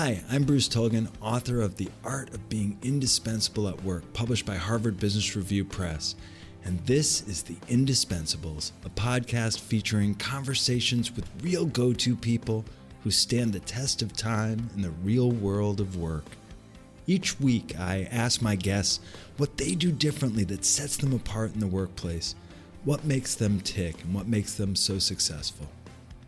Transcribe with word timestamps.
Hi, 0.00 0.22
I'm 0.30 0.44
Bruce 0.44 0.68
Tulgan, 0.68 1.08
author 1.20 1.60
of 1.60 1.76
The 1.76 1.88
Art 2.04 2.32
of 2.32 2.48
Being 2.48 2.78
Indispensable 2.84 3.66
at 3.66 3.82
Work, 3.82 4.12
published 4.12 4.46
by 4.46 4.54
Harvard 4.54 5.00
Business 5.00 5.34
Review 5.34 5.64
Press. 5.64 6.14
And 6.64 6.78
this 6.86 7.26
is 7.26 7.42
The 7.42 7.56
Indispensables, 7.66 8.70
a 8.84 8.90
podcast 8.90 9.58
featuring 9.58 10.14
conversations 10.14 11.10
with 11.16 11.28
real 11.42 11.66
go 11.66 11.92
to 11.94 12.14
people 12.14 12.64
who 13.02 13.10
stand 13.10 13.52
the 13.52 13.58
test 13.58 14.00
of 14.00 14.12
time 14.12 14.70
in 14.76 14.82
the 14.82 14.92
real 15.02 15.32
world 15.32 15.80
of 15.80 15.96
work. 15.96 16.26
Each 17.08 17.40
week, 17.40 17.76
I 17.76 18.06
ask 18.12 18.40
my 18.40 18.54
guests 18.54 19.00
what 19.36 19.56
they 19.56 19.74
do 19.74 19.90
differently 19.90 20.44
that 20.44 20.64
sets 20.64 20.96
them 20.96 21.12
apart 21.12 21.54
in 21.54 21.58
the 21.58 21.66
workplace, 21.66 22.36
what 22.84 23.04
makes 23.04 23.34
them 23.34 23.60
tick, 23.62 24.04
and 24.04 24.14
what 24.14 24.28
makes 24.28 24.54
them 24.54 24.76
so 24.76 25.00
successful. 25.00 25.66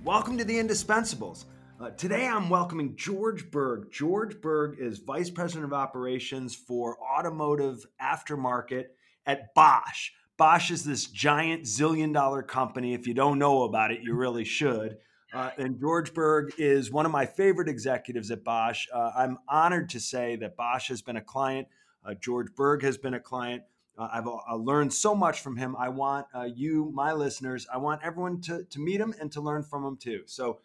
Welcome 0.03 0.39
to 0.39 0.45
The 0.45 0.59
Indispensables. 0.59 1.45
Uh, 1.81 1.89
today 1.93 2.27
I'm 2.27 2.51
welcoming 2.51 2.95
George 2.95 3.51
Berg. 3.51 3.91
George 3.91 4.39
Berg 4.43 4.79
is 4.79 4.99
Vice 4.99 5.31
President 5.31 5.65
of 5.65 5.73
Operations 5.73 6.55
for 6.55 6.99
Automotive 7.03 7.87
Aftermarket 7.99 8.89
at 9.25 9.55
Bosch. 9.55 10.11
Bosch 10.37 10.71
is 10.71 10.85
this 10.85 11.07
giant 11.07 11.63
zillion 11.63 12.13
dollar 12.13 12.43
company. 12.43 12.93
If 12.93 13.07
you 13.07 13.15
don't 13.15 13.39
know 13.39 13.63
about 13.63 13.93
it, 13.93 14.03
you 14.03 14.13
really 14.13 14.45
should. 14.45 14.99
Uh, 15.33 15.53
and 15.57 15.81
George 15.81 16.13
Berg 16.13 16.53
is 16.59 16.93
one 16.93 17.07
of 17.07 17.13
my 17.13 17.25
favorite 17.25 17.69
executives 17.69 18.31
at 18.31 18.45
Bosch. 18.45 18.87
Uh, 18.93 19.13
I'm 19.17 19.39
honored 19.49 19.89
to 19.91 20.01
say 20.01 20.37
that 20.37 20.59
Bosch 20.59 20.89
has 20.89 21.01
been 21.01 21.17
a 21.17 21.23
client. 21.23 21.67
Uh, 22.05 22.13
George 22.13 22.55
Berg 22.55 22.83
has 22.83 22.99
been 22.99 23.15
a 23.15 23.21
client. 23.21 23.63
Uh, 23.97 24.07
I've 24.13 24.27
uh, 24.27 24.55
learned 24.57 24.93
so 24.93 25.15
much 25.15 25.41
from 25.41 25.57
him. 25.57 25.75
I 25.79 25.89
want 25.89 26.27
uh, 26.35 26.43
you, 26.43 26.91
my 26.93 27.15
listeners, 27.15 27.67
I 27.73 27.79
want 27.79 28.03
everyone 28.05 28.43
to, 28.43 28.65
to 28.65 28.79
meet 28.79 29.01
him 29.01 29.15
and 29.19 29.33
to 29.33 29.41
learn 29.41 29.63
from 29.63 29.83
him 29.83 29.97
too. 29.97 30.25
So, 30.27 30.59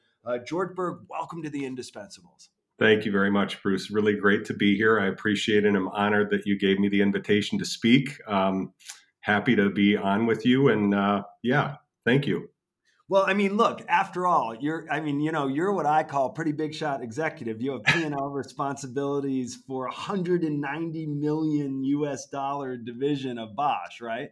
George 0.45 0.75
Berg, 0.75 0.99
welcome 1.09 1.43
to 1.43 1.49
the 1.49 1.63
Indispensables. 1.63 2.49
Thank 2.77 3.05
you 3.05 3.11
very 3.11 3.31
much, 3.31 3.61
Bruce. 3.63 3.89
Really 3.89 4.15
great 4.15 4.43
to 4.45 4.53
be 4.53 4.75
here. 4.75 4.99
I 4.99 5.07
appreciate 5.07 5.63
it 5.63 5.67
and 5.67 5.77
I'm 5.77 5.87
honored 5.89 6.29
that 6.31 6.45
you 6.45 6.57
gave 6.57 6.79
me 6.79 6.89
the 6.89 7.01
invitation 7.01 7.57
to 7.59 7.65
speak. 7.65 8.19
Um, 8.27 8.73
happy 9.21 9.55
to 9.55 9.69
be 9.69 9.95
on 9.95 10.25
with 10.25 10.45
you. 10.45 10.69
And 10.69 10.93
yeah, 11.41 11.75
thank 12.05 12.27
you. 12.27 12.49
Well, 13.07 13.25
I 13.27 13.35
mean, 13.35 13.55
look, 13.55 13.83
after 13.87 14.25
all, 14.25 14.55
you're 14.55 14.87
I 14.91 14.99
mean, 14.99 15.19
you 15.19 15.31
know, 15.31 15.47
you're 15.47 15.71
what 15.71 15.85
I 15.85 16.03
call 16.03 16.31
pretty 16.31 16.53
big 16.53 16.73
shot 16.73 17.03
executive. 17.03 17.61
You 17.61 17.73
have 17.73 17.83
P&L 17.83 18.29
responsibilities 18.31 19.59
for 19.67 19.85
190 19.85 21.05
million 21.05 21.83
US 21.83 22.25
dollar 22.27 22.75
division 22.77 23.37
of 23.37 23.55
Bosch, 23.55 24.01
right? 24.01 24.31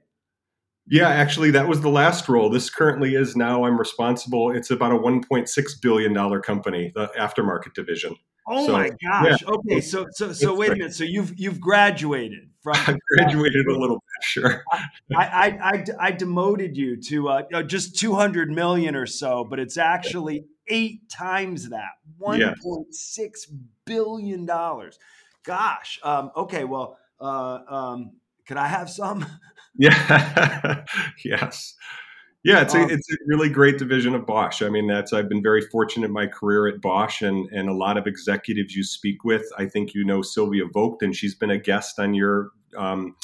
Yeah, 0.88 1.10
actually 1.10 1.52
that 1.52 1.68
was 1.68 1.82
the 1.82 1.90
last 1.90 2.28
role. 2.28 2.50
This 2.50 2.70
currently 2.70 3.16
is 3.16 3.36
now 3.36 3.66
I'm 3.66 3.78
responsible. 3.78 4.52
It's 4.52 4.70
about 4.70 4.92
a 4.92 4.98
1.6 4.98 5.48
billion 5.82 6.14
dollar 6.14 6.42
company, 6.42 6.92
the 6.94 7.10
aftermarket 7.18 7.74
division. 7.74 8.16
Oh 8.48 8.66
so, 8.66 8.74
my 8.74 8.90
gosh. 8.90 9.42
Yeah. 9.42 9.50
Okay, 9.50 9.82
so 9.82 10.06
so 10.12 10.34
so 10.34 10.54
wait 10.54 10.72
a 10.72 10.76
minute. 10.76 10.94
So 10.94 11.06
you've 11.06 11.34
you've 11.40 11.62
graduated 11.62 12.50
from 12.62 12.76
I 12.76 12.98
graduated 13.18 13.68
a 13.68 13.78
little 13.78 13.96
bit, 13.96 14.24
sure. 14.24 14.64
I 14.74 14.84
I, 15.16 15.60
I, 15.62 15.86
I 16.00 16.12
demoted 16.12 16.76
you 16.76 16.98
to 17.04 17.30
uh, 17.30 17.44
uh 17.54 17.64
just 17.64 17.98
200 17.98 18.50
million 18.52 18.96
or 18.96 19.06
so, 19.06 19.46
but 19.50 19.60
it's 19.60 19.78
actually 19.78 20.46
eight 20.68 21.10
times 21.10 21.70
that. 21.70 21.92
1.6 22.22 23.34
billion 23.86 24.46
dollars. 24.46 25.00
Gosh. 25.46 26.00
Um, 26.04 26.32
okay, 26.36 26.64
well, 26.64 26.98
uh, 27.20 27.60
um, 27.68 28.12
could 28.48 28.58
I 28.58 28.68
have 28.68 28.90
some? 28.90 29.26
Yeah. 29.80 30.84
yes. 31.26 31.76
Yeah, 32.44 32.62
it's 32.62 32.76
a, 32.76 32.84
it's 32.84 33.10
a 33.10 33.16
really 33.26 33.50
great 33.50 33.78
division 33.78 34.14
of 34.14 34.26
Bosch. 34.26 34.62
I 34.62 34.68
mean, 34.68 34.86
that's 34.86 35.14
I've 35.14 35.30
been 35.30 35.42
very 35.42 35.62
fortunate 35.62 36.08
in 36.08 36.12
my 36.12 36.28
career 36.28 36.68
at 36.68 36.82
Bosch, 36.82 37.22
and 37.22 37.50
and 37.54 37.70
a 37.70 37.74
lot 37.74 37.98
of 37.98 38.06
executives 38.06 38.76
you 38.76 38.84
speak 38.84 39.24
with. 39.24 39.44
I 39.58 39.66
think 39.66 39.94
you 39.94 40.04
know 40.04 40.22
Sylvia 40.22 40.66
Vogt, 40.74 41.02
and 41.02 41.16
she's 41.16 41.36
been 41.36 41.52
a 41.52 41.58
guest 41.58 42.00
on 42.00 42.14
your 42.14 42.50
um, 42.78 43.16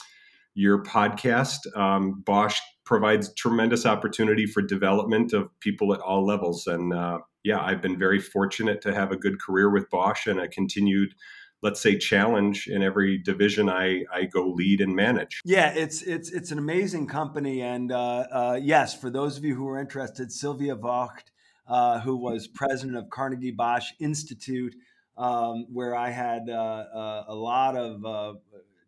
your 0.54 0.82
podcast. 0.84 1.58
Um, 1.76 2.24
Bosch 2.26 2.62
provides 2.86 3.34
tremendous 3.34 3.86
opportunity 3.86 4.46
for 4.46 4.62
development 4.62 5.34
of 5.34 5.50
people 5.60 5.94
at 5.94 6.00
all 6.00 6.26
levels, 6.26 6.66
and 6.66 6.94
uh, 6.94 7.20
yeah, 7.44 7.62
I've 7.62 7.82
been 7.82 8.00
very 8.00 8.22
fortunate 8.22 8.82
to 8.84 8.94
have 8.94 9.12
a 9.12 9.18
good 9.18 9.42
career 9.42 9.70
with 9.70 9.90
Bosch 9.90 10.28
and 10.28 10.40
a 10.40 10.48
continued 10.48 11.14
let's 11.62 11.82
say 11.82 11.98
challenge 11.98 12.68
in 12.68 12.82
every 12.82 13.18
division 13.18 13.70
I, 13.70 14.06
I 14.14 14.26
go 14.26 14.48
lead 14.48 14.82
and 14.82 14.96
manage. 14.96 15.42
Yeah, 15.44 15.72
it's 15.74 16.02
it's 16.02 16.32
it's 16.32 16.52
an 16.52 16.58
amazing 16.58 17.08
company, 17.08 17.62
and 17.62 17.92
uh, 17.92 18.26
uh, 18.32 18.60
yes, 18.62 19.00
for 19.00 19.10
those 19.10 19.38
of 19.38 19.44
you 19.44 19.56
who 19.56 19.68
are 19.68 19.80
interested, 19.80 20.32
Sylvia 20.32 20.76
Vogt, 20.76 21.32
uh, 21.68 22.00
who 22.00 22.18
was 22.18 22.48
president 22.48 22.98
of 22.98 23.10
Carnegie 23.10 23.52
Bosch 23.52 23.92
Institute, 24.00 24.76
um, 25.18 25.66
where 25.72 25.96
I 25.96 26.10
had 26.10 26.50
uh, 26.50 26.54
uh, 26.54 27.24
a 27.28 27.36
lot 27.36 27.76
of 27.76 28.06
uh, 28.06 28.34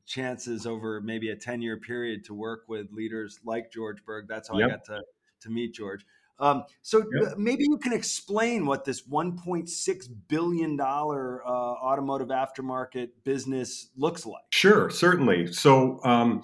chances 0.06 0.66
over 0.66 1.02
maybe 1.02 1.30
a 1.30 1.36
ten 1.36 1.62
year 1.62 1.78
period 1.78 2.24
to 2.26 2.34
work 2.34 2.64
with 2.68 2.92
leaders 2.92 3.40
like 3.44 3.72
George 3.72 4.04
Berg. 4.06 4.28
That's 4.28 4.50
how 4.50 4.58
yep. 4.58 4.68
I 4.68 4.72
got 4.72 4.86
to 4.86 5.02
to 5.42 5.50
meet 5.50 5.74
George. 5.74 6.06
Um, 6.42 6.64
so 6.82 7.04
yep. 7.22 7.38
maybe 7.38 7.64
you 7.64 7.78
can 7.78 7.94
explain 7.94 8.66
what 8.66 8.84
this 8.84 9.08
1.6 9.08 10.08
billion 10.28 10.76
dollar 10.76 11.46
uh, 11.46 11.50
automotive 11.50 12.30
aftermarket 12.30 13.10
business 13.24 13.90
looks 13.96 14.26
like. 14.26 14.44
Sure, 14.52 14.90
certainly. 14.90 15.52
So. 15.54 16.00
Um, 16.04 16.42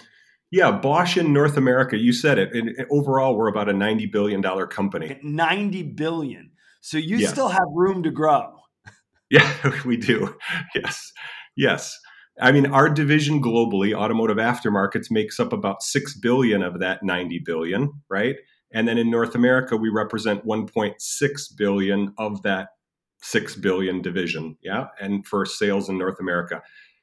yeah, 0.50 0.72
Bosch 0.72 1.18
in 1.18 1.34
North 1.34 1.58
America, 1.58 1.98
you 1.98 2.14
said 2.14 2.40
it. 2.40 2.54
And 2.54 2.74
overall, 2.90 3.36
we're 3.36 3.50
about 3.50 3.68
a 3.68 3.74
$90 3.74 4.10
billion 4.10 4.42
company. 4.68 5.20
90 5.22 5.84
billion. 5.84 6.52
So 6.80 6.98
you 6.98 7.18
yes. 7.18 7.32
still 7.32 7.50
have 7.50 7.68
room 7.74 8.04
to 8.04 8.12
grow. 8.12 8.54
Yeah, 9.30 9.82
we 9.86 9.98
do. 9.98 10.38
Yes. 10.74 11.12
Yes. 11.58 12.00
I 12.40 12.54
mean, 12.54 12.68
our 12.68 12.88
division 12.90 13.42
globally, 13.42 13.94
automotive 13.94 14.38
aftermarkets, 14.38 15.12
makes 15.12 15.38
up 15.38 15.52
about 15.52 15.84
6 15.84 16.18
billion 16.20 16.62
of 16.64 16.80
that 16.80 17.04
90 17.04 17.40
billion, 17.40 17.92
right? 18.10 18.38
And 18.74 18.88
then 18.88 18.98
in 18.98 19.10
North 19.10 19.36
America, 19.36 19.78
we 19.78 19.90
represent 19.90 20.46
1.6 20.46 21.58
billion 21.58 22.14
of 22.18 22.42
that 22.44 22.70
6 23.22 23.56
billion 23.56 24.02
division. 24.02 24.58
Yeah. 24.62 24.88
And 25.00 25.26
for 25.26 25.46
sales 25.46 25.90
in 25.90 25.98
North 25.98 26.20
America. 26.20 26.62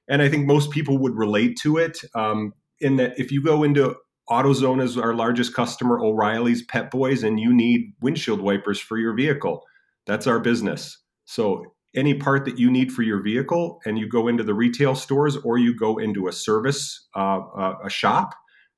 And 0.08 0.22
I 0.22 0.28
think 0.28 0.47
most 0.47 0.70
people 0.70 0.98
would 0.98 1.16
relate 1.16 1.58
to 1.62 1.78
it 1.78 1.98
um, 2.14 2.53
in 2.80 2.97
that 2.97 3.19
if 3.19 3.32
you 3.32 3.42
go 3.42 3.62
into 3.62 3.97
AutoZone 4.30 4.82
as 4.82 4.97
our 4.97 5.14
largest 5.14 5.54
customer, 5.54 5.98
O'Reilly's 5.98 6.62
Pep 6.62 6.91
Boys, 6.91 7.22
and 7.22 7.41
you 7.41 7.53
need 7.53 7.92
windshield 8.00 8.41
wipers 8.41 8.78
for 8.80 8.98
your 8.98 9.14
vehicle, 9.14 9.62
that's 10.06 10.26
our 10.26 10.41
business. 10.41 10.98
So 11.24 11.64
any 11.94 12.14
part 12.14 12.44
that 12.44 12.58
you 12.58 12.70
need 12.70 12.92
for 12.92 13.03
your 13.03 13.22
vehicle, 13.22 13.80
and 13.84 13.98
you 13.98 14.08
go 14.08 14.28
into 14.28 14.42
the 14.42 14.54
retail 14.54 14.94
stores 14.94 15.36
or 15.36 15.58
you 15.58 15.76
go 15.76 15.98
into 15.98 16.28
a 16.28 16.32
service, 16.32 17.06
uh, 17.14 17.41
uh, 17.56 17.74
a 17.84 17.91
shop, 17.91 18.34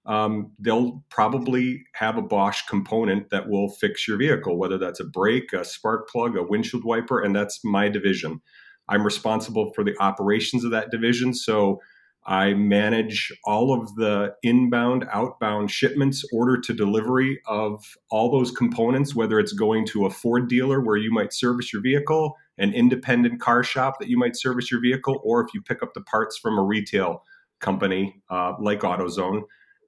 um, 0.07 0.53
they'll 0.59 1.03
probably 1.11 1.85
have 1.95 2.17
a 2.17 2.23
Bosch 2.23 2.63
component 2.69 3.31
that 3.31 3.49
will 3.49 3.69
fix 3.69 4.07
your 4.07 4.17
vehicle, 4.17 4.57
whether 4.57 4.79
that's 4.79 5.01
a 5.01 5.05
brake, 5.05 5.53
a 5.53 5.65
spark 5.65 6.09
plug, 6.09 6.37
a 6.37 6.43
windshield 6.43 6.85
wiper, 6.85 7.21
and 7.21 7.35
that's 7.35 7.61
my 7.65 7.89
division. 7.89 8.41
I'm 8.89 9.05
responsible 9.05 9.73
for 9.75 9.83
the 9.83 10.01
operations 10.01 10.65
of 10.65 10.71
that 10.71 10.91
division. 10.91 11.35
So 11.35 11.81
I 12.25 12.55
manage 12.55 13.33
all 13.45 13.73
of 13.73 13.95
the 13.97 14.35
inbound, 14.43 15.07
outbound 15.13 15.71
shipments, 15.71 16.25
order 16.33 16.61
to 16.61 16.73
delivery 16.73 17.41
of 17.47 17.85
all 18.11 18.31
those 18.31 18.53
components, 18.53 19.15
whether 19.15 19.41
it's 19.41 19.53
going 19.53 19.87
to 19.87 20.07
a 20.07 20.11
Ford 20.11 20.49
dealer 20.49 20.81
where 20.81 20.97
you 20.97 21.13
might 21.13 21.33
service 21.33 21.73
your 21.73 21.83
vehicle, 21.83 22.37
an 22.59 22.73
independent 22.73 23.41
car 23.41 23.63
shop 23.65 23.99
that 23.99 24.09
you 24.09 24.19
might 24.19 24.37
service 24.37 24.71
your 24.71 24.81
vehicle, 24.81 25.21
or 25.25 25.41
if 25.41 25.53
you 25.53 25.63
pick 25.63 25.83
up 25.83 25.95
the 25.95 26.01
parts 26.01 26.37
from 26.37 26.59
a 26.59 26.63
retail 26.63 27.23
company 27.61 28.21
uh, 28.31 28.55
like 28.61 28.81
AutoZone 28.81 29.43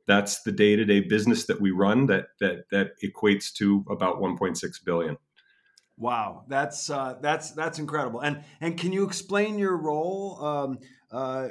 that's 0.09 0.43
the 0.43 0.51
day-to-day 0.51 1.01
business 1.01 1.47
that 1.47 1.61
we 1.61 1.71
run 1.71 2.07
that 2.07 2.29
that 2.41 2.65
that 2.73 2.93
equates 3.05 3.53
to 3.53 3.85
about 3.89 4.21
1.6 4.21 4.85
billion. 4.85 5.17
Wow 5.97 6.45
that's 6.49 6.91
uh, 6.91 7.17
that's 7.21 7.53
that's 7.53 7.79
incredible. 7.79 8.21
And 8.21 8.43
and 8.61 8.77
can 8.77 8.93
you 8.93 9.05
explain 9.05 9.59
your 9.59 9.77
role? 9.77 10.45
Um, 10.45 10.79
uh, 11.11 11.49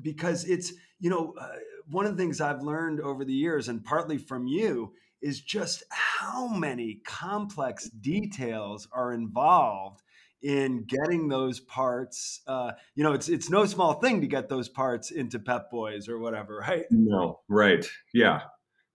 because 0.00 0.44
it's 0.44 0.72
you 1.00 1.10
know 1.10 1.34
uh, 1.38 1.48
one 1.90 2.06
of 2.06 2.16
the 2.16 2.22
things 2.22 2.40
i've 2.40 2.62
learned 2.62 3.00
over 3.00 3.24
the 3.24 3.32
years 3.32 3.68
and 3.68 3.84
partly 3.84 4.16
from 4.16 4.46
you 4.46 4.92
is 5.20 5.40
just 5.40 5.82
how 5.90 6.48
many 6.48 7.00
complex 7.04 7.90
details 7.90 8.88
are 8.92 9.12
involved 9.12 10.00
in 10.42 10.84
getting 10.84 11.28
those 11.28 11.60
parts. 11.60 12.40
Uh, 12.46 12.72
you 12.94 13.04
know, 13.04 13.12
it's 13.12 13.28
it's 13.28 13.50
no 13.50 13.64
small 13.66 13.94
thing 13.94 14.20
to 14.20 14.26
get 14.26 14.48
those 14.48 14.68
parts 14.68 15.10
into 15.10 15.38
Pep 15.38 15.70
Boys 15.70 16.08
or 16.08 16.18
whatever, 16.18 16.58
right? 16.68 16.84
No, 16.90 17.40
right, 17.48 17.86
yeah. 18.14 18.42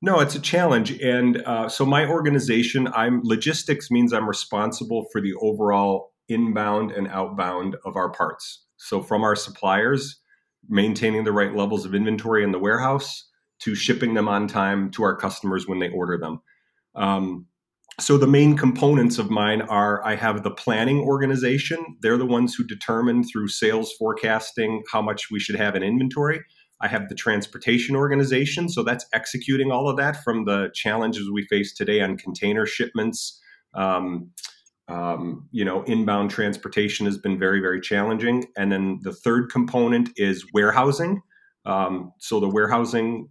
No, 0.01 0.19
it's 0.19 0.35
a 0.35 0.41
challenge, 0.41 0.91
and 1.01 1.41
uh, 1.43 1.69
so 1.69 1.85
my 1.85 2.05
organization, 2.05 2.87
I'm 2.93 3.21
logistics 3.23 3.89
means 3.89 4.13
I'm 4.13 4.27
responsible 4.27 5.07
for 5.11 5.21
the 5.21 5.33
overall 5.41 6.11
inbound 6.27 6.91
and 6.91 7.07
outbound 7.07 7.75
of 7.85 7.95
our 7.95 8.11
parts. 8.11 8.65
So 8.77 9.01
from 9.01 9.23
our 9.23 9.35
suppliers, 9.35 10.19
maintaining 10.67 11.23
the 11.23 11.31
right 11.31 11.55
levels 11.55 11.85
of 11.85 11.95
inventory 11.95 12.43
in 12.43 12.51
the 12.51 12.59
warehouse 12.59 13.29
to 13.59 13.75
shipping 13.75 14.13
them 14.13 14.27
on 14.27 14.47
time 14.47 14.91
to 14.91 15.03
our 15.03 15.15
customers 15.15 15.67
when 15.67 15.79
they 15.79 15.89
order 15.89 16.17
them. 16.17 16.41
Um, 16.95 17.47
so 17.99 18.17
the 18.17 18.27
main 18.27 18.57
components 18.57 19.17
of 19.17 19.29
mine 19.29 19.61
are 19.61 20.05
I 20.05 20.15
have 20.15 20.43
the 20.43 20.51
planning 20.51 20.99
organization. 20.99 21.97
They're 22.01 22.17
the 22.17 22.25
ones 22.25 22.53
who 22.53 22.63
determine 22.65 23.23
through 23.23 23.47
sales 23.47 23.93
forecasting 23.97 24.83
how 24.91 25.01
much 25.01 25.31
we 25.31 25.39
should 25.39 25.55
have 25.55 25.75
in 25.75 25.83
inventory. 25.83 26.41
I 26.81 26.89
have 26.89 27.07
the 27.07 27.15
transportation 27.15 27.95
organization, 27.95 28.67
so 28.67 28.83
that's 28.83 29.05
executing 29.13 29.71
all 29.71 29.87
of 29.87 29.95
that 29.97 30.23
from 30.23 30.43
the 30.43 30.71
challenges 30.73 31.31
we 31.31 31.47
face 31.47 31.73
today 31.73 32.01
on 32.01 32.17
container 32.17 32.65
shipments. 32.65 33.39
Um, 33.73 34.31
um, 34.87 35.47
you 35.51 35.65
know, 35.65 35.83
inbound 35.83 36.31
transportation 36.31 37.05
has 37.05 37.17
been 37.17 37.39
very, 37.39 37.59
very 37.59 37.81
challenging. 37.81 38.45
And 38.57 38.71
then 38.71 38.99
the 39.01 39.13
third 39.13 39.49
component 39.49 40.09
is 40.15 40.45
warehousing. 40.53 41.21
Um, 41.65 42.11
so 42.19 42.39
the 42.39 42.49
warehousing 42.49 43.29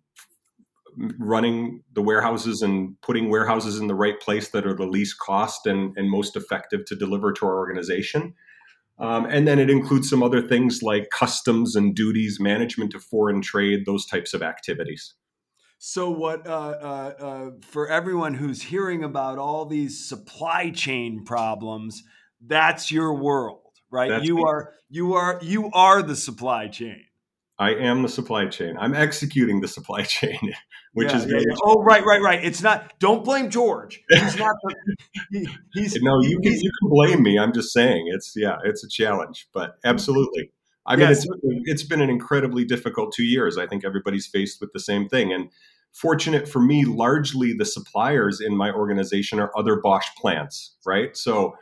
running 1.18 1.82
the 1.92 2.02
warehouses 2.02 2.62
and 2.62 3.00
putting 3.02 3.28
warehouses 3.28 3.78
in 3.78 3.86
the 3.86 3.94
right 3.94 4.20
place 4.20 4.50
that 4.50 4.66
are 4.66 4.74
the 4.74 4.86
least 4.86 5.18
cost 5.18 5.66
and, 5.66 5.96
and 5.96 6.10
most 6.10 6.36
effective 6.36 6.84
to 6.86 6.96
deliver 6.96 7.32
to 7.32 7.46
our 7.46 7.56
organization. 7.56 8.34
Um, 8.98 9.26
and 9.26 9.46
then 9.46 9.58
it 9.58 9.70
includes 9.70 10.08
some 10.08 10.22
other 10.22 10.40
things 10.40 10.82
like 10.82 11.10
customs 11.10 11.74
and 11.74 11.94
duties, 11.94 12.38
management 12.38 12.94
of 12.94 13.02
foreign 13.02 13.42
trade, 13.42 13.86
those 13.86 14.06
types 14.06 14.34
of 14.34 14.42
activities. 14.42 15.14
So, 15.78 16.10
what 16.10 16.46
uh, 16.46 16.50
uh, 16.50 17.12
uh, 17.18 17.50
for 17.60 17.88
everyone 17.88 18.34
who's 18.34 18.62
hearing 18.62 19.04
about 19.04 19.38
all 19.38 19.66
these 19.66 20.08
supply 20.08 20.70
chain 20.70 21.24
problems, 21.24 22.02
that's 22.40 22.90
your 22.90 23.14
world, 23.14 23.72
right? 23.90 24.08
That's 24.08 24.24
you 24.24 24.36
me. 24.36 24.44
are 24.46 24.72
you 24.88 25.14
are 25.14 25.38
you 25.42 25.70
are 25.72 26.02
the 26.02 26.16
supply 26.16 26.68
chain. 26.68 27.04
I 27.58 27.70
am 27.74 28.02
the 28.02 28.08
supply 28.08 28.46
chain. 28.46 28.76
I'm 28.78 28.94
executing 28.94 29.60
the 29.60 29.68
supply 29.68 30.02
chain, 30.16 30.54
which 30.92 31.10
yeah, 31.10 31.16
is 31.16 31.24
very. 31.24 31.44
Yeah, 31.48 31.56
Oh, 31.64 31.82
right, 31.82 32.04
right, 32.04 32.20
right. 32.20 32.44
It's 32.44 32.62
not. 32.62 32.98
Don't 32.98 33.24
blame 33.24 33.50
George. 33.50 34.02
He's 34.08 34.36
not. 34.36 34.56
The, 34.62 34.96
he, 35.30 35.48
he's 35.74 35.94
no. 36.02 36.20
You 36.22 36.40
can 36.40 36.52
you 36.52 36.70
can 36.80 36.88
blame 36.90 37.22
me. 37.22 37.38
I'm 37.38 37.52
just 37.52 37.72
saying 37.72 38.10
it's 38.12 38.34
yeah. 38.36 38.56
It's 38.64 38.84
a 38.84 38.88
challenge, 38.88 39.48
but 39.52 39.76
absolutely. 39.84 40.50
I 40.86 40.96
mean, 40.96 41.08
yes. 41.08 41.24
it's 41.24 41.36
it's 41.64 41.82
been 41.82 42.02
an 42.02 42.10
incredibly 42.10 42.64
difficult 42.64 43.14
two 43.14 43.24
years. 43.24 43.56
I 43.56 43.66
think 43.66 43.84
everybody's 43.84 44.26
faced 44.26 44.60
with 44.60 44.72
the 44.72 44.80
same 44.80 45.08
thing, 45.08 45.32
and 45.32 45.50
fortunate 45.92 46.48
for 46.48 46.60
me, 46.60 46.84
largely 46.84 47.54
the 47.54 47.64
suppliers 47.64 48.40
in 48.40 48.56
my 48.56 48.70
organization 48.70 49.38
are 49.38 49.50
other 49.56 49.80
Bosch 49.80 50.06
plants, 50.18 50.74
right? 50.84 51.16
So 51.16 51.54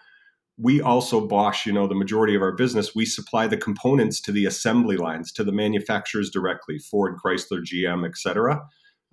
we 0.58 0.80
also 0.80 1.26
Bosch, 1.26 1.66
you 1.66 1.72
know, 1.72 1.86
the 1.86 1.94
majority 1.94 2.34
of 2.34 2.42
our 2.42 2.52
business, 2.52 2.94
we 2.94 3.06
supply 3.06 3.46
the 3.46 3.56
components 3.56 4.20
to 4.22 4.32
the 4.32 4.46
assembly 4.46 4.96
lines, 4.96 5.32
to 5.32 5.44
the 5.44 5.52
manufacturers 5.52 6.30
directly, 6.30 6.78
Ford, 6.78 7.16
Chrysler, 7.24 7.62
GM, 7.62 8.06
et 8.06 8.16
cetera. 8.16 8.62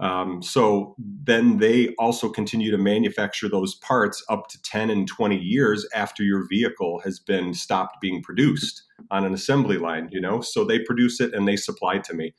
Um, 0.02 0.42
so 0.42 0.96
then 0.98 1.58
they 1.58 1.94
also 2.00 2.30
continue 2.30 2.72
to 2.72 2.78
manufacture 2.78 3.50
those 3.50 3.76
parts 3.76 4.24
up 4.30 4.48
to 4.48 4.62
10 4.62 4.90
and 4.90 5.08
20 5.08 5.38
years 5.38 5.86
after 5.94 6.24
your 6.24 6.48
vehicle 6.48 7.02
has 7.04 7.20
been 7.20 7.54
stopped 7.54 8.00
being 8.00 8.22
produced 8.22 8.84
on 9.12 9.26
an 9.26 9.34
assembly 9.34 9.78
line, 9.78 10.08
you 10.12 10.22
know. 10.22 10.40
So 10.40 10.64
they 10.64 10.80
produce 10.80 11.20
it 11.20 11.34
and 11.34 11.48
they 11.48 11.58
supply 11.58 11.98
to 12.00 12.14
me. 12.14 12.34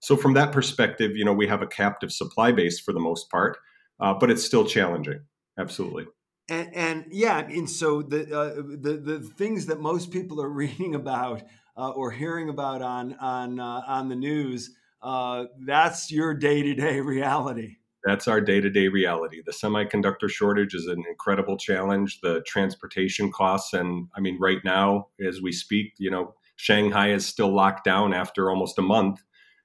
So 0.00 0.16
from 0.16 0.34
that 0.34 0.52
perspective, 0.52 1.16
you 1.16 1.24
know, 1.24 1.32
we 1.32 1.46
have 1.46 1.62
a 1.62 1.66
captive 1.66 2.12
supply 2.12 2.50
base 2.50 2.80
for 2.80 2.92
the 2.92 3.00
most 3.00 3.30
part, 3.30 3.58
uh, 4.00 4.14
but 4.14 4.30
it's 4.30 4.44
still 4.44 4.64
challenging. 4.64 5.20
Absolutely 5.58 6.06
and, 6.48 6.74
and 6.74 7.04
yeah, 7.10 7.36
I 7.36 7.46
mean, 7.46 7.66
so 7.66 8.02
the, 8.02 8.36
uh, 8.36 8.54
the 8.56 9.00
the 9.02 9.20
things 9.20 9.66
that 9.66 9.80
most 9.80 10.10
people 10.10 10.40
are 10.42 10.48
reading 10.50 10.94
about 10.94 11.42
uh, 11.76 11.90
or 11.90 12.10
hearing 12.10 12.48
about 12.48 12.82
on 12.82 13.14
on 13.14 13.60
uh, 13.60 13.82
on 13.86 14.08
the 14.08 14.16
news, 14.16 14.70
uh, 15.02 15.44
that's 15.66 16.10
your 16.10 16.34
day 16.34 16.62
to 16.62 16.74
day 16.74 17.00
reality. 17.00 17.76
That's 18.04 18.28
our 18.28 18.40
day 18.40 18.60
to 18.60 18.68
day 18.68 18.88
reality. 18.88 19.40
The 19.44 19.52
semiconductor 19.52 20.28
shortage 20.28 20.74
is 20.74 20.86
an 20.86 21.02
incredible 21.08 21.56
challenge. 21.56 22.20
The 22.20 22.42
transportation 22.46 23.32
costs, 23.32 23.72
and 23.72 24.08
I 24.14 24.20
mean, 24.20 24.38
right 24.38 24.62
now 24.62 25.08
as 25.26 25.40
we 25.40 25.52
speak, 25.52 25.94
you 25.96 26.10
know, 26.10 26.34
Shanghai 26.56 27.12
is 27.12 27.24
still 27.24 27.54
locked 27.54 27.84
down 27.84 28.12
after 28.12 28.50
almost 28.50 28.78
a 28.78 28.82
month, 28.82 29.22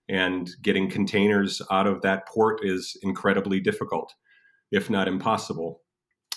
and 0.07 0.49
getting 0.61 0.89
containers 0.89 1.61
out 1.69 1.87
of 1.87 2.01
that 2.03 2.25
port 2.29 2.63
is 2.63 2.97
incredibly 3.01 3.59
difficult, 3.59 4.13
if 4.71 4.89
not 4.89 5.09
impossible 5.09 5.81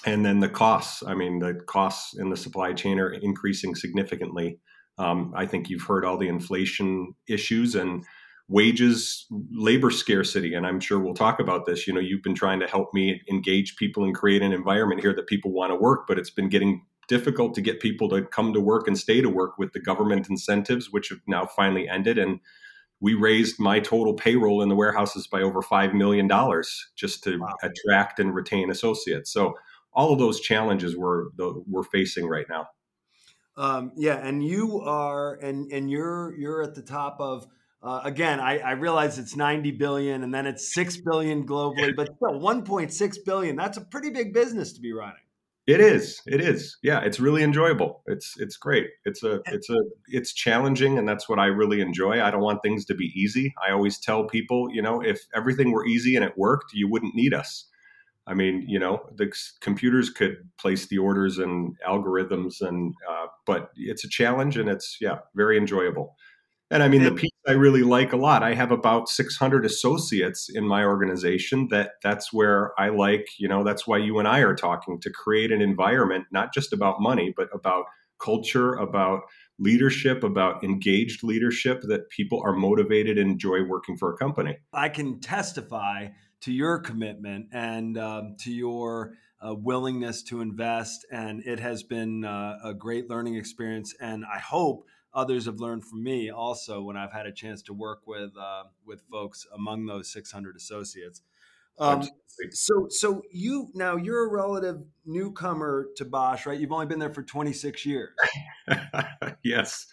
and 0.05 0.25
then 0.25 0.41
the 0.41 0.49
costs 0.49 1.03
i 1.07 1.15
mean 1.15 1.39
the 1.39 1.55
costs 1.67 2.17
in 2.19 2.31
the 2.31 2.37
supply 2.37 2.73
chain 2.73 2.99
are 2.99 3.13
increasing 3.13 3.75
significantly. 3.75 4.59
Um, 4.99 5.33
i 5.37 5.47
think 5.47 5.69
you've 5.71 5.83
heard 5.83 6.05
all 6.05 6.19
the 6.19 6.29
inflation 6.29 7.15
issues 7.29 7.75
and 7.75 8.05
wages 8.49 9.27
labor 9.51 9.91
scarcity 9.91 10.55
and 10.55 10.67
i'm 10.67 10.81
sure 10.81 10.99
we'll 11.01 11.15
talk 11.15 11.41
about 11.41 11.65
this. 11.67 11.87
You 11.87 11.95
know 11.95 12.01
you've 12.01 12.23
been 12.23 12.35
trying 12.35 12.61
to 12.61 12.67
help 12.67 12.93
me 12.93 13.23
engage 13.31 13.77
people 13.77 14.05
and 14.05 14.15
create 14.15 14.43
an 14.43 14.53
environment 14.53 15.01
here 15.01 15.15
that 15.15 15.27
people 15.27 15.53
want 15.53 15.71
to 15.71 15.77
work 15.77 16.07
but 16.07 16.19
it's 16.19 16.31
been 16.31 16.49
getting 16.49 16.83
difficult 17.09 17.55
to 17.55 17.61
get 17.61 17.81
people 17.81 18.09
to 18.09 18.23
come 18.23 18.53
to 18.53 18.61
work 18.61 18.87
and 18.87 18.99
stay 18.99 19.21
to 19.21 19.29
work 19.29 19.59
with 19.59 19.73
the 19.73 19.81
government 19.81 20.29
incentives 20.29 20.91
which 20.91 21.09
have 21.09 21.19
now 21.27 21.47
finally 21.47 21.89
ended. 21.89 22.19
And 22.19 22.41
we 23.01 23.15
raised 23.15 23.59
my 23.59 23.81
total 23.81 24.15
payroll 24.15 24.63
in 24.63 24.69
the 24.69 24.77
warehouses 24.77 25.27
by 25.27 25.43
over 25.43 25.61
$5 25.61 25.93
million 25.93 26.31
just 26.97 27.23
to 27.25 27.39
wow. 27.39 27.55
attract 27.63 28.21
and 28.21 28.35
retain 28.35 28.71
associates. 28.71 29.33
So 29.33 29.55
all 29.93 30.13
of 30.13 30.19
those 30.19 30.41
challenges 30.41 30.97
we're 30.97 31.31
the, 31.37 31.63
we're 31.69 31.83
facing 31.83 32.27
right 32.27 32.47
now. 32.49 32.69
Um, 33.57 33.93
yeah, 33.97 34.17
and 34.17 34.45
you 34.45 34.81
are, 34.81 35.35
and 35.35 35.71
and 35.73 35.91
you're 35.91 36.35
you're 36.39 36.63
at 36.63 36.75
the 36.75 36.83
top 36.83 37.19
of. 37.21 37.47
Uh, 37.85 38.01
again, 38.05 38.39
I, 38.39 38.59
I, 38.59 38.71
realize 38.75 39.19
it's 39.19 39.35
90 39.35 39.73
billion 39.73 40.23
and 40.23 40.33
then 40.33 40.47
it's 40.47 40.73
6 40.73 40.99
billion 40.99 41.45
globally, 41.45 41.93
but 41.97 42.15
still 42.15 42.39
1.6 42.39 43.17
billion. 43.27 43.57
That's 43.57 43.77
a 43.77 43.81
pretty 43.81 44.11
big 44.11 44.33
business 44.33 44.73
to 44.75 44.81
be 44.81 44.93
running. 44.93 45.17
It 45.67 45.81
is. 45.81 46.21
It 46.27 46.41
is. 46.41 46.77
Yeah, 46.83 47.01
it's 47.01 47.21
really 47.21 47.45
enjoyable. 47.45 48.03
It's 48.07 48.35
it's 48.39 48.57
great. 48.57 48.89
It's 49.05 49.23
a 49.23 49.41
it's 49.47 49.71
a 49.71 49.79
it's 50.09 50.33
challenging 50.33 50.99
and 50.99 51.09
that's 51.09 51.29
what 51.29 51.39
I 51.39 51.47
really 51.47 51.81
enjoy. 51.81 52.21
I 52.21 52.33
don't 52.33 52.41
want 52.41 52.63
things 52.63 52.85
to 52.87 52.95
be 52.95 53.13
easy. 53.15 53.55
I 53.65 53.71
always 53.71 53.99
tell 53.99 54.25
people, 54.25 54.69
you 54.73 54.83
know, 54.83 55.01
if 55.01 55.21
everything 55.37 55.71
were 55.71 55.87
easy 55.87 56.17
and 56.17 56.25
it 56.25 56.37
worked, 56.37 56.73
you 56.73 56.89
wouldn't 56.89 57.15
need 57.15 57.33
us. 57.33 57.67
I 58.27 58.35
mean, 58.35 58.65
you 58.69 58.79
know, 58.79 59.01
the 59.15 59.33
computers 59.61 60.09
could 60.09 60.37
place 60.59 60.87
the 60.87 60.99
orders 60.99 61.39
and 61.39 61.77
algorithms, 61.87 62.61
and 62.61 62.95
uh, 63.09 63.27
but 63.47 63.71
it's 63.77 64.05
a 64.05 64.09
challenge, 64.09 64.57
and 64.57 64.69
it's 64.69 64.99
yeah, 65.01 65.19
very 65.35 65.59
enjoyable. 65.59 66.17
And 66.71 66.83
I 66.83 66.89
mean, 66.89 67.03
the 67.03 67.13
piece 67.13 67.33
I 67.47 67.53
really 67.53 67.83
like 67.83 68.13
a 68.13 68.17
lot. 68.17 68.43
I 68.43 68.55
have 68.55 68.71
about 68.71 69.09
600 69.09 69.67
associates 69.67 70.49
in 70.49 70.67
my 70.67 70.85
organization. 70.85 71.69
That 71.71 71.93
that's 72.03 72.33
where 72.33 72.73
I 72.81 72.89
like, 72.89 73.29
you 73.39 73.49
know, 73.49 73.65
that's 73.65 73.87
why 73.87 73.99
you 73.99 74.19
and 74.19 74.29
I 74.29 74.39
are 74.41 74.55
talking 74.55 75.01
to 75.01 75.11
create 75.11 75.51
an 75.51 75.61
environment 75.61 76.27
not 76.31 76.55
just 76.55 76.73
about 76.73 77.01
money, 77.01 77.35
but 77.37 77.49
about 77.53 77.87
culture, 78.23 78.75
about 78.75 79.23
leadership, 79.59 80.23
about 80.23 80.63
engaged 80.63 81.25
leadership 81.25 81.83
that 81.89 82.09
people 82.11 82.41
are 82.45 82.55
motivated 82.55 83.19
and 83.19 83.33
enjoy 83.33 83.65
working 83.65 83.97
for 83.97 84.15
a 84.15 84.17
company. 84.17 84.57
I 84.73 84.89
can 84.89 85.21
testify 85.21 86.09
to 86.43 86.53
your 86.53 86.79
commitment 86.79 87.47
and 87.53 87.97
um, 87.99 88.37
to 88.41 88.53
your 88.53 89.15
uh, 89.45 89.55
willingness 89.55 90.23
to 90.25 90.41
invest. 90.41 91.07
And 91.11 91.43
it 91.45 91.61
has 91.61 91.83
been 91.83 92.25
uh, 92.25 92.59
a 92.65 92.75
great 92.75 93.09
learning 93.09 93.37
experience. 93.37 93.95
And 94.01 94.25
I 94.25 94.39
hope 94.39 94.85
others 95.15 95.47
have 95.47 95.61
learned 95.61 95.85
from 95.85 96.03
me 96.03 96.31
also 96.31 96.83
when 96.83 96.97
I've 96.97 97.13
had 97.13 97.27
a 97.27 97.33
chance 97.33 97.63
to 97.63 97.73
work 97.73 98.01
with 98.07 98.31
uh, 98.39 98.65
with 98.87 99.03
folks 99.11 99.47
among 99.55 99.87
those 99.87 100.13
600 100.13 100.57
associates. 100.57 101.23
Um, 101.79 102.07
so, 102.51 102.87
so 102.91 103.23
you 103.31 103.69
now 103.75 103.97
you're 103.97 104.27
a 104.27 104.31
relative 104.31 104.83
newcomer 105.07 105.89
to 105.97 106.05
Bosch, 106.05 106.47
right? 106.47 106.59
You've 106.59 106.73
only 106.73 106.87
been 106.87 106.99
there 106.99 107.13
for 107.13 107.23
26 107.23 107.87
years. 107.87 108.11
yes, 109.45 109.87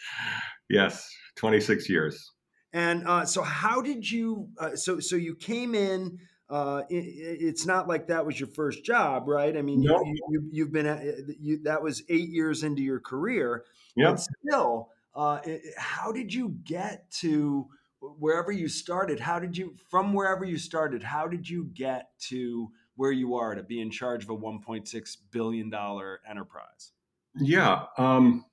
yes, 0.70 1.10
26 1.38 1.90
years. 1.90 2.32
And 2.74 3.08
uh, 3.08 3.26
so, 3.26 3.42
how 3.42 3.82
did 3.82 4.10
you? 4.10 4.50
Uh, 4.60 4.76
so, 4.76 5.00
so 5.00 5.16
you 5.16 5.36
came 5.36 5.74
in 5.74 6.20
uh, 6.50 6.84
it, 6.90 6.96
it's 6.96 7.66
not 7.66 7.88
like 7.88 8.08
that 8.08 8.26
was 8.26 8.40
your 8.40 8.50
first 8.50 8.84
job, 8.84 9.28
right? 9.28 9.56
I 9.56 9.62
mean, 9.62 9.84
you, 9.84 10.02
you, 10.30 10.50
you, 10.52 10.64
have 10.64 10.74
been 10.74 10.86
at, 10.88 11.04
you, 11.40 11.62
that 11.64 11.82
was 11.82 12.04
eight 12.10 12.30
years 12.30 12.64
into 12.64 12.82
your 12.82 13.00
career. 13.00 13.66
Yeah. 13.96 14.16
Still, 14.16 14.90
uh, 15.14 15.40
it, 15.44 15.62
how 15.78 16.12
did 16.12 16.34
you 16.34 16.56
get 16.64 17.10
to 17.20 17.68
wherever 18.02 18.52
you 18.52 18.68
started? 18.68 19.20
How 19.20 19.40
did 19.40 19.58
you, 19.58 19.76
from 19.90 20.14
wherever 20.14 20.44
you 20.44 20.58
started, 20.58 21.04
how 21.04 21.28
did 21.28 21.48
you 21.48 21.66
get 21.74 22.10
to 22.30 22.70
where 22.96 23.12
you 23.12 23.36
are 23.36 23.54
to 23.54 23.64
be 23.64 23.80
in 23.80 23.92
charge 23.92 24.24
of 24.24 24.32
a 24.32 24.38
1.6 24.38 25.18
billion 25.32 25.70
dollar 25.70 26.20
enterprise? 26.28 26.94
Yeah. 27.36 27.84
Um, 27.98 28.46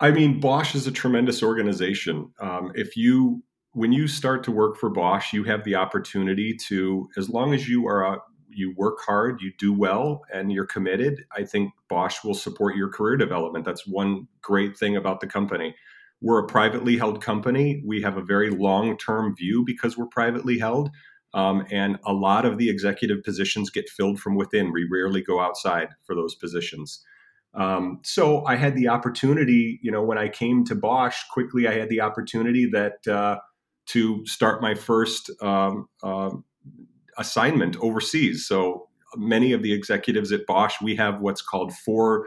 I 0.00 0.10
mean, 0.10 0.40
Bosch 0.40 0.74
is 0.74 0.88
a 0.88 0.92
tremendous 0.92 1.42
organization. 1.44 2.32
Um, 2.40 2.72
if 2.74 2.96
you 2.96 3.44
when 3.74 3.92
you 3.92 4.06
start 4.06 4.44
to 4.44 4.52
work 4.52 4.76
for 4.76 4.88
Bosch, 4.88 5.32
you 5.32 5.44
have 5.44 5.64
the 5.64 5.74
opportunity 5.74 6.56
to, 6.68 7.08
as 7.16 7.28
long 7.28 7.52
as 7.52 7.68
you 7.68 7.86
are, 7.88 8.22
you 8.48 8.72
work 8.76 8.98
hard, 9.04 9.40
you 9.42 9.52
do 9.58 9.72
well, 9.72 10.22
and 10.32 10.52
you're 10.52 10.66
committed. 10.66 11.24
I 11.36 11.44
think 11.44 11.72
Bosch 11.88 12.22
will 12.24 12.34
support 12.34 12.76
your 12.76 12.88
career 12.88 13.16
development. 13.16 13.64
That's 13.64 13.86
one 13.86 14.28
great 14.42 14.76
thing 14.76 14.96
about 14.96 15.20
the 15.20 15.26
company. 15.26 15.74
We're 16.20 16.38
a 16.38 16.46
privately 16.46 16.96
held 16.96 17.20
company. 17.20 17.82
We 17.84 18.00
have 18.02 18.16
a 18.16 18.22
very 18.22 18.50
long 18.50 18.96
term 18.96 19.34
view 19.36 19.64
because 19.66 19.98
we're 19.98 20.06
privately 20.06 20.58
held. 20.58 20.90
Um, 21.34 21.66
and 21.72 21.98
a 22.06 22.12
lot 22.12 22.46
of 22.46 22.58
the 22.58 22.70
executive 22.70 23.24
positions 23.24 23.70
get 23.70 23.88
filled 23.88 24.20
from 24.20 24.36
within. 24.36 24.72
We 24.72 24.88
rarely 24.90 25.20
go 25.20 25.40
outside 25.40 25.88
for 26.04 26.14
those 26.14 26.36
positions. 26.36 27.04
Um, 27.54 28.00
so 28.04 28.44
I 28.46 28.54
had 28.54 28.76
the 28.76 28.88
opportunity, 28.88 29.80
you 29.82 29.90
know, 29.90 30.02
when 30.02 30.18
I 30.18 30.28
came 30.28 30.64
to 30.66 30.76
Bosch, 30.76 31.16
quickly 31.32 31.66
I 31.66 31.74
had 31.74 31.88
the 31.88 32.00
opportunity 32.00 32.68
that 32.72 33.06
uh, 33.08 33.38
to 33.86 34.24
start 34.26 34.62
my 34.62 34.74
first 34.74 35.30
um, 35.42 35.88
uh, 36.02 36.30
assignment 37.18 37.76
overseas. 37.76 38.46
So 38.46 38.88
many 39.16 39.52
of 39.52 39.62
the 39.62 39.72
executives 39.72 40.32
at 40.32 40.46
Bosch, 40.46 40.74
we 40.82 40.96
have 40.96 41.20
what's 41.20 41.42
called 41.42 41.72
four 41.72 42.26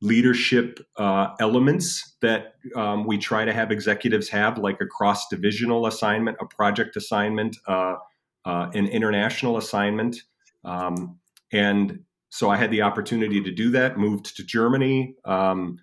leadership 0.00 0.78
uh, 0.96 1.28
elements 1.40 2.16
that 2.22 2.54
um, 2.76 3.04
we 3.04 3.18
try 3.18 3.44
to 3.44 3.52
have 3.52 3.72
executives 3.72 4.28
have, 4.28 4.58
like 4.58 4.80
a 4.80 4.86
cross 4.86 5.28
divisional 5.28 5.86
assignment, 5.86 6.36
a 6.40 6.46
project 6.46 6.96
assignment, 6.96 7.56
uh, 7.66 7.96
uh, 8.44 8.70
an 8.74 8.86
international 8.86 9.56
assignment. 9.56 10.22
Um, 10.64 11.18
and 11.52 12.00
so 12.30 12.50
I 12.50 12.56
had 12.56 12.70
the 12.70 12.82
opportunity 12.82 13.42
to 13.42 13.50
do 13.50 13.70
that, 13.70 13.98
moved 13.98 14.36
to 14.36 14.44
Germany. 14.44 15.16
Um, 15.24 15.78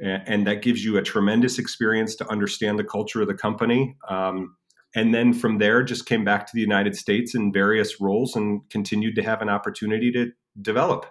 and, 0.00 0.46
that 0.46 0.62
gives 0.62 0.84
you 0.84 0.96
a 0.96 1.02
tremendous 1.02 1.58
experience 1.58 2.14
to 2.16 2.28
understand 2.30 2.78
the 2.78 2.84
culture 2.84 3.20
of 3.20 3.28
the 3.28 3.34
company. 3.34 3.96
Um, 4.08 4.56
and 4.94 5.14
then 5.14 5.32
from 5.32 5.58
there, 5.58 5.82
just 5.82 6.06
came 6.06 6.24
back 6.24 6.46
to 6.46 6.52
the 6.54 6.60
United 6.60 6.96
States 6.96 7.34
in 7.34 7.52
various 7.52 8.00
roles 8.00 8.36
and 8.36 8.68
continued 8.68 9.14
to 9.16 9.22
have 9.22 9.40
an 9.40 9.48
opportunity 9.48 10.12
to 10.12 10.32
develop. 10.60 11.06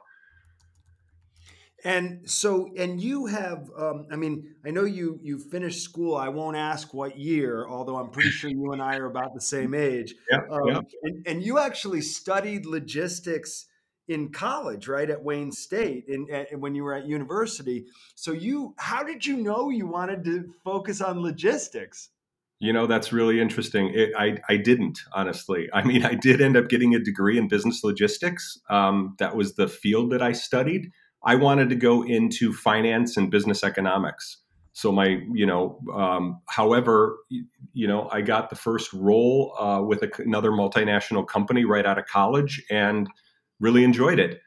And 1.83 2.29
so, 2.29 2.69
and 2.77 3.01
you 3.01 3.25
have, 3.25 3.69
um, 3.75 4.05
I 4.11 4.15
mean, 4.15 4.53
I 4.63 4.69
know 4.69 4.83
you 4.83 5.19
you 5.23 5.39
finished 5.39 5.81
school. 5.81 6.15
I 6.15 6.29
won't 6.29 6.55
ask 6.55 6.93
what 6.93 7.17
year, 7.17 7.67
although 7.67 7.95
I'm 7.95 8.11
pretty 8.11 8.29
sure 8.29 8.51
you 8.51 8.71
and 8.71 8.81
I 8.81 8.97
are 8.97 9.07
about 9.07 9.33
the 9.33 9.41
same 9.41 9.73
age. 9.73 10.13
Yeah, 10.31 10.41
um, 10.51 10.67
yeah. 10.67 10.81
And, 11.03 11.27
and, 11.27 11.43
you 11.43 11.57
actually 11.57 12.01
studied 12.01 12.65
logistics 12.65 13.65
in 14.11 14.31
college, 14.31 14.87
right, 14.87 15.09
at 15.09 15.23
Wayne 15.23 15.51
State, 15.51 16.05
in, 16.07 16.27
when 16.59 16.75
you 16.75 16.83
were 16.83 16.93
at 16.93 17.05
university. 17.05 17.85
So, 18.15 18.31
you, 18.31 18.73
how 18.77 19.03
did 19.03 19.25
you 19.25 19.37
know 19.37 19.69
you 19.69 19.87
wanted 19.87 20.23
to 20.25 20.53
focus 20.63 21.01
on 21.01 21.21
logistics? 21.21 22.09
You 22.59 22.73
know, 22.73 22.85
that's 22.85 23.11
really 23.11 23.41
interesting. 23.41 23.91
It, 23.93 24.11
I, 24.17 24.37
I 24.47 24.57
didn't, 24.57 24.99
honestly. 25.13 25.67
I 25.73 25.83
mean, 25.83 26.05
I 26.05 26.13
did 26.13 26.41
end 26.41 26.55
up 26.55 26.69
getting 26.69 26.93
a 26.93 26.99
degree 26.99 27.37
in 27.37 27.47
business 27.47 27.83
logistics. 27.83 28.59
Um, 28.69 29.15
that 29.17 29.35
was 29.35 29.55
the 29.55 29.67
field 29.67 30.11
that 30.11 30.21
I 30.21 30.33
studied 30.33 30.91
I 31.23 31.35
wanted 31.35 31.69
to 31.69 31.75
go 31.75 32.03
into 32.03 32.51
finance 32.51 33.17
and 33.17 33.29
business 33.29 33.63
economics. 33.63 34.37
So 34.73 34.91
my, 34.91 35.21
you 35.33 35.45
know, 35.45 35.79
um, 35.93 36.41
however, 36.47 37.17
you 37.73 37.87
know, 37.87 38.09
I 38.11 38.21
got 38.21 38.49
the 38.49 38.55
first 38.55 38.91
role 38.93 39.53
uh, 39.59 39.81
with 39.81 40.01
a, 40.01 40.09
another 40.19 40.51
multinational 40.51 41.27
company 41.27 41.65
right 41.65 41.85
out 41.85 41.99
of 41.99 42.05
college 42.05 42.63
and 42.71 43.07
really 43.61 43.83
enjoyed 43.83 44.19
it. 44.19 44.41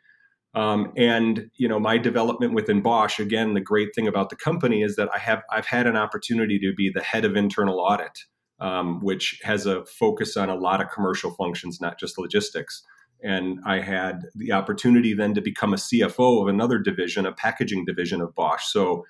Um, 0.55 0.93
and 0.97 1.51
you 1.57 1.67
know, 1.67 1.81
my 1.81 1.97
development 1.99 2.53
within 2.53 2.83
Bosch, 2.83 3.19
again, 3.19 3.55
the 3.55 3.61
great 3.61 3.95
thing 3.95 4.07
about 4.07 4.31
the 4.31 4.37
company 4.37 4.83
is 4.83 4.97
that 4.97 5.09
I 5.13 5.19
have 5.19 5.43
I've 5.51 5.67
had 5.67 5.87
an 5.87 5.97
opportunity 5.97 6.59
to 6.59 6.75
be 6.75 6.91
the 6.95 7.03
head 7.03 7.25
of 7.25 7.37
internal 7.37 7.81
audit, 7.81 8.19
um, 8.61 9.01
which 9.01 9.41
has 9.43 9.67
a 9.67 9.85
focus 9.87 10.37
on 10.37 10.51
a 10.51 10.55
lot 10.55 10.83
of 10.83 10.91
commercial 10.91 11.33
functions, 11.33 11.81
not 11.81 11.99
just 11.99 12.19
logistics 12.19 12.85
and 13.25 13.59
I 13.65 13.81
had 13.81 14.27
the 14.35 14.53
opportunity 14.53 15.15
then 15.15 15.35
to 15.35 15.41
become 15.41 15.73
a 15.73 15.79
CFO 15.79 16.43
of 16.43 16.49
another 16.49 16.79
division, 16.79 17.25
a 17.25 17.33
packaging 17.33 17.87
division 17.87 18.21
of 18.21 18.35
Bosch. 18.35 18.67
So 18.67 19.07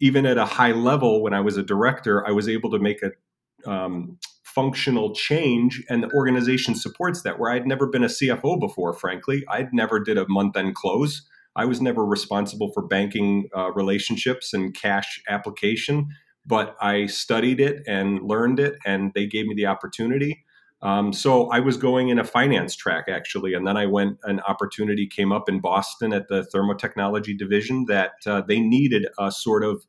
even 0.00 0.26
at 0.26 0.36
a 0.36 0.44
high 0.44 0.72
level, 0.72 1.22
when 1.22 1.32
I 1.32 1.40
was 1.40 1.56
a 1.56 1.62
director, 1.62 2.26
I 2.26 2.30
was 2.30 2.46
able 2.46 2.70
to 2.70 2.78
make 2.78 3.00
a 3.02 3.70
um, 3.70 4.18
functional 4.54 5.14
change, 5.14 5.82
and 5.88 6.02
the 6.02 6.10
organization 6.12 6.74
supports 6.74 7.22
that. 7.22 7.38
Where 7.38 7.50
I'd 7.50 7.66
never 7.66 7.86
been 7.86 8.04
a 8.04 8.08
CFO 8.08 8.60
before, 8.60 8.92
frankly, 8.92 9.44
I'd 9.48 9.72
never 9.72 10.00
did 10.00 10.18
a 10.18 10.28
month-end 10.28 10.74
close. 10.74 11.22
I 11.56 11.64
was 11.64 11.80
never 11.80 12.04
responsible 12.04 12.72
for 12.72 12.82
banking 12.82 13.48
uh, 13.56 13.72
relationships 13.72 14.52
and 14.52 14.74
cash 14.74 15.20
application, 15.28 16.08
but 16.46 16.76
I 16.80 17.06
studied 17.06 17.60
it 17.60 17.82
and 17.86 18.22
learned 18.22 18.60
it, 18.60 18.74
and 18.84 19.12
they 19.14 19.26
gave 19.26 19.46
me 19.46 19.54
the 19.54 19.66
opportunity. 19.66 20.44
Um, 20.82 21.14
so 21.14 21.48
I 21.50 21.60
was 21.60 21.78
going 21.78 22.10
in 22.10 22.18
a 22.18 22.24
finance 22.24 22.76
track 22.76 23.06
actually, 23.08 23.54
and 23.54 23.66
then 23.66 23.76
I 23.76 23.86
went. 23.86 24.18
An 24.24 24.40
opportunity 24.40 25.06
came 25.06 25.32
up 25.32 25.48
in 25.48 25.60
Boston 25.60 26.12
at 26.12 26.28
the 26.28 26.46
thermotechnology 26.54 27.38
division 27.38 27.86
that 27.88 28.12
uh, 28.26 28.42
they 28.46 28.60
needed 28.60 29.06
a 29.18 29.32
sort 29.32 29.64
of 29.64 29.86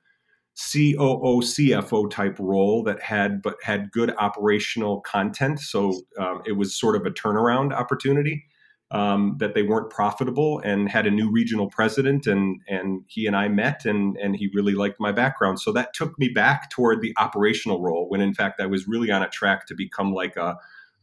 COO 0.56 1.42
CFO 1.42 2.10
type 2.10 2.38
role 2.40 2.82
that 2.84 3.02
had 3.02 3.42
but 3.42 3.58
had 3.62 3.92
good 3.92 4.16
operational 4.18 5.02
content. 5.02 5.60
So 5.60 6.02
um, 6.18 6.42
it 6.46 6.54
was 6.54 6.74
sort 6.74 6.96
of 6.96 7.06
a 7.06 7.12
turnaround 7.12 7.74
opportunity. 7.74 8.46
Um, 8.92 9.38
that 9.40 9.56
they 9.56 9.64
weren't 9.64 9.90
profitable 9.90 10.60
and 10.60 10.88
had 10.88 11.08
a 11.08 11.12
new 11.12 11.32
regional 11.32 11.68
president 11.68 12.28
and 12.28 12.62
and 12.68 13.02
he 13.08 13.26
and 13.26 13.36
I 13.36 13.48
met 13.48 13.84
and 13.84 14.16
and 14.18 14.36
he 14.36 14.52
really 14.54 14.76
liked 14.76 15.00
my 15.00 15.12
background 15.12 15.60
so 15.60 15.72
that 15.72 15.96
took 15.96 16.18
me 16.20 16.30
back 16.30 16.70
toward 16.70 17.02
the 17.02 17.12
operational 17.18 17.82
role 17.82 18.08
when 18.08 18.22
in 18.22 18.36
fact 18.36 18.62
I 18.62 18.68
was 18.68 18.88
really 18.88 19.10
on 19.10 19.24
a 19.24 19.28
track 19.28 19.66
to 19.68 19.76
become 19.76 20.14
like 20.14 20.38
a 20.38 20.58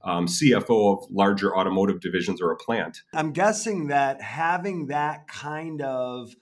um, 0.04 0.26
CFO 0.26 1.02
of 1.02 1.10
larger 1.10 1.56
automotive 1.56 2.00
divisions 2.00 2.40
or 2.40 2.52
a 2.52 2.56
plant. 2.56 3.02
I'm 3.12 3.32
guessing 3.32 3.88
that 3.88 4.22
having 4.22 4.86
that 4.86 5.26
kind 5.26 5.82
of 5.82 6.34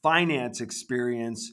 finance 0.00 0.60
experience 0.60 1.52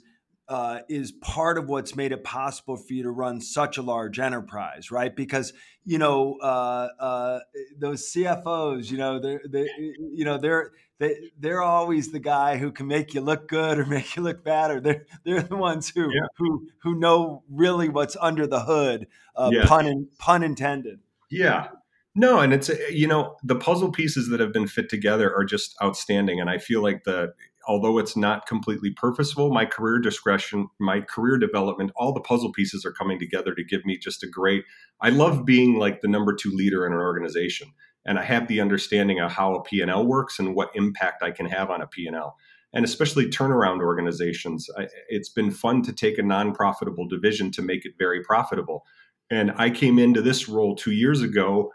uh, 0.51 0.81
is 0.89 1.13
part 1.13 1.57
of 1.57 1.69
what's 1.69 1.95
made 1.95 2.11
it 2.11 2.25
possible 2.25 2.75
for 2.75 2.91
you 2.91 3.03
to 3.03 3.09
run 3.09 3.39
such 3.39 3.77
a 3.77 3.81
large 3.81 4.19
enterprise, 4.19 4.91
right? 4.91 5.15
Because 5.15 5.53
you 5.85 5.97
know 5.97 6.35
uh, 6.41 6.89
uh, 6.99 7.39
those 7.79 8.11
CFOs, 8.11 8.91
you 8.91 8.97
know, 8.97 9.17
they're, 9.17 9.41
they, 9.47 9.69
you 9.77 10.25
know, 10.25 10.37
they're 10.37 10.71
they, 10.99 11.15
they're 11.39 11.61
always 11.61 12.11
the 12.11 12.19
guy 12.19 12.57
who 12.57 12.73
can 12.73 12.85
make 12.85 13.13
you 13.13 13.21
look 13.21 13.47
good 13.47 13.79
or 13.79 13.85
make 13.87 14.17
you 14.17 14.23
look 14.23 14.43
bad, 14.43 14.71
or 14.71 14.81
they're 14.81 15.05
they're 15.23 15.41
the 15.41 15.55
ones 15.55 15.87
who 15.87 16.13
yeah. 16.13 16.27
who 16.37 16.67
who 16.83 16.99
know 16.99 17.43
really 17.49 17.87
what's 17.87 18.17
under 18.19 18.45
the 18.45 18.59
hood. 18.59 19.07
Uh. 19.33 19.51
Pun 19.63 19.87
in, 19.87 20.09
pun 20.19 20.43
intended. 20.43 20.99
Yeah. 21.29 21.69
No, 22.13 22.39
and 22.39 22.51
it's 22.51 22.69
you 22.89 23.07
know 23.07 23.37
the 23.41 23.55
puzzle 23.55 23.89
pieces 23.89 24.27
that 24.31 24.41
have 24.41 24.51
been 24.51 24.67
fit 24.67 24.89
together 24.89 25.33
are 25.33 25.45
just 25.45 25.77
outstanding, 25.81 26.41
and 26.41 26.49
I 26.49 26.57
feel 26.57 26.83
like 26.83 27.05
the 27.05 27.33
although 27.71 27.97
it's 27.97 28.17
not 28.17 28.45
completely 28.45 28.91
purposeful, 28.91 29.49
my 29.49 29.65
career 29.65 29.97
discretion, 29.97 30.67
my 30.77 30.99
career 30.99 31.37
development, 31.37 31.89
all 31.95 32.11
the 32.11 32.19
puzzle 32.19 32.51
pieces 32.51 32.83
are 32.83 32.91
coming 32.91 33.17
together 33.17 33.55
to 33.55 33.63
give 33.63 33.85
me 33.85 33.97
just 33.97 34.23
a 34.23 34.27
great. 34.27 34.65
I 34.99 35.09
love 35.09 35.45
being 35.45 35.79
like 35.79 36.01
the 36.01 36.09
number 36.09 36.35
two 36.35 36.51
leader 36.51 36.85
in 36.85 36.91
an 36.91 36.99
organization, 36.99 37.71
and 38.05 38.19
I 38.19 38.23
have 38.23 38.49
the 38.49 38.59
understanding 38.59 39.21
of 39.21 39.31
how 39.31 39.55
a 39.55 39.63
P&L 39.63 40.05
works 40.05 40.37
and 40.37 40.53
what 40.53 40.75
impact 40.75 41.23
I 41.23 41.31
can 41.31 41.45
have 41.45 41.69
on 41.69 41.81
a 41.81 41.87
P&L 41.87 42.35
and 42.73 42.85
especially 42.85 43.27
turnaround 43.27 43.81
organizations. 43.81 44.69
I, 44.77 44.87
it's 45.09 45.29
been 45.29 45.51
fun 45.51 45.81
to 45.83 45.93
take 45.93 46.17
a 46.17 46.23
non 46.23 46.53
profitable 46.53 47.07
division 47.07 47.51
to 47.51 47.61
make 47.61 47.85
it 47.85 47.93
very 47.97 48.21
profitable. 48.23 48.85
And 49.29 49.51
I 49.55 49.69
came 49.69 49.97
into 49.97 50.21
this 50.21 50.49
role 50.49 50.75
two 50.75 50.91
years 50.91 51.21
ago, 51.21 51.71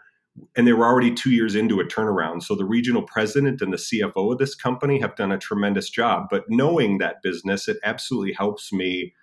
and 0.55 0.67
they 0.67 0.73
were 0.73 0.85
already 0.85 1.13
two 1.13 1.31
years 1.31 1.55
into 1.55 1.79
a 1.79 1.85
turnaround. 1.85 2.43
So 2.43 2.55
the 2.55 2.65
regional 2.65 3.03
president 3.03 3.61
and 3.61 3.73
the 3.73 3.77
CFO 3.77 4.31
of 4.31 4.37
this 4.37 4.55
company 4.55 4.99
have 4.99 5.15
done 5.15 5.31
a 5.31 5.37
tremendous 5.37 5.89
job. 5.89 6.27
But 6.29 6.45
knowing 6.49 6.97
that 6.97 7.21
business, 7.23 7.67
it 7.67 7.77
absolutely 7.83 8.33
helps 8.33 8.71
me 8.71 9.13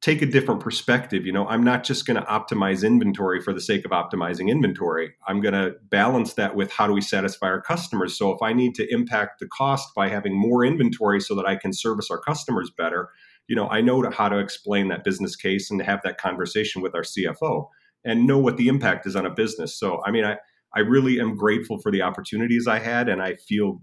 take 0.00 0.22
a 0.22 0.26
different 0.26 0.60
perspective. 0.60 1.26
You 1.26 1.32
know, 1.32 1.46
I'm 1.46 1.62
not 1.62 1.84
just 1.84 2.06
going 2.06 2.18
to 2.18 2.26
optimize 2.26 2.86
inventory 2.86 3.40
for 3.40 3.52
the 3.52 3.60
sake 3.60 3.84
of 3.84 3.90
optimizing 3.90 4.48
inventory. 4.48 5.12
I'm 5.26 5.40
going 5.40 5.52
to 5.52 5.74
balance 5.90 6.34
that 6.34 6.56
with 6.56 6.72
how 6.72 6.86
do 6.86 6.94
we 6.94 7.02
satisfy 7.02 7.48
our 7.48 7.60
customers. 7.60 8.16
So 8.16 8.32
if 8.32 8.40
I 8.42 8.54
need 8.54 8.74
to 8.76 8.92
impact 8.92 9.40
the 9.40 9.48
cost 9.48 9.94
by 9.94 10.08
having 10.08 10.34
more 10.34 10.64
inventory 10.64 11.20
so 11.20 11.34
that 11.34 11.46
I 11.46 11.56
can 11.56 11.74
service 11.74 12.10
our 12.10 12.18
customers 12.18 12.70
better, 12.70 13.10
you 13.46 13.56
know, 13.56 13.68
I 13.68 13.82
know 13.82 14.08
how 14.10 14.30
to 14.30 14.38
explain 14.38 14.88
that 14.88 15.04
business 15.04 15.36
case 15.36 15.70
and 15.70 15.80
to 15.80 15.84
have 15.84 16.00
that 16.04 16.18
conversation 16.18 16.80
with 16.80 16.94
our 16.94 17.02
CFO 17.02 17.68
and 18.04 18.26
know 18.26 18.38
what 18.38 18.56
the 18.56 18.68
impact 18.68 19.06
is 19.06 19.16
on 19.16 19.26
a 19.26 19.30
business. 19.30 19.78
So, 19.78 20.02
I 20.04 20.10
mean, 20.10 20.24
I, 20.24 20.36
I 20.74 20.80
really 20.80 21.20
am 21.20 21.36
grateful 21.36 21.78
for 21.78 21.90
the 21.90 22.02
opportunities 22.02 22.66
I 22.66 22.78
had, 22.78 23.08
and 23.08 23.20
I 23.20 23.34
feel 23.34 23.82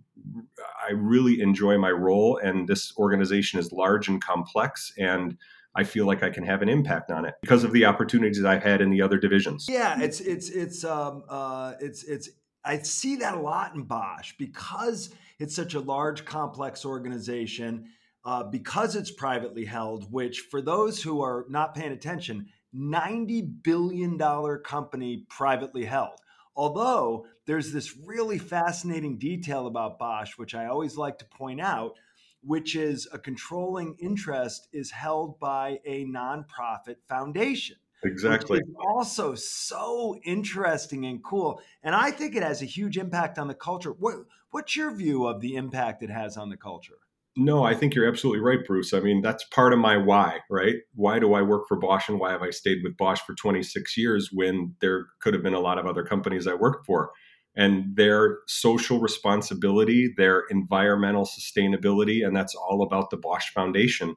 I 0.88 0.94
really 0.94 1.42
enjoy 1.42 1.78
my 1.78 1.92
role. 1.92 2.40
And 2.42 2.68
this 2.68 2.94
organization 2.98 3.60
is 3.60 3.72
large 3.72 4.08
and 4.08 4.24
complex, 4.24 4.94
and 4.98 5.38
I 5.76 5.84
feel 5.84 6.06
like 6.06 6.24
I 6.24 6.30
can 6.30 6.44
have 6.44 6.62
an 6.62 6.70
impact 6.70 7.12
on 7.12 7.26
it 7.26 7.36
because 7.42 7.64
of 7.64 7.72
the 7.72 7.86
opportunities 7.86 8.44
I've 8.44 8.64
had 8.64 8.82
in 8.82 8.90
the 8.90 9.02
other 9.02 9.18
divisions. 9.18 9.68
Yeah, 9.70 10.02
it's 10.02 10.22
it's 10.22 10.50
it's 10.50 10.84
um 10.84 11.24
uh 11.30 11.74
it's 11.80 12.04
it's 12.04 12.30
I 12.64 12.80
see 12.80 13.18
that 13.18 13.36
a 13.36 13.40
lot 13.40 13.76
in 13.76 13.84
Bosch 13.84 14.34
because 14.38 15.10
it's 15.40 15.56
such 15.56 15.74
a 15.74 15.80
large, 15.80 16.26
complex 16.26 16.84
organization 16.84 17.86
uh, 18.26 18.44
because 18.44 18.96
it's 18.96 19.12
privately 19.12 19.64
held, 19.64 20.12
which 20.12 20.48
for 20.52 20.62
those 20.62 21.02
who 21.02 21.22
are 21.22 21.46
not 21.48 21.74
paying 21.74 21.94
attention, 21.94 22.48
$90 22.78 23.64
billion 23.64 24.18
company 24.64 25.26
privately 25.30 25.86
held. 25.86 26.20
Although 26.56 27.26
there's 27.46 27.72
this 27.72 27.96
really 28.06 28.40
fascinating 28.40 29.18
detail 29.18 29.68
about 29.68 30.00
Bosch, 30.00 30.38
which 30.38 30.56
I 30.56 30.66
always 30.66 30.98
like 30.98 31.20
to 31.20 31.26
point 31.26 31.62
out, 31.62 31.94
which 32.42 32.76
is 32.76 33.08
a 33.12 33.20
controlling 33.20 33.96
interest 34.00 34.68
is 34.74 34.92
held 34.92 35.40
by 35.40 35.80
a 35.86 36.06
nonprofit 36.06 36.98
foundation. 37.08 37.78
exactly. 38.04 38.62
also 38.80 39.36
so 39.36 40.18
interesting 40.24 41.06
and 41.06 41.24
cool. 41.24 41.62
And 41.84 41.96
I 41.96 42.12
think 42.12 42.36
it 42.36 42.44
has 42.44 42.62
a 42.62 42.66
huge 42.66 42.98
impact 42.98 43.38
on 43.38 43.48
the 43.48 43.56
culture. 43.56 43.92
What, 43.92 44.16
what's 44.52 44.76
your 44.76 44.96
view 44.96 45.26
of 45.26 45.42
the 45.42 45.56
impact 45.56 46.04
it 46.04 46.10
has 46.10 46.38
on 46.38 46.50
the 46.50 46.58
culture? 46.58 47.00
No, 47.40 47.64
I 47.64 47.76
think 47.76 47.94
you're 47.94 48.08
absolutely 48.08 48.42
right, 48.42 48.66
Bruce. 48.66 48.94
I 48.94 49.00
mean, 49.00 49.22
that's 49.22 49.44
part 49.46 49.72
of 49.72 49.78
my 49.78 49.96
why, 49.96 50.40
right? 50.50 50.78
Why 50.96 51.20
do 51.20 51.36
I 51.36 51.44
work 51.44 51.68
for 51.68 51.78
Bosch 51.78 52.10
and 52.10 52.20
why 52.20 52.32
have 52.32 52.42
I 52.42 52.50
stayed 52.50 52.80
with 52.84 52.98
Bosch 52.98 53.20
for 53.22 53.36
26 53.36 53.96
years 53.96 54.32
when 54.34 54.74
there 54.82 55.06
could 55.22 55.36
have 55.36 55.44
been 55.44 55.54
a 55.54 55.60
lot 55.60 55.78
of 55.78 55.86
other 55.86 56.04
companies 56.04 56.48
I 56.48 56.56
worked 56.56 56.88
for? 56.88 57.12
And 57.56 57.96
their 57.96 58.40
social 58.48 59.00
responsibility, 59.00 60.14
their 60.18 60.46
environmental 60.50 61.26
sustainability, 61.26 62.26
and 62.26 62.36
that's 62.36 62.56
all 62.56 62.82
about 62.82 63.12
the 63.12 63.18
Bosch 63.18 63.50
Foundation. 63.54 64.16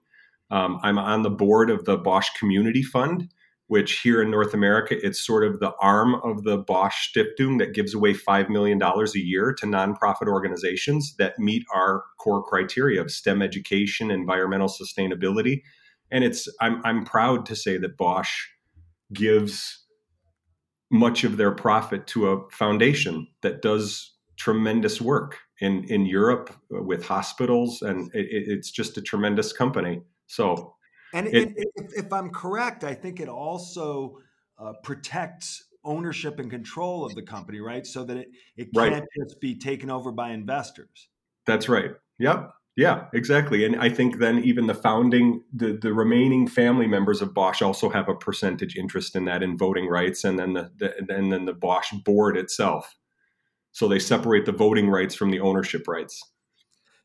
Um, 0.50 0.80
I'm 0.82 0.98
on 0.98 1.22
the 1.22 1.30
board 1.30 1.68
of 1.70 1.84
the 1.84 1.98
Bosch 1.98 2.30
Community 2.38 2.82
Fund, 2.82 3.28
which 3.70 4.00
here 4.00 4.20
in 4.20 4.32
North 4.32 4.52
America, 4.52 4.96
it's 5.00 5.24
sort 5.24 5.44
of 5.44 5.60
the 5.60 5.72
arm 5.80 6.16
of 6.24 6.42
the 6.42 6.58
Bosch 6.58 7.08
Stiftung 7.08 7.60
that 7.60 7.72
gives 7.72 7.94
away 7.94 8.12
$5 8.12 8.48
million 8.48 8.82
a 8.82 9.18
year 9.20 9.52
to 9.52 9.64
nonprofit 9.64 10.26
organizations 10.26 11.14
that 11.18 11.38
meet 11.38 11.64
our 11.72 12.02
core 12.18 12.42
criteria 12.42 13.00
of 13.00 13.12
STEM 13.12 13.42
education, 13.42 14.10
environmental 14.10 14.66
sustainability. 14.66 15.62
And 16.10 16.24
it's 16.24 16.48
I'm, 16.60 16.84
I'm 16.84 17.04
proud 17.04 17.46
to 17.46 17.54
say 17.54 17.78
that 17.78 17.96
Bosch 17.96 18.48
gives 19.12 19.86
much 20.90 21.22
of 21.22 21.36
their 21.36 21.52
profit 21.52 22.08
to 22.08 22.32
a 22.32 22.50
foundation 22.50 23.28
that 23.42 23.62
does 23.62 24.16
tremendous 24.36 25.00
work 25.00 25.38
in, 25.60 25.84
in 25.84 26.06
Europe 26.06 26.52
with 26.70 27.04
hospitals. 27.04 27.82
And 27.82 28.12
it, 28.16 28.26
it's 28.30 28.72
just 28.72 28.98
a 28.98 29.00
tremendous 29.00 29.52
company. 29.52 30.02
So 30.26 30.74
and, 31.12 31.26
it, 31.28 31.52
if, 31.56 32.04
if, 32.04 32.12
I'm 32.12 32.30
correct, 32.30 32.84
I 32.84 32.94
think 32.94 33.20
it 33.20 33.28
also 33.28 34.18
uh, 34.58 34.74
protects 34.82 35.64
ownership 35.84 36.38
and 36.38 36.50
control 36.50 37.04
of 37.04 37.14
the 37.14 37.22
company, 37.22 37.60
right? 37.60 37.86
So 37.86 38.04
that 38.04 38.16
it, 38.16 38.28
it 38.56 38.68
can't 38.74 38.92
right. 38.92 39.04
just 39.18 39.40
be 39.40 39.58
taken 39.58 39.90
over 39.90 40.12
by 40.12 40.30
investors. 40.30 41.08
That's 41.46 41.68
right. 41.68 41.92
Yep. 42.18 42.50
Yeah, 42.76 43.06
exactly. 43.12 43.64
And 43.64 43.76
I 43.76 43.88
think 43.90 44.18
then 44.18 44.38
even 44.44 44.66
the 44.66 44.74
founding, 44.74 45.42
the, 45.52 45.76
the 45.80 45.92
remaining 45.92 46.46
family 46.46 46.86
members 46.86 47.20
of 47.20 47.34
Bosch 47.34 47.60
also 47.62 47.90
have 47.90 48.08
a 48.08 48.14
percentage 48.14 48.76
interest 48.76 49.16
in 49.16 49.24
that 49.24 49.42
in 49.42 49.58
voting 49.58 49.86
rights, 49.88 50.24
and 50.24 50.38
then 50.38 50.52
the, 50.52 50.70
the 50.78 50.96
and 50.96 51.32
then 51.32 51.44
the 51.44 51.52
Bosch 51.52 51.92
board 52.04 52.36
itself. 52.36 52.96
So 53.72 53.88
they 53.88 53.98
separate 53.98 54.46
the 54.46 54.52
voting 54.52 54.88
rights 54.88 55.14
from 55.14 55.30
the 55.30 55.40
ownership 55.40 55.86
rights. 55.88 56.22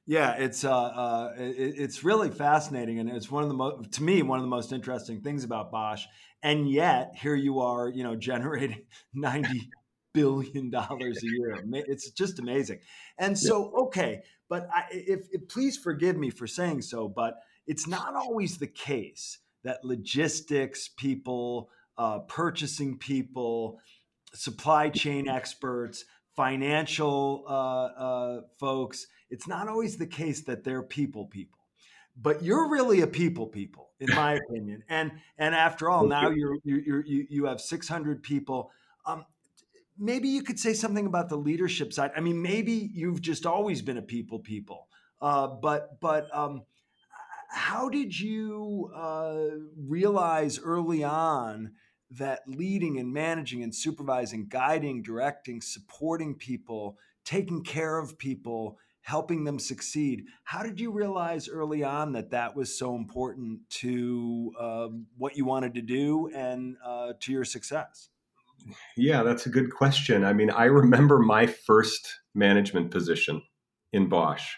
Yeah, 0.08 0.34
it's 0.34 0.64
uh, 0.64 0.72
uh, 0.72 1.34
it, 1.38 1.76
it's 1.78 2.04
really 2.04 2.30
fascinating, 2.30 3.00
and 3.00 3.10
it's 3.10 3.32
one 3.32 3.42
of 3.44 3.50
the 3.50 3.56
most 3.56 3.92
to 3.94 4.04
me 4.04 4.22
one 4.22 4.38
of 4.38 4.44
the 4.44 4.50
most 4.50 4.72
interesting 4.72 5.22
things 5.22 5.44
about 5.44 5.72
Bosch. 5.72 6.06
And 6.44 6.70
yet, 6.70 7.14
here 7.20 7.34
you 7.36 7.60
are, 7.60 7.90
you 7.90 8.04
know, 8.04 8.16
generating 8.30 8.84
ninety 9.14 9.70
billion 10.14 10.70
dollars 10.70 11.24
a 11.24 11.28
year. 11.28 11.64
It's 11.88 12.12
just 12.12 12.40
amazing. 12.40 12.80
And 13.18 13.38
so, 13.38 13.72
okay, 13.88 14.22
but 14.48 14.68
I, 14.72 14.84
if, 14.92 15.28
if 15.32 15.48
please 15.50 15.76
forgive 15.78 16.18
me 16.18 16.30
for 16.30 16.46
saying 16.48 16.84
so, 16.84 17.10
but 17.10 17.36
it's 17.68 17.88
not 17.88 18.16
always 18.16 18.58
the 18.58 18.68
case 18.68 19.40
that 19.64 19.84
logistics 19.84 20.88
people, 20.88 21.70
uh, 21.98 22.20
purchasing 22.20 22.98
people, 22.98 23.80
supply 24.34 24.90
chain 24.90 25.28
experts, 25.28 26.06
financial 26.36 27.44
uh, 27.48 27.86
uh, 28.00 28.42
folks 28.60 29.08
it's 29.30 29.48
not 29.48 29.68
always 29.68 29.98
the 29.98 30.08
case 30.08 30.42
that 30.44 30.64
they're 30.64 30.84
people 30.84 31.26
people 31.26 31.60
but 32.18 32.44
you're 32.44 32.70
really 32.70 33.02
a 33.02 33.08
people 33.08 33.48
people 33.48 33.90
in 34.00 34.14
my 34.16 34.34
opinion. 34.50 34.84
And 34.90 35.12
and 35.38 35.54
after 35.54 35.90
all 35.90 36.08
now 36.08 36.30
you're 36.30 36.58
you're, 36.64 37.06
you 37.06 37.28
you 37.30 37.46
have 37.46 37.60
600 37.60 38.24
people. 38.24 38.72
Um, 39.06 39.26
maybe 39.98 40.30
you 40.30 40.44
could 40.44 40.60
say 40.60 40.74
something 40.74 41.06
about 41.06 41.30
the 41.30 41.38
leadership 41.38 41.94
side. 41.94 42.12
I 42.16 42.22
mean 42.22 42.42
maybe 42.42 42.90
you've 42.94 43.22
just 43.22 43.46
always 43.46 43.82
been 43.82 43.98
a 43.98 44.02
people 44.02 44.40
people 44.40 44.88
uh, 45.22 45.48
but 45.48 46.00
but 46.00 46.28
um, 46.36 46.64
how 47.50 47.90
did 47.90 48.18
you 48.18 48.92
uh, 48.96 49.46
realize 49.78 50.60
early 50.60 51.04
on 51.04 51.72
that 52.12 52.42
leading 52.48 53.00
and 53.00 53.12
managing 53.12 53.64
and 53.64 53.74
supervising 53.74 54.48
guiding 54.48 55.02
directing 55.02 55.62
supporting 55.62 56.36
people 56.36 56.98
taking 57.26 57.64
care 57.64 57.98
of 57.98 58.18
people 58.18 58.78
helping 59.06 59.44
them 59.44 59.60
succeed. 59.60 60.26
How 60.46 60.64
did 60.64 60.80
you 60.80 60.92
realize 60.92 61.48
early 61.48 61.84
on 61.84 62.12
that 62.14 62.32
that 62.32 62.56
was 62.56 62.76
so 62.76 62.96
important 62.96 63.60
to 63.82 64.52
uh, 64.60 64.88
what 65.16 65.38
you 65.38 65.46
wanted 65.46 65.76
to 65.76 65.84
do 65.84 66.32
and 66.36 66.76
uh, 66.84 67.14
to 67.20 67.32
your 67.32 67.46
success? 67.46 68.10
Yeah, 68.98 69.22
that's 69.22 69.46
a 69.46 69.50
good 69.50 69.72
question. 69.72 70.26
I 70.26 70.34
mean, 70.34 70.50
I 70.50 70.66
remember 70.66 71.20
my 71.20 71.46
first 71.46 72.22
management 72.34 72.90
position 72.90 73.44
in 73.94 74.10
Bosch, 74.10 74.56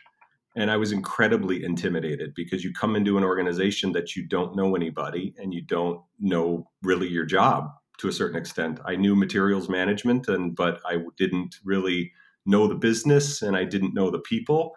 and 0.56 0.72
I 0.72 0.78
was 0.78 0.94
incredibly 0.94 1.66
intimidated 1.66 2.32
because 2.34 2.64
you 2.64 2.72
come 2.72 2.96
into 2.96 3.18
an 3.18 3.26
organization 3.26 3.92
that 3.92 4.16
you 4.16 4.26
don't 4.26 4.56
know 4.56 4.78
anybody 4.78 5.36
and 5.38 5.54
you 5.54 5.62
don't 5.62 6.00
know 6.22 6.70
really 6.84 7.10
your 7.10 7.26
job 7.26 7.68
to 7.98 8.08
a 8.08 8.14
certain 8.14 8.38
extent. 8.38 8.80
I 8.86 8.96
knew 8.96 9.14
materials 9.14 9.68
management, 9.68 10.30
and 10.30 10.56
but 10.56 10.80
I 10.86 11.00
didn't 11.18 11.58
really 11.66 12.14
know 12.48 12.68
the 12.68 12.76
business 12.76 13.42
and 13.42 13.56
I 13.56 13.66
didn't 13.66 13.94
know 13.94 14.10
the 14.10 14.20
people. 14.20 14.74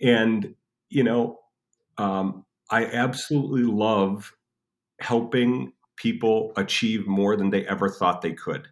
And, 0.00 0.54
you 0.88 1.04
know, 1.04 1.38
um, 1.98 2.44
I 2.70 2.86
absolutely 2.86 3.64
love 3.64 4.32
helping 5.00 5.72
people 5.96 6.52
achieve 6.56 7.06
more 7.06 7.36
than 7.36 7.50
they 7.50 7.66
ever 7.66 7.88
thought 7.88 8.22
they 8.22 8.32
could. 8.32 8.68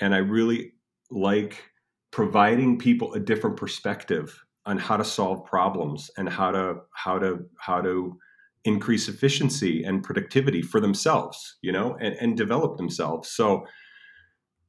And 0.00 0.14
I 0.14 0.18
really 0.18 0.72
like 1.10 1.62
providing 2.10 2.78
people 2.78 3.14
a 3.14 3.20
different 3.20 3.56
perspective 3.56 4.44
on 4.66 4.78
how 4.78 4.96
to 4.96 5.04
solve 5.04 5.44
problems 5.46 6.10
and 6.16 6.28
how 6.28 6.50
to 6.50 6.76
how 6.94 7.18
to 7.18 7.38
how 7.58 7.80
to 7.80 8.18
increase 8.64 9.08
efficiency 9.08 9.82
and 9.82 10.02
productivity 10.02 10.60
for 10.60 10.80
themselves 10.80 11.56
you 11.62 11.72
know 11.72 11.96
and, 12.00 12.14
and 12.16 12.36
develop 12.36 12.76
themselves 12.76 13.30
so 13.30 13.64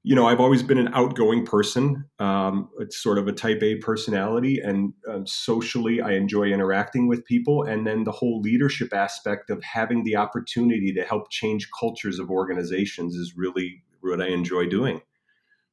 you 0.03 0.15
know, 0.15 0.27
I've 0.27 0.39
always 0.39 0.63
been 0.63 0.77
an 0.77 0.93
outgoing 0.93 1.45
person. 1.45 2.05
Um, 2.19 2.69
it's 2.79 3.01
sort 3.01 3.17
of 3.17 3.27
a 3.27 3.33
type 3.33 3.61
A 3.61 3.75
personality, 3.75 4.59
and 4.59 4.93
um, 5.09 5.27
socially, 5.27 5.99
I 5.99 6.13
enjoy 6.13 6.45
interacting 6.45 7.07
with 7.07 7.25
people. 7.25 7.63
And 7.63 7.85
then 7.85 8.05
the 8.05 8.11
whole 8.11 8.39
leadership 8.39 8.93
aspect 8.93 9.49
of 9.49 9.61
having 9.61 10.05
the 10.05 10.15
opportunity 10.15 10.93
to 10.93 11.03
help 11.03 11.29
change 11.29 11.69
cultures 11.77 12.17
of 12.17 12.31
organizations 12.31 13.15
is 13.15 13.33
really 13.35 13.83
what 13.99 14.21
I 14.21 14.27
enjoy 14.27 14.67
doing. 14.67 15.01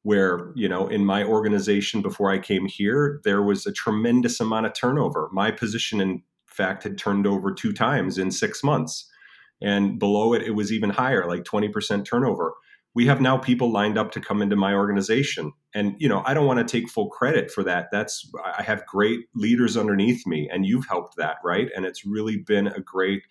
Where, 0.03 0.53
you 0.57 0.69
know, 0.69 0.89
in 0.89 1.05
my 1.05 1.25
organization 1.25 2.03
before 2.03 2.31
I 2.31 2.39
came 2.39 2.67
here, 2.67 3.21
there 3.25 3.43
was 3.43 3.65
a 3.65 3.73
tremendous 3.73 4.41
amount 4.41 4.67
of 4.67 4.73
turnover. 4.75 5.29
My 5.33 5.53
position, 5.53 6.01
in 6.01 6.23
fact, 6.47 6.83
had 6.83 6.99
turned 6.99 7.27
over 7.27 7.53
two 7.53 7.73
times 7.73 8.19
in 8.19 8.31
six 8.33 8.63
months. 8.65 9.09
And 9.61 9.99
below 9.99 10.35
it, 10.35 10.43
it 10.43 10.51
was 10.51 10.73
even 10.73 10.91
higher, 10.91 11.27
like 11.27 11.45
20% 11.45 12.05
turnover 12.05 12.55
we 12.97 13.05
have 13.05 13.21
now 13.21 13.37
people 13.37 13.71
lined 13.71 13.99
up 13.99 14.11
to 14.11 14.21
come 14.23 14.41
into 14.41 14.57
my 14.57 14.73
organization. 14.73 15.53
And 15.75 15.95
you 15.99 16.09
know 16.09 16.23
i 16.25 16.33
don't 16.33 16.47
want 16.47 16.67
to 16.67 16.81
take 16.81 16.89
full 16.89 17.11
credit 17.11 17.51
for 17.51 17.63
that. 17.63 17.89
That's 17.93 18.29
i 18.59 18.63
have 18.63 18.87
great 18.87 19.21
leaders 19.35 19.77
underneath 19.77 20.27
me 20.27 20.49
and 20.51 20.67
you've 20.67 20.87
helped 20.87 21.17
that 21.17 21.37
right? 21.45 21.69
And 21.77 21.85
it's 21.85 22.05
really 22.07 22.39
been 22.39 22.67
a 22.67 22.81
great 22.81 23.23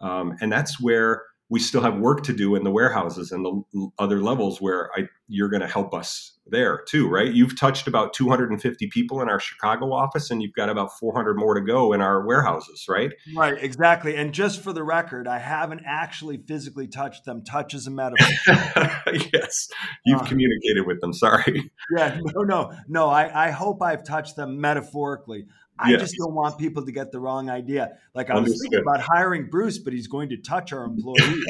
um, 0.00 0.34
and 0.40 0.50
that's 0.50 0.80
where 0.80 1.24
we 1.50 1.58
still 1.58 1.82
have 1.82 1.98
work 1.98 2.22
to 2.22 2.32
do 2.32 2.54
in 2.54 2.62
the 2.62 2.70
warehouses 2.70 3.32
and 3.32 3.44
the 3.44 3.90
other 3.98 4.22
levels 4.22 4.60
where 4.60 4.88
I, 4.96 5.08
you're 5.26 5.48
going 5.48 5.62
to 5.62 5.68
help 5.68 5.92
us 5.92 6.38
there 6.46 6.82
too, 6.86 7.08
right? 7.08 7.32
You've 7.32 7.58
touched 7.58 7.88
about 7.88 8.12
250 8.12 8.88
people 8.88 9.20
in 9.20 9.28
our 9.28 9.40
Chicago 9.40 9.92
office, 9.92 10.30
and 10.30 10.42
you've 10.42 10.54
got 10.54 10.68
about 10.68 10.96
400 10.98 11.34
more 11.34 11.54
to 11.54 11.60
go 11.60 11.92
in 11.92 12.00
our 12.00 12.24
warehouses, 12.24 12.86
right? 12.88 13.10
Right, 13.36 13.54
exactly. 13.60 14.16
And 14.16 14.32
just 14.32 14.62
for 14.62 14.72
the 14.72 14.82
record, 14.82 15.26
I 15.26 15.38
haven't 15.38 15.82
actually 15.84 16.38
physically 16.38 16.86
touched 16.86 17.24
them. 17.24 17.42
Touch 17.44 17.74
is 17.74 17.86
a 17.86 17.90
metaphor. 17.90 18.28
yes, 19.32 19.68
you've 20.06 20.22
uh, 20.22 20.24
communicated 20.24 20.86
with 20.86 21.00
them. 21.00 21.12
Sorry. 21.12 21.70
Yeah, 21.96 22.20
no, 22.34 22.42
no, 22.42 22.72
no. 22.88 23.08
I, 23.08 23.48
I 23.48 23.50
hope 23.50 23.82
I've 23.82 24.04
touched 24.04 24.36
them 24.36 24.60
metaphorically. 24.60 25.46
I 25.80 25.90
yes. 25.90 26.00
just 26.00 26.16
don't 26.18 26.34
want 26.34 26.58
people 26.58 26.84
to 26.84 26.92
get 26.92 27.10
the 27.10 27.20
wrong 27.20 27.48
idea. 27.48 27.92
Like 28.14 28.30
I 28.30 28.38
was 28.38 28.60
thinking 28.60 28.80
about 28.80 29.00
hiring 29.00 29.48
Bruce, 29.48 29.78
but 29.78 29.92
he's 29.92 30.06
going 30.06 30.28
to 30.30 30.36
touch 30.36 30.72
our 30.72 30.84
employees. 30.84 31.44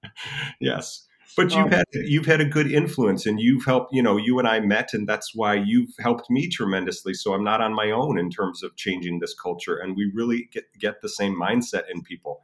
yes. 0.60 1.06
But 1.36 1.54
you've 1.54 1.66
um, 1.66 1.70
had 1.70 1.84
you've 1.92 2.24
had 2.24 2.40
a 2.40 2.46
good 2.46 2.72
influence 2.72 3.26
and 3.26 3.38
you've 3.38 3.66
helped, 3.66 3.92
you 3.92 4.02
know, 4.02 4.16
you 4.16 4.38
and 4.38 4.48
I 4.48 4.60
met 4.60 4.94
and 4.94 5.06
that's 5.06 5.34
why 5.34 5.54
you've 5.54 5.90
helped 5.98 6.30
me 6.30 6.48
tremendously. 6.48 7.12
So 7.12 7.34
I'm 7.34 7.44
not 7.44 7.60
on 7.60 7.74
my 7.74 7.90
own 7.90 8.18
in 8.18 8.30
terms 8.30 8.62
of 8.62 8.74
changing 8.76 9.18
this 9.18 9.34
culture. 9.34 9.76
And 9.76 9.94
we 9.94 10.10
really 10.14 10.48
get 10.50 10.64
get 10.78 11.02
the 11.02 11.10
same 11.10 11.38
mindset 11.38 11.82
in 11.92 12.00
people 12.00 12.40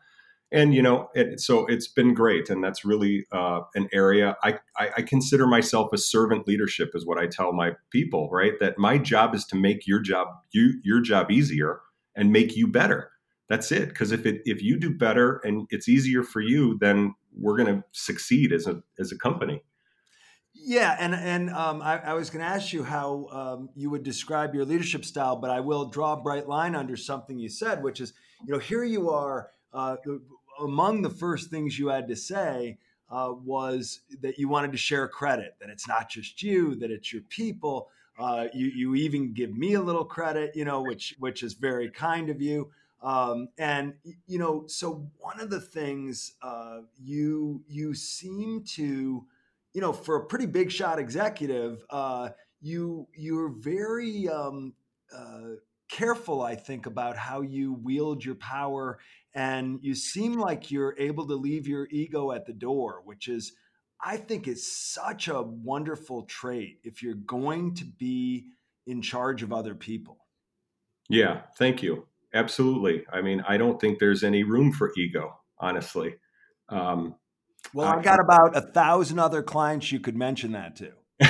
and 0.53 0.75
you 0.75 0.83
know 0.83 1.09
it, 1.15 1.41
so 1.41 1.67
it's 1.67 1.89
been 1.89 2.15
great 2.15 2.51
and 2.51 2.63
that's 2.63 2.85
really 2.85 3.27
uh, 3.33 3.61
an 3.75 3.89
area 3.93 4.37
I, 4.43 4.59
I, 4.77 4.91
I 4.99 5.03
consider 5.03 5.47
myself 5.47 5.93
a 5.93 5.99
servant 5.99 6.47
leadership 6.47 6.91
is 6.95 7.07
what 7.07 7.19
i 7.19 7.27
tell 7.27 7.53
my 7.53 7.73
people 7.91 8.29
right 8.31 8.53
that 8.61 8.79
my 8.79 8.99
job 8.99 9.35
is 9.35 9.45
to 9.47 9.57
make 9.57 9.87
your 9.87 10.01
job 10.01 10.29
you 10.53 10.81
your 10.85 11.01
job 11.01 11.31
easier 11.31 11.81
and 12.15 12.31
make 12.31 12.57
you 12.57 12.67
better 12.67 13.11
that's 13.49 13.73
it 13.73 13.89
because 13.89 14.13
if 14.13 14.27
it 14.27 14.43
if 14.45 14.63
you 14.63 14.79
do 14.79 14.91
better 14.91 15.41
and 15.45 15.67
it's 15.71 15.89
easier 15.89 16.23
for 16.23 16.41
you 16.41 16.79
then 16.81 17.15
we're 17.37 17.57
going 17.57 17.75
to 17.75 17.85
succeed 17.93 18.53
as 18.53 18.67
a 18.67 18.83
as 18.99 19.13
a 19.13 19.19
company. 19.19 19.63
Yeah, 20.55 20.97
and 20.99 21.15
and 21.15 21.51
um, 21.51 21.81
I, 21.83 21.99
I, 21.99 22.13
was 22.13 22.29
going 22.29 22.45
to 22.45 22.51
ask 22.51 22.73
you 22.73 22.85
how 22.85 23.27
um, 23.33 23.71
you 23.75 23.89
would 23.91 24.03
describe 24.03 24.55
your 24.55 24.65
leadership 24.65 25.05
style, 25.05 25.35
but 25.37 25.51
I 25.51 25.61
will 25.61 25.87
draw 25.87 26.13
a 26.13 26.17
bright 26.21 26.47
line 26.47 26.75
under 26.75 26.95
something 26.95 27.39
you 27.39 27.49
said, 27.49 27.83
which 27.83 28.01
is, 28.01 28.13
you 28.47 28.53
know, 28.53 28.59
here 28.59 28.85
you 28.85 29.11
are. 29.11 29.51
Uh, 29.73 29.97
among 30.63 31.03
the 31.03 31.11
first 31.11 31.51
things 31.51 31.79
you 31.79 31.89
had 31.89 32.09
to 32.09 32.17
say 32.17 32.79
uh, 33.11 33.33
was 33.45 34.01
that 34.21 34.39
you 34.39 34.49
wanted 34.49 34.73
to 34.73 34.79
share 34.79 35.07
credit, 35.07 35.55
that 35.61 35.69
it's 35.69 35.87
not 35.87 36.09
just 36.09 36.43
you, 36.43 36.75
that 36.77 36.91
it's 36.91 37.13
your 37.13 37.23
people. 37.29 37.89
Uh, 38.19 38.47
you 38.55 38.67
you 38.67 38.95
even 38.95 39.33
give 39.33 39.57
me 39.57 39.75
a 39.75 39.81
little 39.81 40.05
credit, 40.05 40.55
you 40.55 40.65
know, 40.65 40.83
which 40.83 41.15
which 41.19 41.43
is 41.43 41.55
very 41.55 41.91
kind 41.91 42.31
of 42.31 42.41
you. 42.41 42.71
Um, 43.03 43.49
and 43.59 43.95
you 44.27 44.39
know, 44.39 44.65
so 44.67 45.09
one 45.19 45.41
of 45.41 45.51
the 45.51 45.61
things 45.61 46.35
uh, 46.43 46.81
you 47.03 47.63
you 47.69 47.95
seem 47.95 48.65
to, 48.77 49.27
you 49.75 49.81
know, 49.81 49.93
for 49.93 50.17
a 50.17 50.27
pretty 50.27 50.47
big 50.47 50.71
shot 50.71 50.99
executive, 50.99 51.85
uh, 51.91 52.31
you 52.61 53.09
you're 53.15 53.49
very 53.49 54.29
um, 54.29 54.75
uh, 55.15 55.57
careful, 55.89 56.41
I 56.43 56.55
think, 56.55 56.87
about 56.87 57.17
how 57.17 57.43
you 57.43 57.75
wield 57.75 58.25
your 58.25 58.37
power, 58.37 58.99
and 59.35 59.79
you 59.83 59.95
seem 59.95 60.35
like 60.35 60.71
you're 60.71 60.95
able 60.99 61.27
to 61.27 61.35
leave 61.35 61.67
your 61.67 61.89
ego 61.91 62.33
at 62.33 62.47
the 62.47 62.53
door, 62.53 63.03
which 63.05 63.29
is, 63.29 63.53
I 64.05 64.17
think, 64.17 64.47
is 64.47 64.77
such 64.77 65.29
a 65.29 65.43
wonderful 65.43 66.25
trait 66.25 66.79
if 66.85 67.03
you're 67.03 67.15
going 67.15 67.75
to 67.77 67.85
be 67.85 68.47
in 68.87 69.01
charge 69.03 69.43
of 69.43 69.53
other 69.53 69.75
people. 69.75 70.19
Yeah, 71.09 71.43
thank 71.57 71.83
you 71.83 72.07
absolutely. 72.35 73.05
I 73.13 73.23
mean, 73.23 73.43
I 73.47 73.57
don't 73.57 73.81
think 73.81 73.99
there's 73.99 74.25
any 74.25 74.43
room 74.43 74.73
for 74.73 74.93
ego, 74.97 75.39
honestly. 75.59 76.15
Um, 76.69 77.17
well, 77.75 77.89
I've 77.89 78.03
got 78.03 78.21
about 78.21 78.57
a 78.57 78.61
thousand 78.61 79.19
other 79.19 79.43
clients 79.43 79.93
you 79.93 80.01
could 80.01 80.17
mention 80.17 80.53
that 80.53 80.77
to. 80.77 80.93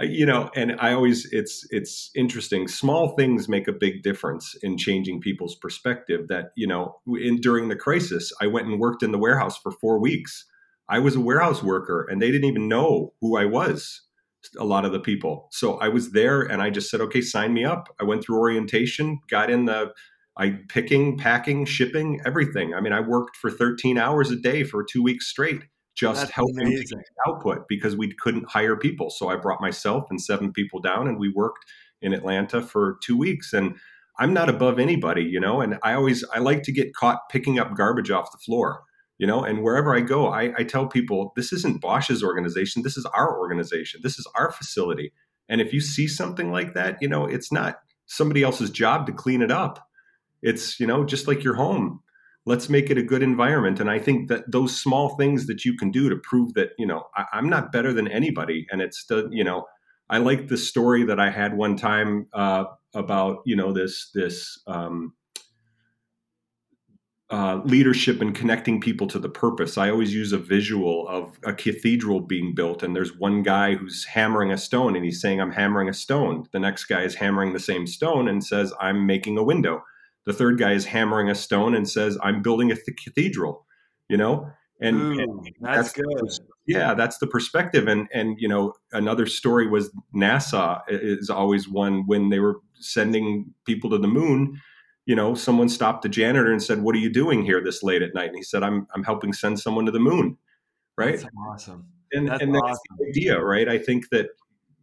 you 0.00 0.26
know, 0.26 0.50
and 0.54 0.76
I 0.78 0.92
always 0.92 1.26
it's 1.32 1.66
it's 1.70 2.10
interesting. 2.14 2.68
Small 2.68 3.16
things 3.16 3.48
make 3.48 3.68
a 3.68 3.72
big 3.72 4.02
difference 4.02 4.54
in 4.62 4.78
changing 4.78 5.20
people's 5.20 5.56
perspective. 5.56 6.28
That 6.28 6.52
you 6.56 6.66
know, 6.66 7.00
in 7.06 7.40
during 7.40 7.68
the 7.68 7.76
crisis, 7.76 8.32
I 8.40 8.46
went 8.46 8.66
and 8.66 8.78
worked 8.78 9.02
in 9.02 9.12
the 9.12 9.18
warehouse 9.18 9.58
for 9.58 9.72
four 9.72 10.00
weeks. 10.00 10.44
I 10.88 10.98
was 11.00 11.16
a 11.16 11.20
warehouse 11.20 11.62
worker, 11.62 12.06
and 12.10 12.22
they 12.22 12.30
didn't 12.30 12.48
even 12.48 12.68
know 12.68 13.12
who 13.20 13.36
I 13.36 13.44
was 13.44 14.02
a 14.58 14.64
lot 14.64 14.84
of 14.84 14.92
the 14.92 15.00
people. 15.00 15.48
So 15.50 15.78
I 15.78 15.88
was 15.88 16.12
there 16.12 16.42
and 16.42 16.62
I 16.62 16.70
just 16.70 16.90
said, 16.90 17.00
okay, 17.00 17.20
sign 17.20 17.52
me 17.52 17.64
up. 17.64 17.88
I 18.00 18.04
went 18.04 18.22
through 18.22 18.38
orientation, 18.38 19.18
got 19.28 19.50
in 19.50 19.64
the 19.64 19.92
I 20.38 20.60
picking, 20.68 21.18
packing, 21.18 21.64
shipping, 21.64 22.20
everything. 22.24 22.72
I 22.72 22.80
mean, 22.80 22.92
I 22.92 23.00
worked 23.00 23.36
for 23.36 23.50
13 23.50 23.98
hours 23.98 24.30
a 24.30 24.36
day 24.36 24.62
for 24.62 24.84
two 24.84 25.02
weeks 25.02 25.26
straight, 25.26 25.64
just 25.98 26.20
That's 26.20 26.32
helping 26.32 26.84
output 27.26 27.66
because 27.68 27.96
we 27.96 28.14
couldn't 28.14 28.48
hire 28.48 28.76
people. 28.76 29.10
So 29.10 29.28
I 29.28 29.36
brought 29.36 29.60
myself 29.60 30.04
and 30.10 30.20
seven 30.20 30.52
people 30.52 30.80
down 30.80 31.08
and 31.08 31.18
we 31.18 31.32
worked 31.34 31.64
in 32.00 32.14
Atlanta 32.14 32.62
for 32.62 32.98
two 33.02 33.16
weeks. 33.16 33.52
And 33.52 33.74
I'm 34.18 34.32
not 34.32 34.48
above 34.48 34.78
anybody, 34.78 35.22
you 35.22 35.40
know, 35.40 35.60
and 35.60 35.78
I 35.82 35.94
always 35.94 36.24
I 36.32 36.38
like 36.38 36.62
to 36.64 36.72
get 36.72 36.94
caught 36.94 37.28
picking 37.30 37.58
up 37.58 37.74
garbage 37.74 38.10
off 38.10 38.30
the 38.30 38.38
floor 38.38 38.82
you 39.18 39.26
know 39.26 39.42
and 39.42 39.62
wherever 39.62 39.96
i 39.96 40.00
go 40.00 40.28
I, 40.28 40.52
I, 40.56 40.62
tell 40.62 40.86
people 40.86 41.32
this 41.34 41.52
isn't 41.52 41.80
bosch's 41.80 42.22
organization. 42.22 42.82
This 42.82 42.96
is 42.96 43.04
our 43.06 43.38
organization. 43.38 44.00
This 44.02 44.18
is 44.18 44.28
our 44.36 44.52
facility. 44.52 45.12
And 45.48 45.60
if 45.60 45.72
you 45.72 45.80
see 45.80 46.06
something 46.06 46.52
like 46.52 46.74
that 46.74 46.98
you 47.00 47.08
know 47.08 47.26
it's 47.26 47.50
not 47.50 47.80
somebody 48.06 48.42
else's 48.42 48.70
job 48.70 49.06
to 49.06 49.12
clean 49.12 49.42
it 49.42 49.50
up. 49.50 49.84
It's 50.40 50.78
you 50.78 50.86
know 50.86 51.04
just 51.04 51.26
like 51.26 51.42
your 51.42 51.54
home 51.54 52.00
let's 52.48 52.68
make 52.68 52.90
it 52.90 52.98
a 52.98 53.02
good 53.02 53.22
environment 53.22 53.78
and 53.78 53.90
i 53.90 53.98
think 53.98 54.28
that 54.28 54.50
those 54.50 54.80
small 54.80 55.16
things 55.16 55.46
that 55.46 55.64
you 55.64 55.76
can 55.76 55.90
do 55.90 56.08
to 56.08 56.16
prove 56.16 56.54
that 56.54 56.70
you 56.78 56.86
know 56.86 57.04
I, 57.14 57.26
i'm 57.32 57.48
not 57.48 57.72
better 57.72 57.92
than 57.92 58.08
anybody 58.08 58.66
and 58.70 58.80
it's 58.80 59.04
the 59.04 59.28
you 59.30 59.44
know 59.44 59.66
i 60.08 60.18
like 60.18 60.48
the 60.48 60.56
story 60.56 61.04
that 61.04 61.20
i 61.20 61.30
had 61.30 61.56
one 61.56 61.76
time 61.76 62.26
uh, 62.32 62.64
about 62.94 63.38
you 63.44 63.54
know 63.54 63.72
this 63.72 64.10
this 64.14 64.60
um, 64.66 65.12
uh, 67.30 67.60
leadership 67.64 68.22
and 68.22 68.34
connecting 68.34 68.80
people 68.80 69.06
to 69.06 69.18
the 69.18 69.28
purpose. 69.28 69.76
I 69.76 69.90
always 69.90 70.14
use 70.14 70.32
a 70.32 70.38
visual 70.38 71.06
of 71.08 71.38
a 71.44 71.52
cathedral 71.52 72.20
being 72.20 72.54
built, 72.54 72.82
and 72.82 72.96
there's 72.96 73.18
one 73.18 73.42
guy 73.42 73.74
who's 73.74 74.06
hammering 74.06 74.50
a 74.50 74.56
stone, 74.56 74.96
and 74.96 75.04
he's 75.04 75.20
saying, 75.20 75.38
I'm 75.38 75.52
hammering 75.52 75.90
a 75.90 75.94
stone. 75.94 76.46
The 76.52 76.58
next 76.58 76.86
guy 76.86 77.02
is 77.02 77.14
hammering 77.14 77.52
the 77.52 77.60
same 77.60 77.86
stone 77.86 78.28
and 78.28 78.42
says, 78.42 78.72
I'm 78.80 79.06
making 79.06 79.36
a 79.36 79.42
window. 79.42 79.82
The 80.28 80.32
third 80.32 80.58
guy 80.58 80.72
is 80.72 80.84
hammering 80.84 81.28
a 81.28 81.34
stone 81.34 81.74
and 81.74 81.88
says, 81.88 82.16
I'm 82.22 82.42
building 82.42 82.70
a 82.70 82.76
th- 82.76 82.96
cathedral, 83.02 83.66
you 84.08 84.16
know? 84.16 84.48
And, 84.80 84.96
Ooh, 84.96 85.18
and 85.18 85.48
that's, 85.60 85.92
that's, 85.92 86.38
good. 86.38 86.46
yeah, 86.66 86.94
that's 86.94 87.18
the 87.18 87.26
perspective. 87.26 87.88
And, 87.88 88.06
and, 88.14 88.36
you 88.38 88.46
know, 88.46 88.74
another 88.92 89.26
story 89.26 89.66
was 89.66 89.90
NASA 90.14 90.82
is 90.88 91.30
always 91.30 91.68
one 91.68 92.06
when 92.06 92.28
they 92.28 92.38
were 92.38 92.60
sending 92.74 93.52
people 93.64 93.90
to 93.90 93.98
the 93.98 94.06
moon 94.06 94.60
you 95.08 95.16
know, 95.16 95.34
someone 95.34 95.70
stopped 95.70 96.02
the 96.02 96.08
janitor 96.10 96.52
and 96.52 96.62
said, 96.62 96.82
"What 96.82 96.94
are 96.94 96.98
you 96.98 97.08
doing 97.08 97.42
here 97.42 97.62
this 97.64 97.82
late 97.82 98.02
at 98.02 98.12
night?" 98.12 98.28
And 98.28 98.36
he 98.36 98.42
said, 98.42 98.62
"I'm 98.62 98.86
I'm 98.94 99.02
helping 99.02 99.32
send 99.32 99.58
someone 99.58 99.86
to 99.86 99.90
the 99.90 99.98
moon." 99.98 100.36
Right? 100.98 101.18
That's 101.18 101.34
awesome. 101.48 101.86
And 102.12 102.28
that's, 102.28 102.42
and 102.42 102.54
that's 102.54 102.62
awesome. 102.62 102.96
the 102.98 103.06
idea, 103.08 103.40
right? 103.40 103.70
I 103.70 103.78
think 103.78 104.10
that 104.10 104.26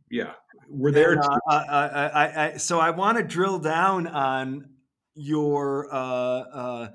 yeah, 0.10 0.32
we're 0.68 0.92
there. 0.92 1.12
And, 1.12 1.22
uh, 1.22 1.40
I, 1.48 2.08
I, 2.08 2.46
I, 2.46 2.58
so 2.58 2.80
I 2.80 2.90
want 2.90 3.20
to 3.20 3.24
drill 3.24 3.60
down 3.60 4.08
on 4.08 4.70
your 5.16 5.94
uh, 5.94 5.98
uh, 5.98 6.88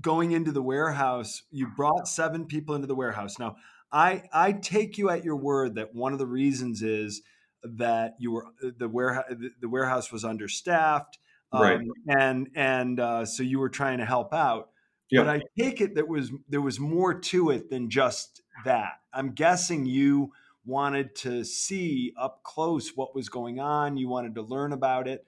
going 0.00 0.32
into 0.32 0.52
the 0.52 0.62
warehouse. 0.62 1.42
You 1.50 1.68
brought 1.68 2.06
seven 2.08 2.46
people 2.46 2.74
into 2.74 2.86
the 2.86 2.94
warehouse. 2.94 3.38
Now, 3.38 3.56
I 3.90 4.22
I 4.32 4.52
take 4.52 4.98
you 4.98 5.10
at 5.10 5.24
your 5.24 5.36
word 5.36 5.74
that 5.76 5.94
one 5.94 6.12
of 6.12 6.18
the 6.18 6.26
reasons 6.26 6.82
is 6.82 7.22
that 7.62 8.14
you 8.18 8.32
were 8.32 8.46
the 8.60 8.88
warehouse 8.88 9.24
the 9.60 9.68
warehouse 9.68 10.12
was 10.12 10.24
understaffed 10.24 11.18
um, 11.54 11.62
right. 11.62 11.80
And 12.08 12.48
and 12.54 13.00
uh, 13.00 13.24
so 13.24 13.42
you 13.42 13.60
were 13.60 13.68
trying 13.68 13.98
to 13.98 14.04
help 14.04 14.34
out. 14.34 14.70
But 15.12 15.28
I 15.28 15.42
take 15.56 15.80
it 15.80 15.94
that 15.94 16.08
was 16.08 16.32
there 16.48 16.60
was 16.60 16.80
more 16.80 17.14
to 17.14 17.50
it 17.50 17.70
than 17.70 17.88
just 17.88 18.42
that. 18.64 18.94
I'm 19.12 19.30
guessing 19.30 19.86
you 19.86 20.32
wanted 20.66 21.14
to 21.16 21.44
see 21.44 22.12
up 22.18 22.42
close 22.42 22.96
what 22.96 23.14
was 23.14 23.28
going 23.28 23.60
on. 23.60 23.96
You 23.96 24.08
wanted 24.08 24.34
to 24.34 24.42
learn 24.42 24.72
about 24.72 25.06
it. 25.06 25.24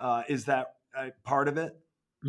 Uh, 0.00 0.22
is 0.26 0.46
that 0.46 0.75
part 1.24 1.48
of 1.48 1.56
it? 1.56 1.72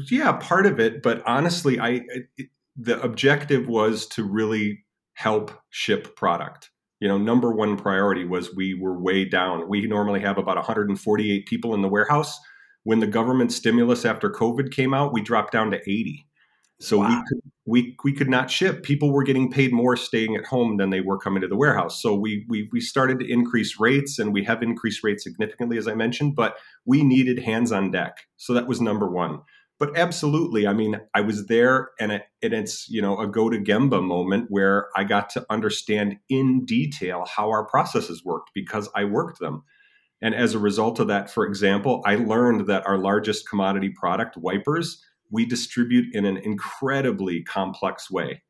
Yeah, 0.09 0.33
part 0.33 0.65
of 0.65 0.79
it. 0.79 1.01
But 1.01 1.23
honestly, 1.25 1.79
I 1.79 2.01
it, 2.37 2.49
the 2.75 3.01
objective 3.01 3.67
was 3.67 4.05
to 4.07 4.23
really 4.23 4.85
help 5.13 5.51
ship 5.69 6.15
product. 6.15 6.69
You 6.99 7.07
know, 7.07 7.17
number 7.17 7.51
one 7.51 7.77
priority 7.77 8.25
was 8.25 8.55
we 8.55 8.73
were 8.73 8.99
way 8.99 9.25
down. 9.25 9.69
We 9.69 9.85
normally 9.87 10.19
have 10.21 10.37
about 10.37 10.55
148 10.55 11.45
people 11.45 11.73
in 11.73 11.81
the 11.81 11.87
warehouse 11.87 12.39
when 12.87 13.01
the 13.01 13.07
government 13.07 13.51
stimulus 13.51 14.05
after 14.05 14.29
COVID 14.29 14.71
came 14.71 14.93
out, 14.93 15.11
we 15.11 15.21
dropped 15.21 15.51
down 15.51 15.71
to 15.71 15.81
80. 15.81 16.25
So 16.79 16.99
wow. 16.99 17.09
we 17.09 17.15
could 17.27 17.51
we 17.65 17.97
we 18.03 18.13
could 18.13 18.29
not 18.29 18.51
ship. 18.51 18.83
People 18.83 19.11
were 19.11 19.23
getting 19.23 19.51
paid 19.51 19.73
more 19.73 19.97
staying 19.97 20.35
at 20.35 20.45
home 20.45 20.77
than 20.77 20.89
they 20.89 21.01
were 21.01 21.17
coming 21.17 21.41
to 21.41 21.47
the 21.47 21.57
warehouse. 21.57 22.01
So 22.01 22.15
we 22.15 22.45
we 22.47 22.69
we 22.71 22.79
started 22.79 23.19
to 23.19 23.29
increase 23.29 23.79
rates, 23.79 24.19
and 24.19 24.33
we 24.33 24.43
have 24.45 24.61
increased 24.61 25.03
rates 25.03 25.23
significantly, 25.23 25.77
as 25.77 25.87
I 25.87 25.95
mentioned. 25.95 26.35
But 26.35 26.55
we 26.85 27.03
needed 27.03 27.39
hands 27.39 27.71
on 27.71 27.91
deck, 27.91 28.27
so 28.37 28.53
that 28.53 28.67
was 28.67 28.79
number 28.79 29.09
one. 29.09 29.41
But 29.79 29.95
absolutely, 29.97 30.65
I 30.65 30.73
mean, 30.73 30.99
I 31.13 31.21
was 31.21 31.45
there, 31.45 31.89
and, 31.99 32.11
it, 32.11 32.23
and 32.41 32.53
it's 32.53 32.89
you 32.89 33.01
know 33.01 33.19
a 33.19 33.27
go 33.27 33.49
to 33.49 33.59
Gemba 33.59 34.03
moment 34.03 34.47
where 34.49 34.87
I 34.95 35.03
got 35.03 35.29
to 35.31 35.45
understand 35.49 36.17
in 36.29 36.65
detail 36.65 37.25
how 37.27 37.49
our 37.49 37.65
processes 37.65 38.23
worked 38.23 38.51
because 38.53 38.89
I 38.95 39.05
worked 39.05 39.39
them. 39.39 39.63
And 40.21 40.33
as 40.33 40.55
a 40.55 40.59
result 40.59 40.99
of 40.99 41.07
that, 41.07 41.29
for 41.29 41.45
example, 41.45 42.01
I 42.05 42.15
learned 42.15 42.67
that 42.67 42.87
our 42.87 42.97
largest 42.97 43.47
commodity 43.47 43.89
product, 43.89 44.35
wipers, 44.35 45.03
we 45.31 45.45
distribute 45.45 46.13
in 46.13 46.25
an 46.25 46.37
incredibly 46.37 47.43
complex 47.43 48.09
way. 48.09 48.43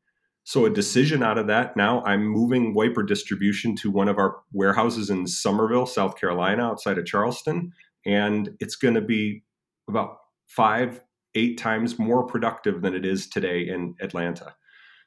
So, 0.44 0.64
a 0.64 0.70
decision 0.70 1.22
out 1.22 1.36
of 1.36 1.46
that 1.48 1.76
now, 1.76 2.02
I'm 2.04 2.26
moving 2.26 2.74
wiper 2.74 3.02
distribution 3.02 3.76
to 3.76 3.90
one 3.90 4.08
of 4.08 4.18
our 4.18 4.36
warehouses 4.52 5.10
in 5.10 5.26
Summerville, 5.26 5.86
South 5.86 6.18
Carolina, 6.18 6.62
outside 6.62 6.98
of 6.98 7.04
Charleston. 7.04 7.72
And 8.06 8.56
it's 8.58 8.76
going 8.76 8.94
to 8.94 9.02
be 9.02 9.42
about 9.88 10.18
five, 10.46 11.02
eight 11.34 11.58
times 11.58 11.98
more 11.98 12.26
productive 12.26 12.80
than 12.80 12.94
it 12.94 13.04
is 13.04 13.28
today 13.28 13.68
in 13.68 13.94
Atlanta 14.00 14.54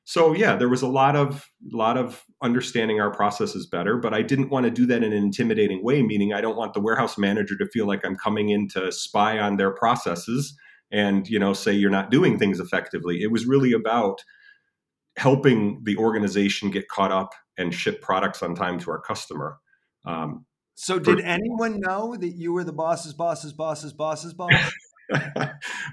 so 0.03 0.33
yeah 0.33 0.55
there 0.55 0.69
was 0.69 0.81
a 0.81 0.87
lot 0.87 1.15
of 1.15 1.49
lot 1.71 1.97
of 1.97 2.23
understanding 2.41 2.99
our 2.99 3.11
processes 3.11 3.65
better 3.67 3.97
but 3.97 4.13
i 4.13 4.21
didn't 4.21 4.49
want 4.49 4.65
to 4.65 4.71
do 4.71 4.85
that 4.85 5.03
in 5.03 5.13
an 5.13 5.23
intimidating 5.23 5.83
way 5.83 6.01
meaning 6.01 6.33
i 6.33 6.41
don't 6.41 6.57
want 6.57 6.73
the 6.73 6.81
warehouse 6.81 7.17
manager 7.17 7.55
to 7.55 7.67
feel 7.67 7.85
like 7.85 8.03
i'm 8.05 8.15
coming 8.15 8.49
in 8.49 8.67
to 8.67 8.91
spy 8.91 9.37
on 9.37 9.57
their 9.57 9.71
processes 9.71 10.57
and 10.91 11.27
you 11.27 11.39
know 11.39 11.53
say 11.53 11.71
you're 11.71 11.89
not 11.89 12.11
doing 12.11 12.37
things 12.37 12.59
effectively 12.59 13.21
it 13.21 13.31
was 13.31 13.45
really 13.45 13.71
about 13.71 14.23
helping 15.17 15.81
the 15.83 15.97
organization 15.97 16.71
get 16.71 16.87
caught 16.87 17.11
up 17.11 17.31
and 17.57 17.73
ship 17.73 18.01
products 18.01 18.41
on 18.41 18.55
time 18.55 18.79
to 18.79 18.91
our 18.91 19.01
customer 19.01 19.57
um, 20.05 20.45
so 20.75 20.97
did 20.97 21.19
for, 21.19 21.25
anyone 21.25 21.79
know 21.79 22.15
that 22.15 22.35
you 22.35 22.53
were 22.53 22.63
the 22.63 22.73
boss's 22.73 23.13
boss's 23.13 23.53
boss's 23.53 23.93
boss's 23.93 24.33
boss 24.33 24.71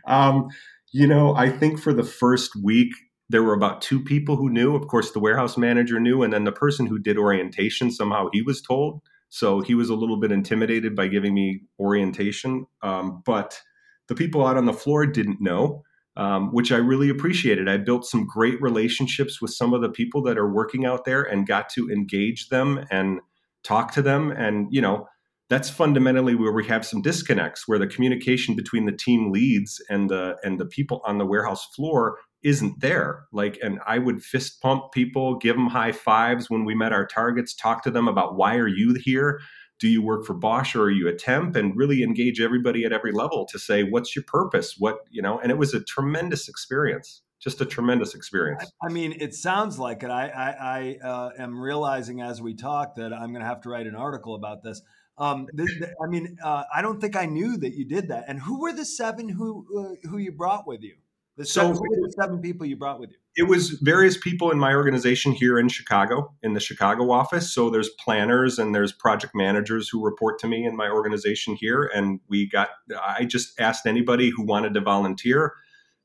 um, 0.06 0.48
you 0.92 1.06
know 1.06 1.34
i 1.34 1.48
think 1.48 1.80
for 1.80 1.92
the 1.92 2.04
first 2.04 2.52
week 2.62 2.92
there 3.28 3.42
were 3.42 3.54
about 3.54 3.82
two 3.82 4.02
people 4.02 4.36
who 4.36 4.48
knew. 4.48 4.74
Of 4.74 4.86
course, 4.88 5.10
the 5.10 5.20
warehouse 5.20 5.56
manager 5.56 6.00
knew, 6.00 6.22
and 6.22 6.32
then 6.32 6.44
the 6.44 6.52
person 6.52 6.86
who 6.86 6.98
did 6.98 7.18
orientation 7.18 7.90
somehow 7.90 8.28
he 8.32 8.42
was 8.42 8.62
told. 8.62 9.02
So 9.28 9.60
he 9.60 9.74
was 9.74 9.90
a 9.90 9.94
little 9.94 10.18
bit 10.18 10.32
intimidated 10.32 10.96
by 10.96 11.08
giving 11.08 11.34
me 11.34 11.62
orientation. 11.78 12.66
Um, 12.82 13.22
but 13.26 13.60
the 14.08 14.14
people 14.14 14.46
out 14.46 14.56
on 14.56 14.66
the 14.66 14.72
floor 14.72 15.06
didn't 15.06 15.40
know, 15.40 15.82
um, 16.16 16.52
which 16.52 16.72
I 16.72 16.76
really 16.76 17.08
appreciated. 17.08 17.68
I 17.68 17.76
built 17.76 18.04
some 18.04 18.26
great 18.26 18.60
relationships 18.60 19.40
with 19.40 19.52
some 19.52 19.72
of 19.72 19.82
the 19.82 19.90
people 19.90 20.22
that 20.22 20.38
are 20.38 20.52
working 20.52 20.84
out 20.84 21.04
there 21.04 21.22
and 21.22 21.46
got 21.46 21.68
to 21.70 21.90
engage 21.90 22.48
them 22.48 22.84
and 22.90 23.20
talk 23.62 23.92
to 23.92 24.02
them. 24.02 24.30
And, 24.30 24.66
you 24.70 24.80
know, 24.80 25.06
that's 25.48 25.70
fundamentally 25.70 26.34
where 26.34 26.52
we 26.52 26.66
have 26.66 26.84
some 26.84 27.02
disconnects 27.02 27.66
where 27.66 27.78
the 27.78 27.86
communication 27.86 28.54
between 28.54 28.84
the 28.84 28.92
team 28.92 29.30
leads 29.32 29.82
and 29.88 30.10
the 30.10 30.36
and 30.42 30.60
the 30.60 30.66
people 30.66 31.00
on 31.06 31.18
the 31.18 31.26
warehouse 31.26 31.66
floor 31.74 32.18
isn't 32.42 32.80
there 32.80 33.24
like 33.32 33.58
and 33.62 33.80
i 33.86 33.98
would 33.98 34.22
fist 34.22 34.60
pump 34.60 34.92
people 34.92 35.36
give 35.36 35.56
them 35.56 35.66
high 35.66 35.92
fives 35.92 36.48
when 36.48 36.64
we 36.64 36.74
met 36.74 36.92
our 36.92 37.06
targets 37.06 37.54
talk 37.54 37.82
to 37.82 37.90
them 37.90 38.06
about 38.06 38.36
why 38.36 38.56
are 38.56 38.68
you 38.68 38.94
here 39.02 39.40
do 39.78 39.88
you 39.88 40.02
work 40.02 40.24
for 40.24 40.34
bosch 40.34 40.74
or 40.74 40.84
are 40.84 40.90
you 40.90 41.08
a 41.08 41.14
temp? 41.14 41.56
And 41.56 41.76
really 41.76 42.02
engage 42.02 42.40
everybody 42.40 42.84
at 42.84 42.92
every 42.92 43.12
level 43.12 43.46
to 43.46 43.58
say 43.58 43.82
what's 43.82 44.14
your 44.16 44.24
purpose? 44.24 44.76
What 44.78 44.98
you 45.10 45.22
know 45.22 45.38
and 45.38 45.50
it 45.50 45.58
was 45.58 45.74
a 45.74 45.80
tremendous 45.80 46.48
experience 46.48 47.22
just 47.40 47.60
a 47.60 47.64
tremendous 47.64 48.16
experience. 48.16 48.68
I 48.82 48.92
mean 48.92 49.14
it 49.20 49.34
sounds 49.34 49.78
like 49.78 50.02
it. 50.02 50.10
I 50.10 50.28
i, 50.28 50.98
I 51.04 51.06
uh, 51.06 51.30
am 51.38 51.58
realizing 51.58 52.20
as 52.20 52.42
we 52.42 52.54
talk 52.54 52.96
that 52.96 53.12
i'm 53.12 53.30
going 53.30 53.42
to 53.42 53.46
have 53.46 53.60
to 53.62 53.68
write 53.68 53.86
an 53.86 53.94
article 53.94 54.34
about 54.34 54.62
this. 54.62 54.82
Um, 55.18 55.48
th- 55.56 55.68
th- 55.68 55.90
I 56.02 56.06
mean, 56.08 56.36
uh, 56.42 56.62
I 56.74 56.80
don't 56.80 57.00
think 57.00 57.16
I 57.16 57.26
knew 57.26 57.56
that 57.58 57.74
you 57.74 57.84
did 57.84 58.08
that. 58.08 58.24
And 58.28 58.40
who 58.40 58.60
were 58.60 58.72
the 58.72 58.84
seven 58.84 59.28
who 59.28 59.66
uh, 59.76 60.08
who 60.08 60.18
you 60.18 60.32
brought 60.32 60.66
with 60.66 60.82
you? 60.82 60.94
The 61.38 61.46
seven, 61.46 61.76
so, 61.76 61.82
the 61.82 62.12
seven 62.20 62.40
people 62.40 62.66
you 62.66 62.74
brought 62.74 62.98
with 62.98 63.10
you? 63.10 63.16
It 63.36 63.48
was 63.48 63.70
various 63.70 64.16
people 64.16 64.50
in 64.50 64.58
my 64.58 64.74
organization 64.74 65.30
here 65.30 65.56
in 65.56 65.68
Chicago, 65.68 66.34
in 66.42 66.54
the 66.54 66.60
Chicago 66.60 67.12
office. 67.12 67.52
So 67.52 67.70
there's 67.70 67.90
planners 67.90 68.58
and 68.58 68.74
there's 68.74 68.90
project 68.90 69.36
managers 69.36 69.88
who 69.88 70.04
report 70.04 70.40
to 70.40 70.48
me 70.48 70.66
in 70.66 70.76
my 70.76 70.88
organization 70.88 71.54
here. 71.54 71.88
And 71.94 72.18
we 72.28 72.48
got, 72.48 72.70
I 73.00 73.24
just 73.24 73.58
asked 73.60 73.86
anybody 73.86 74.30
who 74.30 74.42
wanted 74.42 74.74
to 74.74 74.80
volunteer 74.80 75.54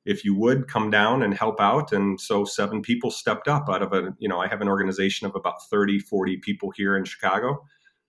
if 0.06 0.24
you 0.24 0.36
would 0.36 0.68
come 0.68 0.92
down 0.92 1.24
and 1.24 1.34
help 1.34 1.60
out 1.60 1.92
and 1.92 2.20
so 2.20 2.44
seven 2.44 2.82
people 2.82 3.10
stepped 3.10 3.48
up 3.48 3.70
out 3.70 3.82
of 3.82 3.94
a 3.94 4.14
you 4.20 4.28
know 4.28 4.38
i 4.38 4.48
have 4.48 4.60
an 4.60 4.68
organization 4.68 5.26
of 5.26 5.34
about 5.34 5.64
30 5.70 6.00
40 6.00 6.38
people 6.38 6.72
here 6.72 6.98
in 6.98 7.06
chicago 7.06 7.64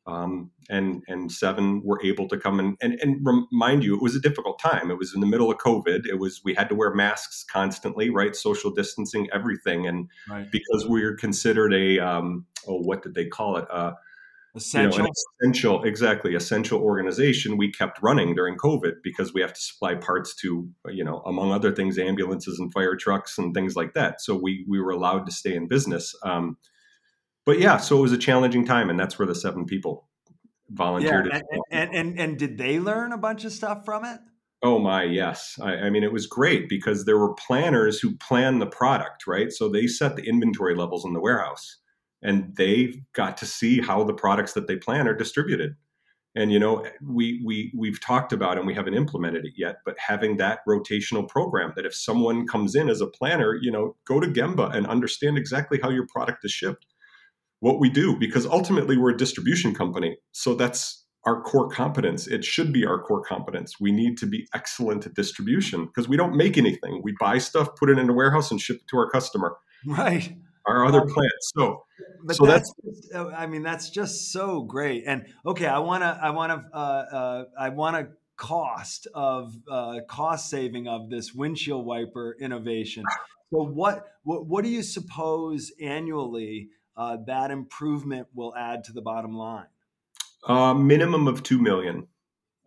um, 0.07 0.51
and 0.69 1.03
and 1.09 1.33
seven 1.33 1.83
were 1.85 2.01
able 2.05 2.29
to 2.29 2.39
come 2.39 2.59
and, 2.61 2.77
and 2.83 2.99
and 3.01 3.25
remind 3.25 3.85
you 3.85 3.95
it 3.95 4.03
was 4.03 4.15
a 4.15 4.21
difficult 4.21 4.59
time. 4.59 4.91
It 4.91 4.99
was 4.99 5.15
in 5.15 5.21
the 5.21 5.27
middle 5.27 5.51
of 5.51 5.59
covid. 5.59 6.07
It 6.07 6.19
was 6.19 6.43
we 6.45 6.55
had 6.55 6.69
to 6.69 6.75
wear 6.75 6.93
masks 6.93 7.45
constantly 7.51 8.11
right? 8.11 8.37
Social 8.37 8.71
distancing 8.71 9.29
everything. 9.33 9.87
And 9.87 10.09
right. 10.29 10.51
because 10.51 10.87
we 10.87 11.03
are 11.05 11.15
considered 11.15 11.73
a 11.73 11.99
um, 11.99 12.47
oh 12.67 12.81
what 12.81 13.03
did 13.03 13.15
they 13.15 13.27
call 13.27 13.57
it? 13.57 13.67
Uh, 13.71 13.93
essential 14.57 14.99
you 14.99 15.05
know, 15.05 15.11
essential 15.43 15.83
exactly 15.83 16.35
essential 16.37 16.81
organization 16.81 17.57
we 17.57 17.73
kept 17.73 18.01
running 18.01 18.37
during 18.37 18.57
covid 18.57 18.93
because 19.03 19.35
we 19.35 19.41
have 19.41 19.53
to 19.53 19.61
supply 19.61 19.97
parts 19.97 20.33
to 20.33 20.69
you 20.91 21.03
know 21.03 21.23
among 21.27 21.51
other 21.51 21.73
things 21.73 21.99
ambulances 21.99 22.61
and 22.61 22.73
fire 22.73 22.95
trucks 22.95 23.37
and 23.37 23.53
things 23.53 23.75
like 23.75 23.95
that. 23.95 24.21
So 24.21 24.37
we 24.37 24.65
we 24.69 24.81
were 24.81 24.91
allowed 24.91 25.27
to 25.27 25.33
stay 25.33 25.55
in 25.55 25.67
business. 25.67 26.15
Um, 26.23 26.57
but 27.47 27.59
yeah, 27.59 27.77
so 27.77 27.99
it 27.99 28.03
was 28.03 28.13
a 28.13 28.19
challenging 28.19 28.65
time, 28.65 28.91
and 28.91 28.99
that's 28.99 29.19
where 29.19 29.27
the 29.27 29.35
seven 29.35 29.65
people 29.67 30.09
volunteered. 30.71 31.29
Yeah, 31.31 31.41
and, 31.51 31.63
and, 31.71 31.95
and, 31.95 32.21
and 32.21 32.39
did 32.39 32.59
they 32.59 32.81
learn 32.81 33.13
a 33.13 33.19
bunch 33.19 33.45
of 33.45 33.53
stuff 33.53 33.85
from 33.85 34.05
it? 34.05 34.19
Oh 34.63 34.79
my, 34.79 35.03
yes. 35.03 35.59
I, 35.61 35.75
I, 35.75 35.91
mean, 35.91 36.05
it 36.05 36.13
was 36.13 36.27
great 36.27 36.71
because 36.71 37.05
there 37.05 37.19
were 37.19 37.35
planners 37.35 38.01
who 38.01 38.17
planned 38.17 38.63
the 38.63 38.67
product, 38.67 39.27
right? 39.27 39.53
So 39.53 39.69
they 39.69 39.87
set 39.87 40.17
the 40.17 40.27
inventory 40.27 40.75
levels 40.75 41.05
in 41.05 41.13
the 41.13 41.21
warehouse, 41.21 41.81
and 42.23 42.57
they 42.57 43.03
got 43.13 43.37
to 43.39 43.47
see 43.47 43.83
how 43.83 44.05
the 44.05 44.15
products 44.15 44.55
that 44.55 44.67
they 44.67 44.77
plan 44.77 45.07
are 45.07 45.15
distributed. 45.15 45.77
And 46.35 46.51
you 46.51 46.59
know, 46.59 46.85
we 47.07 47.43
we 47.45 47.73
we've 47.77 48.01
talked 48.01 48.33
about 48.33 48.57
and 48.57 48.67
we 48.67 48.75
haven't 48.75 48.95
implemented 48.95 49.45
it 49.45 49.53
yet, 49.57 49.77
but 49.85 49.97
having 49.99 50.39
that 50.39 50.61
rotational 50.67 51.29
program 51.29 51.75
that 51.77 51.87
if 51.87 51.95
someone 51.95 52.47
comes 52.47 52.75
in 52.75 52.89
as 52.89 53.01
a 53.01 53.07
planner, 53.07 53.55
you 53.61 53.71
know, 53.71 53.95
go 54.05 54.19
to 54.19 54.27
Gemba 54.27 54.75
and 54.75 54.87
understand 54.87 55.39
exactly 55.39 55.79
how 55.81 55.91
your 55.91 56.07
product 56.07 56.45
is 56.45 56.51
shipped 56.51 56.87
what 57.65 57.81
we 57.81 57.89
do 57.89 58.15
because 58.19 58.45
ultimately 58.45 58.99
we're 58.99 59.15
a 59.15 59.17
distribution 59.17 59.75
company. 59.75 60.19
So 60.33 60.55
that's 60.55 61.07
our 61.25 61.41
core 61.41 61.71
competence. 61.71 62.27
It 62.27 62.45
should 62.45 62.75
be 62.75 62.85
our 62.85 63.01
core 63.01 63.23
competence. 63.23 63.81
We 63.81 63.91
need 63.91 64.19
to 64.19 64.27
be 64.27 64.47
excellent 64.53 65.07
at 65.07 65.15
distribution 65.15 65.87
because 65.87 66.07
we 66.07 66.19
don't 66.19 66.37
make 66.37 66.59
anything. 66.59 67.01
We 67.03 67.15
buy 67.19 67.39
stuff, 67.39 67.75
put 67.77 67.89
it 67.89 67.99
in 67.99 68.11
a 68.11 68.13
warehouse, 68.13 68.51
and 68.51 68.61
ship 68.61 68.77
it 68.77 68.89
to 68.89 68.99
our 68.99 69.09
customer. 69.09 69.57
Right. 69.87 70.37
Our 70.67 70.85
other 70.85 71.01
um, 71.01 71.09
plants. 71.09 71.53
So, 71.57 71.85
but 72.27 72.37
so 72.37 72.45
that's, 72.45 72.71
that's, 72.85 73.11
uh, 73.15 73.29
I 73.29 73.47
mean, 73.47 73.63
that's 73.63 73.89
just 73.89 74.31
so 74.31 74.61
great. 74.61 75.05
And 75.07 75.25
okay, 75.47 75.67
I 75.67 75.79
want 75.79 76.03
to, 76.03 76.19
I 76.23 76.31
want 76.31 76.53
to, 76.53 76.79
uh, 76.79 76.79
uh, 76.79 77.45
I 77.59 77.71
want 77.71 77.97
to 77.97 78.09
cost 78.37 79.09
of 79.15 79.55
uh, 79.71 80.01
cost 80.07 80.51
saving 80.51 80.87
of 80.87 81.09
this 81.09 81.33
windshield 81.33 81.87
wiper 81.87 82.37
innovation. 82.39 83.05
So 83.51 83.63
what, 83.63 84.05
what, 84.23 84.45
what 84.45 84.65
do 84.65 84.71
you 84.71 84.83
suppose 84.83 85.73
annually? 85.81 86.69
Uh, 86.97 87.19
that 87.27 87.51
improvement 87.51 88.29
will 88.35 88.55
add 88.57 88.85
to 88.85 88.93
the 88.93 89.03
bottom 89.03 89.37
line? 89.37 89.67
Uh, 90.47 90.75
minimum 90.75 91.27
of 91.27 91.43
two 91.43 91.61
million. 91.61 92.07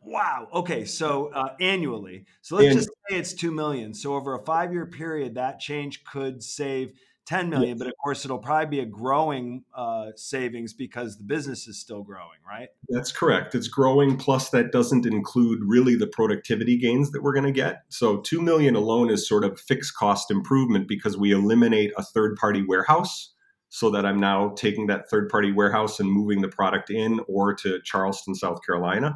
Wow. 0.01 0.47
Okay. 0.53 0.85
So 0.85 1.31
uh, 1.33 1.55
annually. 1.59 2.25
So 2.41 2.55
let's 2.55 2.73
just 2.73 2.89
say 3.09 3.17
it's 3.17 3.33
two 3.33 3.51
million. 3.51 3.93
So 3.93 4.15
over 4.15 4.35
a 4.35 4.43
five-year 4.45 4.85
period, 4.85 5.35
that 5.35 5.59
change 5.59 6.03
could 6.05 6.41
save 6.41 6.93
10 7.27 7.49
million, 7.49 7.71
yes. 7.71 7.79
but 7.79 7.87
of 7.87 7.93
course 8.01 8.23
it'll 8.23 8.39
probably 8.39 8.77
be 8.77 8.79
a 8.79 8.85
growing 8.85 9.65
uh, 9.75 10.11
savings 10.15 10.73
because 10.73 11.17
the 11.17 11.25
business 11.25 11.67
is 11.67 11.77
still 11.77 12.01
growing, 12.01 12.39
right? 12.47 12.69
That's 12.87 13.11
correct. 13.11 13.53
It's 13.53 13.67
growing. 13.67 14.15
Plus, 14.15 14.49
that 14.51 14.71
doesn't 14.71 15.05
include 15.05 15.59
really 15.61 15.95
the 15.95 16.07
productivity 16.07 16.77
gains 16.77 17.11
that 17.11 17.21
we're 17.21 17.33
going 17.33 17.43
to 17.43 17.51
get. 17.51 17.81
So, 17.89 18.21
2 18.21 18.41
million 18.41 18.77
alone 18.77 19.09
is 19.09 19.27
sort 19.27 19.43
of 19.43 19.59
fixed 19.59 19.93
cost 19.97 20.31
improvement 20.31 20.87
because 20.87 21.17
we 21.17 21.33
eliminate 21.33 21.91
a 21.97 22.03
third 22.03 22.37
party 22.37 22.63
warehouse 22.65 23.33
so 23.69 23.89
that 23.91 24.05
I'm 24.05 24.19
now 24.19 24.53
taking 24.55 24.87
that 24.87 25.09
third 25.09 25.29
party 25.29 25.51
warehouse 25.51 25.99
and 25.99 26.11
moving 26.11 26.41
the 26.41 26.47
product 26.47 26.89
in 26.89 27.19
or 27.27 27.53
to 27.55 27.79
Charleston, 27.83 28.35
South 28.35 28.59
Carolina. 28.65 29.15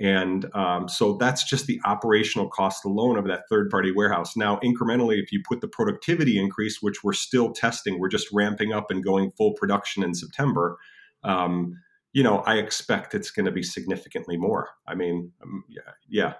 And 0.00 0.46
um, 0.54 0.88
so 0.88 1.14
that's 1.14 1.42
just 1.42 1.66
the 1.66 1.80
operational 1.84 2.48
cost 2.48 2.84
alone 2.84 3.18
of 3.18 3.26
that 3.26 3.48
third 3.50 3.68
party 3.68 3.90
warehouse. 3.90 4.36
Now, 4.36 4.60
incrementally, 4.62 5.20
if 5.20 5.32
you 5.32 5.42
put 5.46 5.60
the 5.60 5.66
productivity 5.68 6.38
increase, 6.38 6.80
which 6.80 7.02
we're 7.02 7.12
still 7.14 7.52
testing, 7.52 7.98
we're 7.98 8.08
just 8.08 8.28
ramping 8.32 8.72
up 8.72 8.90
and 8.90 9.02
going 9.02 9.32
full 9.32 9.54
production 9.54 10.04
in 10.04 10.14
September. 10.14 10.78
Um, 11.24 11.80
you 12.12 12.22
know, 12.22 12.38
I 12.40 12.58
expect 12.58 13.14
it's 13.14 13.32
going 13.32 13.46
to 13.46 13.52
be 13.52 13.64
significantly 13.64 14.36
more. 14.36 14.68
I 14.86 14.94
mean, 14.94 15.32
um, 15.42 15.64
yeah, 15.68 15.92
yeah. 16.08 16.34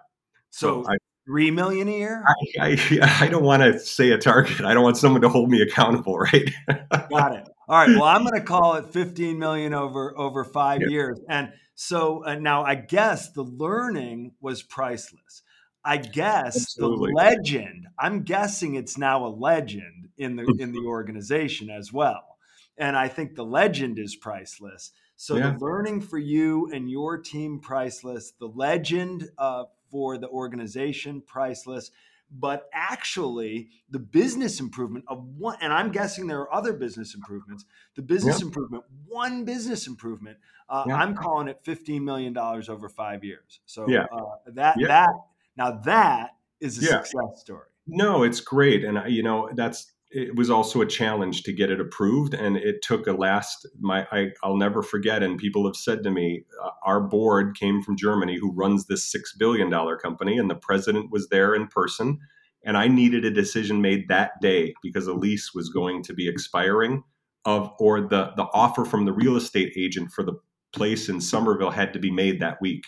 So, 0.50 0.84
so 0.84 0.90
I, 0.90 0.96
three 1.28 1.50
million 1.50 1.88
a 1.88 1.92
year? 1.92 2.24
I, 2.58 2.72
I, 2.72 3.16
I 3.20 3.28
don't 3.28 3.44
want 3.44 3.62
to 3.62 3.78
say 3.78 4.10
a 4.12 4.18
target. 4.18 4.62
I 4.62 4.72
don't 4.72 4.82
want 4.82 4.96
someone 4.96 5.20
to 5.20 5.28
hold 5.28 5.50
me 5.50 5.60
accountable, 5.60 6.18
right? 6.18 6.50
Got 7.10 7.36
it. 7.36 7.48
All 7.68 7.76
right. 7.76 7.90
Well, 7.90 8.04
I'm 8.04 8.22
going 8.22 8.40
to 8.40 8.46
call 8.46 8.76
it 8.76 8.86
15 8.86 9.38
million 9.38 9.74
over 9.74 10.18
over 10.18 10.42
five 10.42 10.80
yeah. 10.80 10.88
years. 10.88 11.20
And 11.28 11.52
so 11.74 12.24
uh, 12.24 12.36
now 12.36 12.64
I 12.64 12.76
guess 12.76 13.30
the 13.32 13.42
learning 13.42 14.32
was 14.40 14.62
priceless. 14.62 15.42
I 15.84 15.98
guess 15.98 16.56
Absolutely. 16.56 17.10
the 17.10 17.16
legend. 17.16 17.86
I'm 17.98 18.22
guessing 18.22 18.74
it's 18.74 18.96
now 18.96 19.26
a 19.26 19.28
legend 19.28 20.08
in 20.16 20.36
the 20.36 20.44
in 20.58 20.72
the 20.72 20.86
organization 20.86 21.68
as 21.68 21.92
well. 21.92 22.38
And 22.78 22.96
I 22.96 23.08
think 23.08 23.34
the 23.34 23.44
legend 23.44 23.98
is 23.98 24.16
priceless. 24.16 24.92
So 25.16 25.36
yeah. 25.36 25.50
the 25.50 25.58
learning 25.58 26.00
for 26.00 26.16
you 26.16 26.70
and 26.72 26.88
your 26.88 27.18
team 27.18 27.58
priceless. 27.58 28.32
The 28.40 28.46
legend 28.46 29.28
uh, 29.36 29.64
for 29.90 30.18
the 30.18 30.28
organization, 30.28 31.22
priceless. 31.26 31.90
But 32.30 32.68
actually, 32.74 33.70
the 33.88 33.98
business 33.98 34.60
improvement 34.60 35.06
of 35.08 35.24
one, 35.38 35.56
and 35.62 35.72
I'm 35.72 35.90
guessing 35.90 36.26
there 36.26 36.40
are 36.40 36.54
other 36.54 36.74
business 36.74 37.14
improvements. 37.14 37.64
The 37.94 38.02
business 38.02 38.40
yeah. 38.40 38.46
improvement, 38.46 38.84
one 39.06 39.44
business 39.44 39.86
improvement, 39.86 40.36
uh, 40.68 40.84
yeah. 40.86 40.96
I'm 40.96 41.14
calling 41.14 41.48
it 41.48 41.64
$15 41.64 42.02
million 42.02 42.36
over 42.36 42.88
five 42.90 43.24
years. 43.24 43.60
So 43.64 43.88
yeah. 43.88 44.04
uh, 44.12 44.24
that, 44.48 44.76
that, 44.86 45.10
now 45.56 45.70
that 45.84 46.32
is 46.60 46.76
a 46.78 46.82
success 46.82 47.40
story. 47.40 47.68
No, 47.86 48.24
it's 48.24 48.40
great. 48.40 48.84
And, 48.84 49.00
you 49.10 49.22
know, 49.22 49.48
that's, 49.54 49.92
it 50.10 50.36
was 50.36 50.48
also 50.48 50.80
a 50.80 50.86
challenge 50.86 51.42
to 51.42 51.52
get 51.52 51.70
it 51.70 51.80
approved 51.80 52.32
and 52.32 52.56
it 52.56 52.80
took 52.82 53.06
a 53.06 53.12
last 53.12 53.66
my 53.80 54.06
I, 54.10 54.32
will 54.42 54.56
never 54.56 54.82
forget 54.82 55.22
and 55.22 55.38
people 55.38 55.66
have 55.66 55.76
said 55.76 56.02
to 56.04 56.10
me 56.10 56.44
uh, 56.62 56.70
our 56.82 57.00
board 57.00 57.56
came 57.56 57.82
from 57.82 57.96
germany 57.96 58.38
who 58.38 58.52
runs 58.52 58.86
this 58.86 59.10
six 59.10 59.34
billion 59.34 59.68
dollar 59.70 59.96
company 59.96 60.38
and 60.38 60.48
the 60.48 60.54
president 60.54 61.10
was 61.10 61.28
there 61.28 61.54
in 61.54 61.66
person 61.66 62.18
and 62.64 62.76
i 62.76 62.88
needed 62.88 63.24
a 63.24 63.30
decision 63.30 63.82
made 63.82 64.08
that 64.08 64.32
day 64.40 64.74
because 64.82 65.06
a 65.06 65.12
lease 65.14 65.52
was 65.54 65.68
going 65.68 66.02
to 66.04 66.14
be 66.14 66.28
expiring 66.28 67.02
of 67.44 67.70
or 67.78 68.00
the 68.00 68.32
the 68.36 68.46
offer 68.52 68.84
from 68.84 69.04
the 69.04 69.12
real 69.12 69.36
estate 69.36 69.72
agent 69.76 70.10
for 70.10 70.22
the 70.22 70.34
place 70.72 71.08
in 71.08 71.20
summerville 71.20 71.70
had 71.70 71.92
to 71.92 71.98
be 71.98 72.10
made 72.10 72.40
that 72.40 72.60
week 72.62 72.86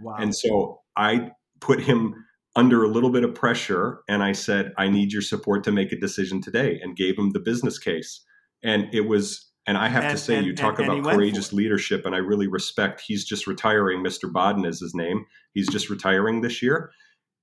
wow. 0.00 0.16
and 0.18 0.34
so 0.36 0.80
i 0.96 1.30
put 1.60 1.80
him 1.80 2.14
under 2.56 2.82
a 2.82 2.88
little 2.88 3.10
bit 3.10 3.24
of 3.24 3.34
pressure 3.34 4.00
and 4.08 4.22
I 4.22 4.32
said, 4.32 4.72
I 4.76 4.88
need 4.88 5.12
your 5.12 5.22
support 5.22 5.62
to 5.64 5.72
make 5.72 5.92
a 5.92 5.96
decision 5.96 6.40
today 6.40 6.80
and 6.82 6.96
gave 6.96 7.16
him 7.18 7.30
the 7.30 7.38
business 7.40 7.78
case. 7.78 8.24
And 8.62 8.88
it 8.92 9.02
was, 9.02 9.50
and 9.66 9.78
I 9.78 9.88
have 9.88 10.04
And- 10.04 10.12
to 10.12 10.18
say, 10.18 10.36
and- 10.36 10.46
you 10.46 10.54
talk 10.54 10.78
and- 10.80 10.88
about 10.88 11.14
courageous 11.14 11.52
leadership, 11.52 12.04
and 12.04 12.14
I 12.14 12.18
really 12.18 12.48
respect. 12.48 13.02
He's 13.06 13.24
just 13.24 13.46
retiring. 13.46 14.02
Mr. 14.02 14.30
Bodden 14.30 14.64
is 14.66 14.80
his 14.80 14.94
name. 14.94 15.26
He's 15.54 15.68
just 15.68 15.88
retiring 15.90 16.40
this 16.40 16.60
year. 16.60 16.90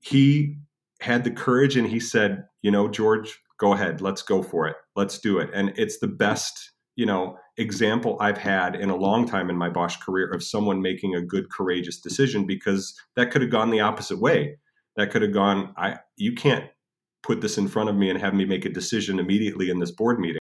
He 0.02 0.58
had 1.00 1.24
the 1.24 1.32
courage 1.32 1.78
and 1.78 1.88
he 1.88 2.00
said, 2.00 2.44
you 2.62 2.72
know, 2.72 2.88
George, 2.88 3.40
go 3.60 3.74
ahead, 3.74 4.02
let's 4.02 4.22
go 4.22 4.44
for 4.44 4.68
it. 4.68 4.76
Let's 4.96 5.20
do 5.20 5.40
it. 5.40 5.50
And 5.54 5.72
it's 5.78 6.00
the 6.00 6.08
best, 6.08 6.72
you 6.96 7.06
know, 7.06 7.38
example 7.58 8.18
I've 8.20 8.38
had 8.38 8.76
in 8.76 8.90
a 8.90 8.96
long 8.96 9.28
time 9.28 9.50
in 9.50 9.58
my 9.58 9.70
Bosch 9.70 9.98
career 9.98 10.30
of 10.32 10.44
someone 10.44 10.82
making 10.82 11.16
a 11.16 11.22
good, 11.22 11.50
courageous 11.50 12.00
decision 12.00 12.46
because 12.46 12.94
that 13.16 13.32
could 13.32 13.42
have 13.42 13.52
gone 13.52 13.72
the 13.72 13.80
opposite 13.80 14.20
way. 14.20 14.58
That 14.98 15.12
could 15.12 15.22
have 15.22 15.32
gone, 15.32 15.74
I 15.78 16.00
you 16.16 16.34
can't 16.34 16.70
put 17.24 17.42
this 17.42 17.58
in 17.58 17.68
front 17.68 17.90
of 17.90 17.96
me 17.96 18.10
and 18.10 18.20
have 18.20 18.34
me 18.34 18.46
make 18.46 18.66
a 18.66 18.70
decision 18.70 19.20
immediately 19.20 19.70
in 19.70 19.80
this 19.80 19.92
board 19.92 20.20
meeting. 20.20 20.40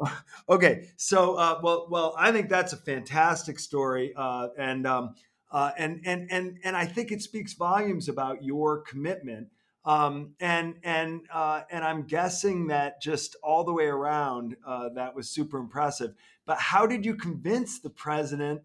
Okay, 0.48 0.88
so 0.96 1.34
uh, 1.34 1.60
well, 1.62 1.86
well, 1.90 2.14
I 2.18 2.32
think 2.32 2.48
that's 2.48 2.72
a 2.72 2.76
fantastic 2.76 3.60
story, 3.60 4.12
uh, 4.16 4.48
and 4.58 4.84
um, 4.84 5.14
uh, 5.52 5.70
and 5.78 6.00
and 6.04 6.26
and 6.32 6.58
and 6.64 6.76
I 6.76 6.86
think 6.86 7.12
it 7.12 7.22
speaks 7.22 7.52
volumes 7.52 8.08
about 8.08 8.42
your 8.42 8.80
commitment. 8.80 9.46
Um, 9.84 10.34
and 10.40 10.74
and 10.82 11.20
uh, 11.32 11.62
and 11.70 11.84
I'm 11.84 12.02
guessing 12.02 12.66
that 12.66 13.00
just 13.00 13.36
all 13.44 13.62
the 13.62 13.72
way 13.72 13.84
around, 13.84 14.56
uh, 14.66 14.88
that 14.96 15.14
was 15.14 15.30
super 15.30 15.58
impressive. 15.58 16.14
But 16.46 16.58
how 16.58 16.84
did 16.84 17.04
you 17.04 17.14
convince 17.14 17.78
the 17.78 17.90
president? 17.90 18.62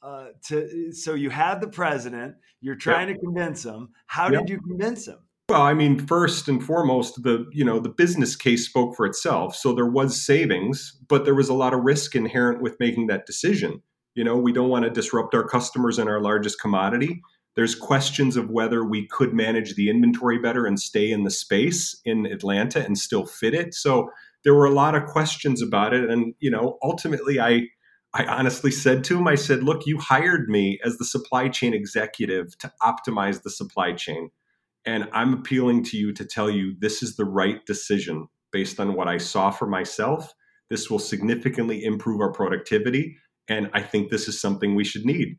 Uh, 0.00 0.26
to 0.46 0.92
so 0.92 1.14
you 1.14 1.28
had 1.28 1.60
the 1.60 1.68
president, 1.68 2.34
you're 2.60 2.76
trying 2.76 3.08
to 3.08 3.18
convince 3.18 3.64
him. 3.64 3.88
How 4.06 4.30
Yeah. 4.30 4.40
did 4.40 4.48
you 4.50 4.60
convince 4.60 5.08
him? 5.08 5.18
Well, 5.48 5.62
I 5.62 5.74
mean, 5.74 5.98
first 6.06 6.46
and 6.48 6.62
foremost, 6.62 7.22
the 7.22 7.46
you 7.52 7.64
know 7.64 7.80
the 7.80 7.88
business 7.88 8.36
case 8.36 8.66
spoke 8.66 8.94
for 8.94 9.06
itself. 9.06 9.56
So 9.56 9.72
there 9.72 9.86
was 9.90 10.20
savings, 10.20 10.96
but 11.08 11.24
there 11.24 11.34
was 11.34 11.48
a 11.48 11.54
lot 11.54 11.74
of 11.74 11.80
risk 11.80 12.14
inherent 12.14 12.62
with 12.62 12.78
making 12.78 13.08
that 13.08 13.26
decision. 13.26 13.82
You 14.14 14.24
know, 14.24 14.36
we 14.36 14.52
don't 14.52 14.68
want 14.68 14.84
to 14.84 14.90
disrupt 14.90 15.34
our 15.34 15.46
customers 15.46 15.98
and 15.98 16.08
our 16.08 16.20
largest 16.20 16.60
commodity. 16.60 17.20
There's 17.56 17.74
questions 17.74 18.36
of 18.36 18.50
whether 18.50 18.84
we 18.84 19.08
could 19.08 19.34
manage 19.34 19.74
the 19.74 19.90
inventory 19.90 20.38
better 20.38 20.64
and 20.64 20.78
stay 20.78 21.10
in 21.10 21.24
the 21.24 21.30
space 21.30 22.00
in 22.04 22.26
Atlanta 22.26 22.84
and 22.84 22.96
still 22.96 23.26
fit 23.26 23.54
it. 23.54 23.74
So 23.74 24.10
there 24.44 24.54
were 24.54 24.66
a 24.66 24.70
lot 24.70 24.94
of 24.94 25.06
questions 25.06 25.60
about 25.60 25.92
it, 25.92 26.08
and 26.08 26.34
you 26.38 26.50
know, 26.52 26.78
ultimately, 26.84 27.40
I 27.40 27.68
I 28.14 28.24
honestly 28.24 28.70
said 28.70 29.04
to 29.04 29.18
him, 29.18 29.28
I 29.28 29.34
said, 29.34 29.62
"Look, 29.62 29.86
you 29.86 29.98
hired 29.98 30.48
me 30.48 30.78
as 30.84 30.96
the 30.96 31.04
supply 31.04 31.48
chain 31.48 31.74
executive 31.74 32.56
to 32.58 32.72
optimize 32.82 33.42
the 33.42 33.50
supply 33.50 33.92
chain." 33.92 34.30
And 34.84 35.08
I'm 35.12 35.34
appealing 35.34 35.84
to 35.84 35.98
you 35.98 36.12
to 36.14 36.24
tell 36.24 36.48
you 36.48 36.74
this 36.78 37.02
is 37.02 37.16
the 37.16 37.26
right 37.26 37.64
decision 37.66 38.28
based 38.52 38.80
on 38.80 38.94
what 38.94 39.08
I 39.08 39.18
saw 39.18 39.50
for 39.50 39.66
myself. 39.66 40.32
This 40.70 40.90
will 40.90 40.98
significantly 40.98 41.84
improve 41.84 42.20
our 42.20 42.32
productivity. 42.32 43.16
And 43.48 43.70
I 43.74 43.82
think 43.82 44.10
this 44.10 44.28
is 44.28 44.40
something 44.40 44.74
we 44.74 44.84
should 44.84 45.04
need. 45.04 45.38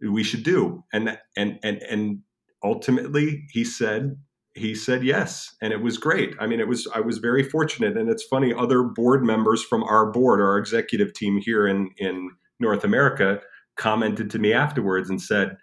We 0.00 0.22
should 0.22 0.42
do. 0.42 0.84
And 0.92 1.18
and 1.36 1.58
and 1.62 1.82
and 1.82 2.20
ultimately 2.62 3.46
he 3.50 3.64
said 3.64 4.16
he 4.56 4.74
said 4.74 5.04
yes. 5.04 5.54
And 5.60 5.72
it 5.72 5.82
was 5.82 5.98
great. 5.98 6.34
I 6.40 6.46
mean, 6.46 6.60
it 6.60 6.68
was 6.68 6.88
I 6.94 7.00
was 7.00 7.18
very 7.18 7.42
fortunate. 7.42 7.96
And 7.96 8.08
it's 8.08 8.24
funny, 8.24 8.54
other 8.54 8.82
board 8.82 9.22
members 9.22 9.62
from 9.62 9.84
our 9.84 10.10
board, 10.10 10.40
our 10.40 10.56
executive 10.56 11.12
team 11.12 11.38
here 11.38 11.66
in, 11.66 11.90
in 11.98 12.30
North 12.58 12.82
America, 12.82 13.40
commented 13.76 14.30
to 14.30 14.38
me 14.38 14.52
afterwards 14.52 15.10
and 15.10 15.20
said, 15.20 15.56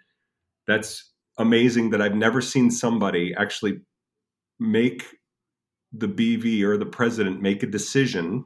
That's 0.66 1.12
amazing 1.38 1.90
that 1.90 2.00
I've 2.00 2.14
never 2.14 2.40
seen 2.40 2.70
somebody 2.70 3.34
actually 3.36 3.80
make 4.60 5.04
the 5.92 6.08
BV 6.08 6.62
or 6.62 6.76
the 6.76 6.86
president 6.86 7.42
make 7.42 7.62
a 7.62 7.68
decision 7.68 8.44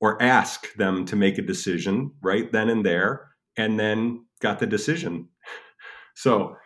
or 0.00 0.22
ask 0.22 0.72
them 0.74 1.04
to 1.06 1.16
make 1.16 1.38
a 1.38 1.42
decision 1.42 2.12
right 2.22 2.50
then 2.52 2.68
and 2.68 2.86
there 2.86 3.28
and 3.56 3.78
then 3.78 4.24
got 4.40 4.58
the 4.58 4.66
decision. 4.66 5.28
So 6.20 6.56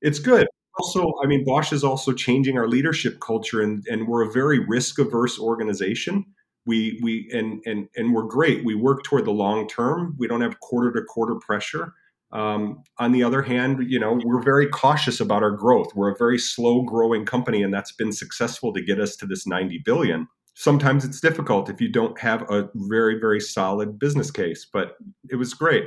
it's 0.00 0.18
good. 0.18 0.47
Also, 0.78 1.12
I 1.22 1.26
mean, 1.26 1.44
Bosch 1.44 1.72
is 1.72 1.82
also 1.82 2.12
changing 2.12 2.56
our 2.56 2.68
leadership 2.68 3.20
culture 3.20 3.62
and, 3.62 3.84
and 3.88 4.06
we're 4.06 4.22
a 4.22 4.32
very 4.32 4.58
risk 4.60 4.98
averse 4.98 5.38
organization. 5.38 6.24
We 6.66 7.00
we 7.02 7.28
and 7.32 7.62
and 7.66 7.88
and 7.96 8.14
we're 8.14 8.26
great. 8.26 8.64
We 8.64 8.74
work 8.74 9.02
toward 9.02 9.24
the 9.24 9.32
long 9.32 9.66
term. 9.68 10.14
We 10.18 10.28
don't 10.28 10.42
have 10.42 10.60
quarter 10.60 10.92
to 10.92 11.04
quarter 11.04 11.36
pressure. 11.36 11.94
Um, 12.30 12.82
on 12.98 13.12
the 13.12 13.22
other 13.24 13.40
hand, 13.40 13.90
you 13.90 13.98
know, 13.98 14.20
we're 14.22 14.42
very 14.42 14.66
cautious 14.68 15.18
about 15.18 15.42
our 15.42 15.50
growth. 15.50 15.94
We're 15.94 16.12
a 16.12 16.18
very 16.18 16.38
slow 16.38 16.82
growing 16.82 17.24
company, 17.24 17.62
and 17.62 17.72
that's 17.72 17.92
been 17.92 18.12
successful 18.12 18.72
to 18.74 18.82
get 18.82 19.00
us 19.00 19.16
to 19.16 19.26
this 19.26 19.46
90 19.46 19.78
billion. 19.84 20.28
Sometimes 20.54 21.04
it's 21.04 21.20
difficult 21.20 21.70
if 21.70 21.80
you 21.80 21.88
don't 21.88 22.18
have 22.20 22.42
a 22.50 22.68
very, 22.74 23.18
very 23.18 23.40
solid 23.40 23.98
business 23.98 24.30
case, 24.30 24.66
but 24.70 24.96
it 25.30 25.36
was 25.36 25.54
great. 25.54 25.84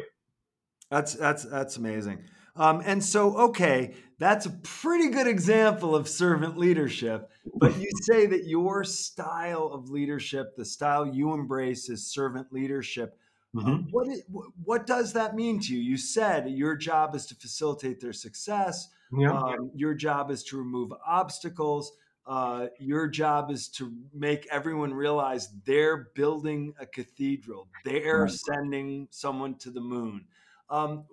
That's 0.89 1.13
that's 1.13 1.43
that's 1.43 1.77
amazing. 1.77 2.23
Um, 2.61 2.81
and 2.85 3.03
so, 3.03 3.35
okay, 3.49 3.95
that's 4.19 4.45
a 4.45 4.51
pretty 4.51 5.09
good 5.09 5.25
example 5.25 5.95
of 5.95 6.07
servant 6.07 6.57
leadership. 6.57 7.31
But 7.55 7.75
you 7.79 7.89
say 8.03 8.27
that 8.27 8.45
your 8.45 8.83
style 8.83 9.67
of 9.73 9.89
leadership, 9.89 10.55
the 10.55 10.65
style 10.65 11.07
you 11.07 11.33
embrace, 11.33 11.89
is 11.89 12.05
servant 12.13 12.53
leadership. 12.53 13.17
Mhm. 13.55 13.87
What 13.89 14.07
is, 14.09 14.23
what 14.63 14.85
does 14.85 15.13
that 15.13 15.35
mean 15.35 15.59
to 15.61 15.73
you? 15.75 15.79
You 15.79 15.97
said 15.97 16.49
your 16.49 16.75
job 16.75 17.15
is 17.15 17.25
to 17.27 17.35
facilitate 17.35 17.99
their 17.99 18.13
success. 18.13 18.89
Yeah. 19.11 19.33
Um, 19.33 19.71
your 19.73 19.95
job 19.95 20.29
is 20.29 20.43
to 20.45 20.57
remove 20.57 20.93
obstacles. 21.05 21.91
Uh, 22.27 22.67
your 22.79 23.07
job 23.07 23.49
is 23.49 23.67
to 23.69 23.91
make 24.13 24.45
everyone 24.51 24.93
realize 24.93 25.49
they're 25.65 26.11
building 26.15 26.75
a 26.79 26.85
cathedral. 26.85 27.67
They're 27.83 28.25
Right. 28.25 28.31
sending 28.31 29.07
someone 29.09 29.55
to 29.55 29.71
the 29.71 29.81
moon. 29.81 30.27
Um, 30.69 31.05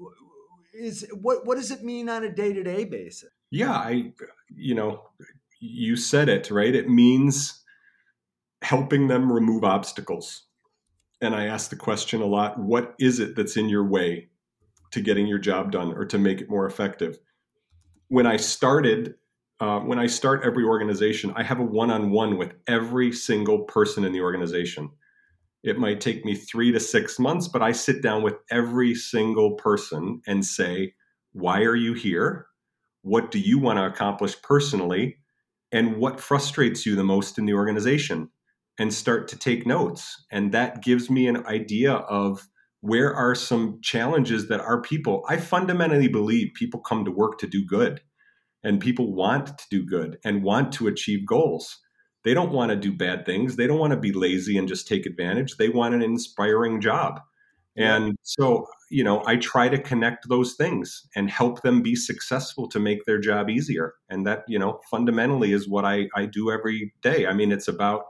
is 0.78 1.06
what 1.12 1.44
what 1.44 1.56
does 1.56 1.70
it 1.70 1.82
mean 1.82 2.08
on 2.08 2.24
a 2.24 2.30
day 2.30 2.52
to 2.52 2.62
day 2.62 2.84
basis? 2.84 3.30
Yeah, 3.50 3.72
I, 3.72 4.12
you 4.54 4.74
know, 4.74 5.02
you 5.60 5.96
said 5.96 6.28
it, 6.28 6.50
right? 6.50 6.74
It 6.74 6.88
means 6.88 7.64
helping 8.62 9.08
them 9.08 9.32
remove 9.32 9.64
obstacles. 9.64 10.44
And 11.20 11.34
I 11.34 11.46
ask 11.46 11.70
the 11.70 11.76
question 11.76 12.20
a 12.20 12.26
lot 12.26 12.58
what 12.58 12.94
is 12.98 13.18
it 13.18 13.34
that's 13.34 13.56
in 13.56 13.68
your 13.68 13.84
way 13.84 14.28
to 14.90 15.00
getting 15.00 15.26
your 15.26 15.38
job 15.38 15.72
done 15.72 15.92
or 15.92 16.04
to 16.06 16.18
make 16.18 16.40
it 16.40 16.50
more 16.50 16.66
effective? 16.66 17.18
When 18.08 18.26
I 18.26 18.36
started, 18.36 19.14
uh, 19.60 19.80
when 19.80 19.98
I 19.98 20.06
start 20.06 20.44
every 20.44 20.64
organization, 20.64 21.32
I 21.36 21.42
have 21.42 21.58
a 21.58 21.64
one 21.64 21.90
on 21.90 22.10
one 22.10 22.38
with 22.38 22.54
every 22.66 23.12
single 23.12 23.60
person 23.60 24.04
in 24.04 24.12
the 24.12 24.20
organization. 24.20 24.90
It 25.62 25.78
might 25.78 26.00
take 26.00 26.24
me 26.24 26.34
three 26.34 26.72
to 26.72 26.80
six 26.80 27.18
months, 27.18 27.48
but 27.48 27.62
I 27.62 27.72
sit 27.72 28.02
down 28.02 28.22
with 28.22 28.36
every 28.50 28.94
single 28.94 29.54
person 29.54 30.20
and 30.26 30.44
say, 30.44 30.94
Why 31.32 31.62
are 31.62 31.76
you 31.76 31.94
here? 31.94 32.46
What 33.02 33.30
do 33.30 33.38
you 33.38 33.58
want 33.58 33.78
to 33.78 33.86
accomplish 33.86 34.40
personally? 34.42 35.18
And 35.72 35.96
what 35.96 36.20
frustrates 36.20 36.86
you 36.86 36.96
the 36.96 37.04
most 37.04 37.38
in 37.38 37.46
the 37.46 37.54
organization? 37.54 38.30
And 38.78 38.94
start 38.94 39.26
to 39.28 39.36
take 39.36 39.66
notes. 39.66 40.24
And 40.30 40.52
that 40.52 40.82
gives 40.82 41.10
me 41.10 41.26
an 41.26 41.44
idea 41.46 41.92
of 41.92 42.46
where 42.80 43.12
are 43.12 43.34
some 43.34 43.80
challenges 43.82 44.48
that 44.48 44.60
our 44.60 44.80
people, 44.80 45.24
I 45.28 45.36
fundamentally 45.38 46.06
believe 46.06 46.52
people 46.54 46.80
come 46.80 47.04
to 47.04 47.10
work 47.10 47.38
to 47.38 47.48
do 47.48 47.64
good 47.66 48.00
and 48.62 48.80
people 48.80 49.14
want 49.14 49.46
to 49.58 49.64
do 49.70 49.84
good 49.84 50.18
and 50.24 50.42
want 50.42 50.72
to 50.74 50.86
achieve 50.86 51.26
goals. 51.26 51.78
They 52.28 52.34
don't 52.34 52.52
want 52.52 52.68
to 52.68 52.76
do 52.76 52.92
bad 52.92 53.24
things. 53.24 53.56
They 53.56 53.66
don't 53.66 53.78
want 53.78 53.92
to 53.92 53.98
be 53.98 54.12
lazy 54.12 54.58
and 54.58 54.68
just 54.68 54.86
take 54.86 55.06
advantage. 55.06 55.56
They 55.56 55.70
want 55.70 55.94
an 55.94 56.02
inspiring 56.02 56.78
job. 56.78 57.22
And 57.74 58.18
so, 58.22 58.66
you 58.90 59.02
know, 59.02 59.22
I 59.26 59.36
try 59.36 59.70
to 59.70 59.78
connect 59.78 60.28
those 60.28 60.52
things 60.52 61.08
and 61.16 61.30
help 61.30 61.62
them 61.62 61.80
be 61.80 61.96
successful 61.96 62.68
to 62.68 62.78
make 62.78 63.06
their 63.06 63.18
job 63.18 63.48
easier. 63.48 63.94
And 64.10 64.26
that, 64.26 64.44
you 64.46 64.58
know, 64.58 64.78
fundamentally 64.90 65.52
is 65.52 65.70
what 65.70 65.86
I, 65.86 66.08
I 66.14 66.26
do 66.26 66.50
every 66.50 66.92
day. 67.00 67.26
I 67.26 67.32
mean, 67.32 67.50
it's 67.50 67.66
about, 67.66 68.02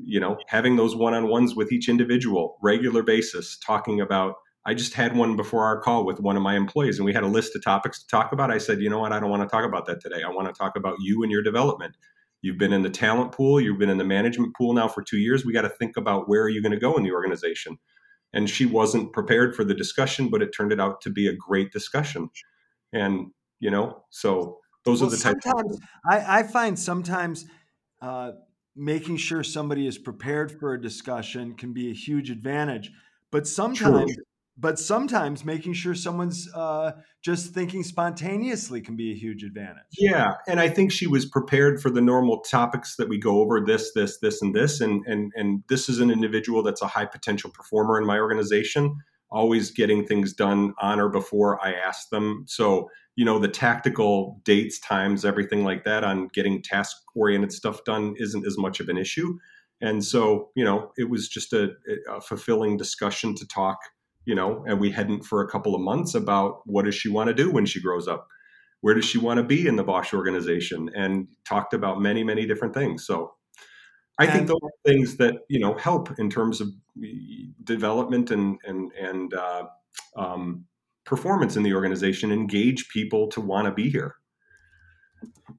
you 0.00 0.20
know, 0.20 0.38
having 0.46 0.76
those 0.76 0.94
one 0.94 1.12
on 1.12 1.26
ones 1.26 1.56
with 1.56 1.72
each 1.72 1.88
individual, 1.88 2.58
regular 2.62 3.02
basis, 3.02 3.58
talking 3.58 4.00
about. 4.00 4.36
I 4.66 4.74
just 4.74 4.94
had 4.94 5.16
one 5.16 5.34
before 5.34 5.64
our 5.64 5.80
call 5.80 6.06
with 6.06 6.20
one 6.20 6.36
of 6.36 6.44
my 6.44 6.54
employees, 6.54 7.00
and 7.00 7.04
we 7.04 7.12
had 7.12 7.24
a 7.24 7.26
list 7.26 7.56
of 7.56 7.64
topics 7.64 8.00
to 8.04 8.06
talk 8.06 8.30
about. 8.30 8.52
I 8.52 8.58
said, 8.58 8.80
you 8.80 8.88
know 8.88 9.00
what? 9.00 9.12
I 9.12 9.18
don't 9.18 9.30
want 9.30 9.42
to 9.42 9.48
talk 9.48 9.64
about 9.64 9.86
that 9.86 10.00
today. 10.00 10.22
I 10.22 10.28
want 10.28 10.46
to 10.46 10.56
talk 10.56 10.76
about 10.76 10.94
you 11.00 11.24
and 11.24 11.32
your 11.32 11.42
development. 11.42 11.96
You've 12.42 12.58
been 12.58 12.72
in 12.72 12.82
the 12.82 12.90
talent 12.90 13.32
pool, 13.32 13.60
you've 13.60 13.78
been 13.78 13.88
in 13.88 13.98
the 13.98 14.04
management 14.04 14.54
pool 14.56 14.74
now 14.74 14.88
for 14.88 15.02
two 15.02 15.18
years. 15.18 15.44
We 15.44 15.52
got 15.52 15.62
to 15.62 15.68
think 15.68 15.96
about 15.96 16.28
where 16.28 16.42
are 16.42 16.48
you 16.48 16.60
going 16.60 16.72
to 16.72 16.78
go 16.78 16.96
in 16.96 17.04
the 17.04 17.12
organization. 17.12 17.78
And 18.32 18.50
she 18.50 18.66
wasn't 18.66 19.12
prepared 19.12 19.54
for 19.54 19.62
the 19.64 19.74
discussion, 19.74 20.28
but 20.28 20.42
it 20.42 20.50
turned 20.56 20.72
it 20.72 20.80
out 20.80 21.00
to 21.02 21.10
be 21.10 21.28
a 21.28 21.34
great 21.34 21.72
discussion. 21.72 22.30
And 22.92 23.28
you 23.60 23.70
know, 23.70 24.04
so 24.10 24.58
those 24.84 25.00
Well, 25.00 25.08
are 25.08 25.16
the 25.16 25.22
types. 25.22 25.44
sometimes 25.44 25.78
I, 26.10 26.38
I 26.38 26.42
find 26.42 26.78
sometimes 26.78 27.46
uh, 28.00 28.32
making 28.74 29.18
sure 29.18 29.44
somebody 29.44 29.86
is 29.86 29.98
prepared 29.98 30.58
for 30.58 30.74
a 30.74 30.80
discussion 30.80 31.54
can 31.54 31.72
be 31.72 31.90
a 31.90 31.94
huge 31.94 32.30
advantage. 32.30 32.90
But 33.30 33.46
sometimes 33.46 34.16
but 34.62 34.78
sometimes 34.78 35.44
making 35.44 35.72
sure 35.72 35.92
someone's 35.92 36.48
uh, 36.54 36.92
just 37.20 37.52
thinking 37.52 37.82
spontaneously 37.82 38.80
can 38.80 38.94
be 38.94 39.10
a 39.10 39.14
huge 39.14 39.42
advantage. 39.42 39.82
Yeah, 39.98 40.34
and 40.46 40.60
I 40.60 40.68
think 40.68 40.92
she 40.92 41.08
was 41.08 41.26
prepared 41.26 41.82
for 41.82 41.90
the 41.90 42.00
normal 42.00 42.40
topics 42.40 42.94
that 42.94 43.08
we 43.08 43.18
go 43.18 43.40
over 43.40 43.60
this, 43.60 43.92
this, 43.92 44.18
this, 44.18 44.40
and 44.40 44.54
this, 44.54 44.80
and 44.80 45.04
and 45.06 45.32
and 45.34 45.64
this 45.68 45.88
is 45.88 45.98
an 45.98 46.12
individual 46.12 46.62
that's 46.62 46.80
a 46.80 46.86
high 46.86 47.06
potential 47.06 47.50
performer 47.50 48.00
in 48.00 48.06
my 48.06 48.20
organization, 48.20 48.96
always 49.30 49.72
getting 49.72 50.06
things 50.06 50.32
done 50.32 50.74
on 50.80 51.00
or 51.00 51.08
before 51.08 51.62
I 51.62 51.72
ask 51.72 52.08
them. 52.10 52.44
So 52.46 52.88
you 53.16 53.24
know 53.24 53.40
the 53.40 53.48
tactical 53.48 54.40
dates, 54.44 54.78
times, 54.78 55.24
everything 55.24 55.64
like 55.64 55.82
that 55.84 56.04
on 56.04 56.28
getting 56.28 56.62
task 56.62 56.96
oriented 57.16 57.52
stuff 57.52 57.82
done 57.82 58.14
isn't 58.16 58.46
as 58.46 58.56
much 58.56 58.78
of 58.78 58.88
an 58.88 58.96
issue. 58.96 59.38
And 59.80 60.04
so, 60.04 60.50
you 60.54 60.64
know, 60.64 60.92
it 60.96 61.10
was 61.10 61.28
just 61.28 61.52
a, 61.52 61.72
a 62.08 62.20
fulfilling 62.20 62.76
discussion 62.76 63.34
to 63.34 63.44
talk 63.48 63.80
you 64.24 64.34
know, 64.34 64.64
and 64.66 64.80
we 64.80 64.90
hadn't 64.90 65.24
for 65.24 65.42
a 65.42 65.48
couple 65.48 65.74
of 65.74 65.80
months 65.80 66.14
about 66.14 66.60
what 66.64 66.84
does 66.84 66.94
she 66.94 67.08
want 67.08 67.28
to 67.28 67.34
do 67.34 67.50
when 67.50 67.66
she 67.66 67.80
grows 67.80 68.08
up? 68.08 68.28
Where 68.80 68.94
does 68.94 69.04
she 69.04 69.18
want 69.18 69.38
to 69.38 69.44
be 69.44 69.66
in 69.66 69.76
the 69.76 69.84
Bosch 69.84 70.12
organization? 70.12 70.90
And 70.94 71.28
talked 71.48 71.72
about 71.72 72.00
many, 72.00 72.24
many 72.24 72.46
different 72.46 72.74
things. 72.74 73.06
So 73.06 73.32
I 74.18 74.26
think 74.26 74.46
those 74.46 74.60
are 74.62 74.90
things 74.90 75.16
that, 75.16 75.34
you 75.48 75.58
know, 75.58 75.74
help 75.74 76.18
in 76.18 76.30
terms 76.30 76.60
of 76.60 76.68
development 77.64 78.30
and, 78.30 78.58
and, 78.64 78.92
and, 78.92 79.34
uh, 79.34 79.64
um, 80.16 80.66
performance 81.04 81.56
in 81.56 81.62
the 81.62 81.74
organization, 81.74 82.30
engage 82.30 82.88
people 82.88 83.28
to 83.28 83.40
want 83.40 83.66
to 83.66 83.72
be 83.72 83.90
here. 83.90 84.14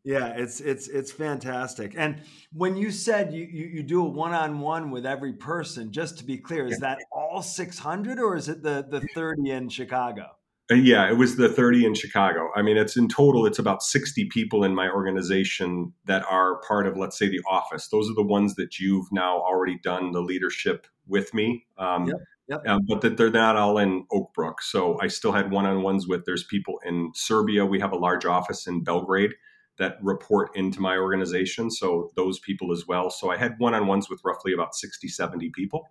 Yeah, 0.04 0.34
it's 0.36 0.60
it's 0.60 0.88
it's 0.90 1.12
fantastic. 1.12 1.94
And 1.96 2.22
when 2.52 2.76
you 2.76 2.92
said 2.92 3.34
you 3.34 3.46
you, 3.50 3.68
you 3.68 3.84
do 3.84 4.06
a 4.06 4.10
one 4.10 4.34
on 4.34 4.60
one 4.60 4.92
with 4.92 5.06
every 5.06 5.34
person, 5.34 5.92
just 5.92 6.18
to 6.18 6.26
be 6.26 6.38
clear, 6.38 6.68
is 6.68 6.80
that 6.80 7.00
all 7.12 7.42
six 7.42 7.80
hundred 7.80 8.20
or 8.20 8.36
is 8.36 8.50
it 8.50 8.64
the 8.64 8.86
the 8.90 9.02
thirty 9.14 9.52
in 9.52 9.70
Chicago? 9.70 10.32
Uh, 10.72 10.76
yeah, 10.76 11.10
it 11.10 11.18
was 11.18 11.36
the 11.36 11.50
30 11.50 11.86
in 11.86 11.94
Chicago. 11.94 12.50
I 12.56 12.62
mean, 12.62 12.78
it's 12.78 12.96
in 12.96 13.10
total, 13.10 13.46
it's 13.46 13.60
about 13.60 13.84
60 13.84 14.30
people 14.32 14.64
in 14.64 14.74
my 14.74 14.90
organization 14.90 15.92
that 16.06 16.24
are 16.30 16.62
part 16.62 16.88
of, 16.88 16.96
let's 16.96 17.20
say, 17.20 17.28
the 17.28 17.42
office. 17.50 17.90
Those 17.90 18.10
are 18.10 18.14
the 18.14 18.24
ones 18.24 18.56
that 18.56 18.80
you've 18.80 19.12
now 19.12 19.40
already 19.42 19.78
done 19.84 20.14
the 20.14 20.22
leadership 20.22 20.88
with 21.06 21.34
me. 21.34 21.66
Um, 21.78 22.08
yep. 22.08 22.16
Yep. 22.48 22.68
Um, 22.68 22.82
but 22.88 23.02
that 23.02 23.18
they're 23.18 23.30
not 23.30 23.56
all 23.56 23.78
in 23.78 24.06
Oak 24.12 24.34
Brook. 24.34 24.62
So 24.62 24.98
I 25.02 25.08
still 25.08 25.32
had 25.32 25.52
one 25.52 25.66
on 25.66 25.82
ones 25.82 26.08
with, 26.08 26.26
there's 26.26 26.44
people 26.44 26.80
in 26.86 27.12
Serbia. 27.14 27.66
We 27.66 27.80
have 27.80 27.94
a 27.94 27.98
large 27.98 28.26
office 28.26 28.68
in 28.68 28.84
Belgrade 28.84 29.32
that 29.80 29.98
report 30.02 30.56
into 30.56 30.80
my 30.82 30.98
organization. 30.98 31.72
So 31.72 32.12
those 32.16 32.40
people 32.40 32.72
as 32.72 32.86
well. 32.88 33.10
So 33.10 33.32
I 33.32 33.38
had 33.38 33.56
one 33.58 33.74
on 33.74 33.88
ones 33.88 34.10
with 34.10 34.22
roughly 34.24 34.54
about 34.54 34.76
60, 34.76 35.08
70 35.08 35.50
people. 35.50 35.88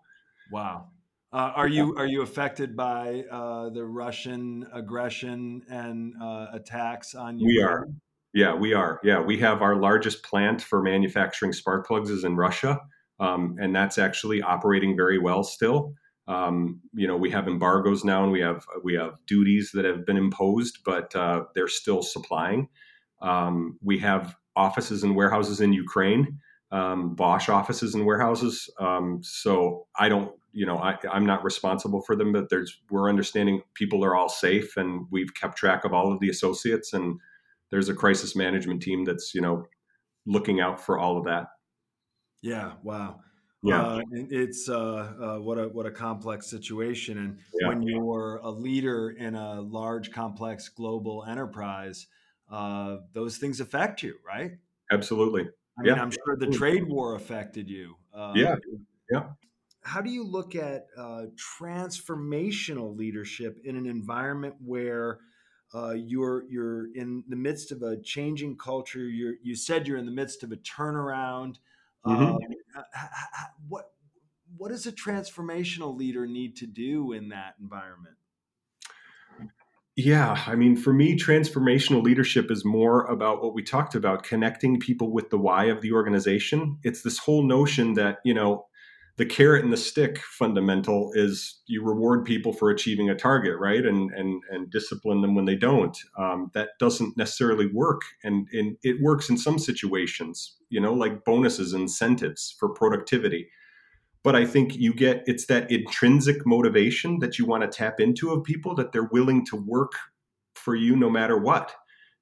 Wow. 0.51 0.89
Uh, 1.33 1.51
are 1.57 1.69
you 1.69 1.95
are 1.97 2.07
you 2.07 2.21
affected 2.21 2.77
by 2.77 3.25
uh, 3.31 3.71
the 3.71 3.85
Russian 3.85 4.67
aggression 4.71 5.63
and 5.71 6.13
uh, 6.23 6.49
attacks 6.53 7.15
on 7.15 7.39
you? 7.39 7.47
We 7.47 7.63
are. 7.63 7.87
Yeah, 8.35 8.55
we 8.55 8.75
are. 8.75 9.01
Yeah, 9.03 9.21
we 9.21 9.39
have 9.39 9.63
our 9.63 9.77
largest 9.77 10.23
plant 10.23 10.61
for 10.61 10.83
manufacturing 10.83 11.55
spark 11.55 11.87
plugs 11.87 12.11
is 12.11 12.25
in 12.25 12.37
Russia, 12.37 12.81
um, 13.19 13.57
and 13.59 13.75
that's 13.75 13.97
actually 13.97 14.43
operating 14.43 14.95
very 14.95 15.19
well 15.19 15.43
still. 15.43 15.95
Um, 16.29 16.81
you 16.93 17.09
know, 17.09 17.17
we 17.17 17.31
have 17.31 17.49
embargoes 17.49 18.05
now, 18.05 18.23
and 18.23 18.33
we 18.33 18.41
have 18.41 18.65
we 18.85 18.95
have 18.95 19.15
duties 19.27 19.71
that 19.73 19.87
have 19.87 20.05
been 20.05 20.19
imposed, 20.19 20.81
but 20.85 21.17
uh, 21.17 21.45
they're 21.55 21.67
still 21.67 22.03
supplying. 22.03 22.69
Um, 23.23 23.79
we 23.83 23.99
have 24.01 24.37
offices 24.57 25.03
and 25.03 25.17
warehouses 25.17 25.61
in 25.61 25.73
Ukraine, 25.73 26.39
um, 26.71 27.15
Bosch 27.15 27.49
offices 27.49 27.95
and 27.95 28.05
warehouses. 28.05 28.69
Um, 28.79 29.21
so 29.23 29.87
I 29.97 30.09
don't, 30.09 30.33
you 30.53 30.67
know, 30.67 30.77
I, 30.77 30.99
am 31.13 31.25
not 31.25 31.45
responsible 31.45 32.03
for 32.03 32.17
them, 32.17 32.33
but 32.33 32.51
there's 32.51 32.81
we're 32.91 33.09
understanding 33.09 33.63
people 33.75 34.05
are 34.05 34.15
all 34.15 34.29
safe, 34.29 34.77
and 34.77 35.07
we've 35.11 35.35
kept 35.35 35.57
track 35.57 35.85
of 35.85 35.95
all 35.95 36.13
of 36.13 36.21
the 36.21 36.29
associates, 36.29 36.93
and 36.93 37.19
there's 37.71 37.89
a 37.89 37.95
crisis 37.95 38.37
management 38.37 38.83
team 38.83 39.05
that's 39.05 39.35
you 39.35 39.41
know 39.41 39.65
looking 40.27 40.61
out 40.61 40.79
for 40.79 40.99
all 40.99 41.17
of 41.17 41.25
that. 41.25 41.47
Yeah. 42.43 42.73
Wow. 42.83 43.21
Yeah, 43.65 43.83
uh, 43.83 44.01
it's 44.11 44.69
uh, 44.69 44.75
uh, 44.75 45.37
what 45.39 45.57
a 45.57 45.69
what 45.69 45.87
a 45.87 45.91
complex 45.93 46.51
situation, 46.51 47.19
and 47.19 47.39
yeah. 47.61 47.69
when 47.69 47.83
you're 47.83 48.41
a 48.43 48.51
leader 48.51 49.11
in 49.11 49.37
a 49.37 49.61
large, 49.61 50.11
complex 50.11 50.69
global 50.69 51.25
enterprise, 51.29 52.09
uh, 52.53 52.99
those 53.15 53.39
things 53.39 53.61
affect 53.61 54.03
you, 54.03 54.15
right? 54.27 54.53
Absolutely. 54.93 55.49
I 55.79 55.83
mean, 55.83 55.97
yeah. 55.97 56.03
I'm 56.03 56.11
sure 56.11 56.37
the 56.37 56.49
trade 56.49 56.87
war 56.87 57.15
affected 57.15 57.69
you. 57.69 57.97
Uh, 58.15 58.33
yeah. 58.37 58.57
Yeah. 59.11 59.25
How 59.81 60.01
do 60.03 60.11
you 60.11 60.23
look 60.23 60.55
at 60.55 60.87
uh, 60.97 61.25
transformational 61.61 62.97
leadership 62.97 63.59
in 63.65 63.77
an 63.77 63.87
environment 63.87 64.55
where 64.65 65.21
uh, 65.75 65.95
you're 65.97 66.45
you're 66.49 66.95
in 66.95 67.25
the 67.29 67.37
midst 67.37 67.73
of 67.73 67.83
a 67.83 67.97
changing 68.03 68.59
culture? 68.59 69.09
You 69.09 69.37
you 69.43 69.57
said 69.57 69.89
you're 69.89 69.97
in 69.97 70.07
the 70.07 70.13
midst 70.13 70.43
of 70.43 70.53
a 70.53 70.57
turnaround. 70.57 71.57
Mm-hmm. 72.07 72.23
Um, 72.23 72.39
what 73.69 73.93
what 74.57 74.69
does 74.69 74.87
a 74.87 74.93
transformational 74.93 75.97
leader 75.97 76.27
need 76.27 76.57
to 76.57 76.67
do 76.67 77.13
in 77.13 77.31
that 77.31 77.55
environment? 77.61 78.17
Yeah, 79.97 80.43
I 80.47 80.55
mean, 80.55 80.77
for 80.77 80.93
me, 80.93 81.19
transformational 81.19 82.03
leadership 82.03 82.51
is 82.51 82.65
more 82.65 83.05
about 83.05 83.43
what 83.43 83.53
we 83.53 83.63
talked 83.63 83.95
about 83.95 84.23
connecting 84.23 84.81
people 84.81 85.13
with 85.13 85.29
the 85.29 85.37
why 85.37 85.65
of 85.67 85.83
the 85.83 85.93
organization. 85.93 86.79
It's 86.83 87.03
this 87.03 87.19
whole 87.19 87.43
notion 87.47 87.93
that, 87.95 88.19
you 88.25 88.33
know, 88.33 88.67
the 89.19 89.27
carrot 89.27 89.63
and 89.65 89.73
the 89.73 89.77
stick 89.77 90.19
fundamental 90.21 91.11
is 91.15 91.61
you 91.67 91.85
reward 91.85 92.25
people 92.25 92.55
for 92.55 92.71
achieving 92.71 93.11
a 93.11 93.15
target, 93.15 93.59
right? 93.61 93.85
And 93.85 94.11
and 94.13 94.43
and 94.51 94.71
discipline 94.71 95.21
them 95.21 95.35
when 95.35 95.45
they 95.45 95.57
don't. 95.57 95.97
Um, 96.19 96.51
that 96.55 96.71
doesn't 96.79 97.19
necessarily 97.19 97.67
work, 97.67 98.01
and, 98.25 98.49
and 98.55 98.79
it 98.83 98.97
works 99.03 99.29
in 99.29 99.37
some 99.37 99.59
situations, 99.59 100.57
you 100.71 100.81
know, 100.81 100.95
like 100.95 101.27
bonuses, 101.27 101.75
incentives 101.75 102.57
for 102.59 102.71
productivity 102.71 103.49
but 104.25 104.37
i 104.37 104.45
think 104.45 104.77
you 104.77 104.95
get 104.95 105.23
it's 105.27 105.47
that 105.47 105.71
intrinsic 105.71 106.47
motivation 106.47 107.19
that 107.21 107.39
you 107.39 107.47
want 107.47 107.63
to 107.63 107.69
tap 107.69 108.01
into 108.01 108.31
of 108.31 108.45
people 108.45 108.75
that 108.75 108.93
they're 108.93 109.09
willing 109.13 109.45
to 109.47 109.57
work 109.57 109.93
for 110.55 110.75
you 110.77 110.95
no 110.95 111.11
matter 111.11 111.37
what. 111.37 111.75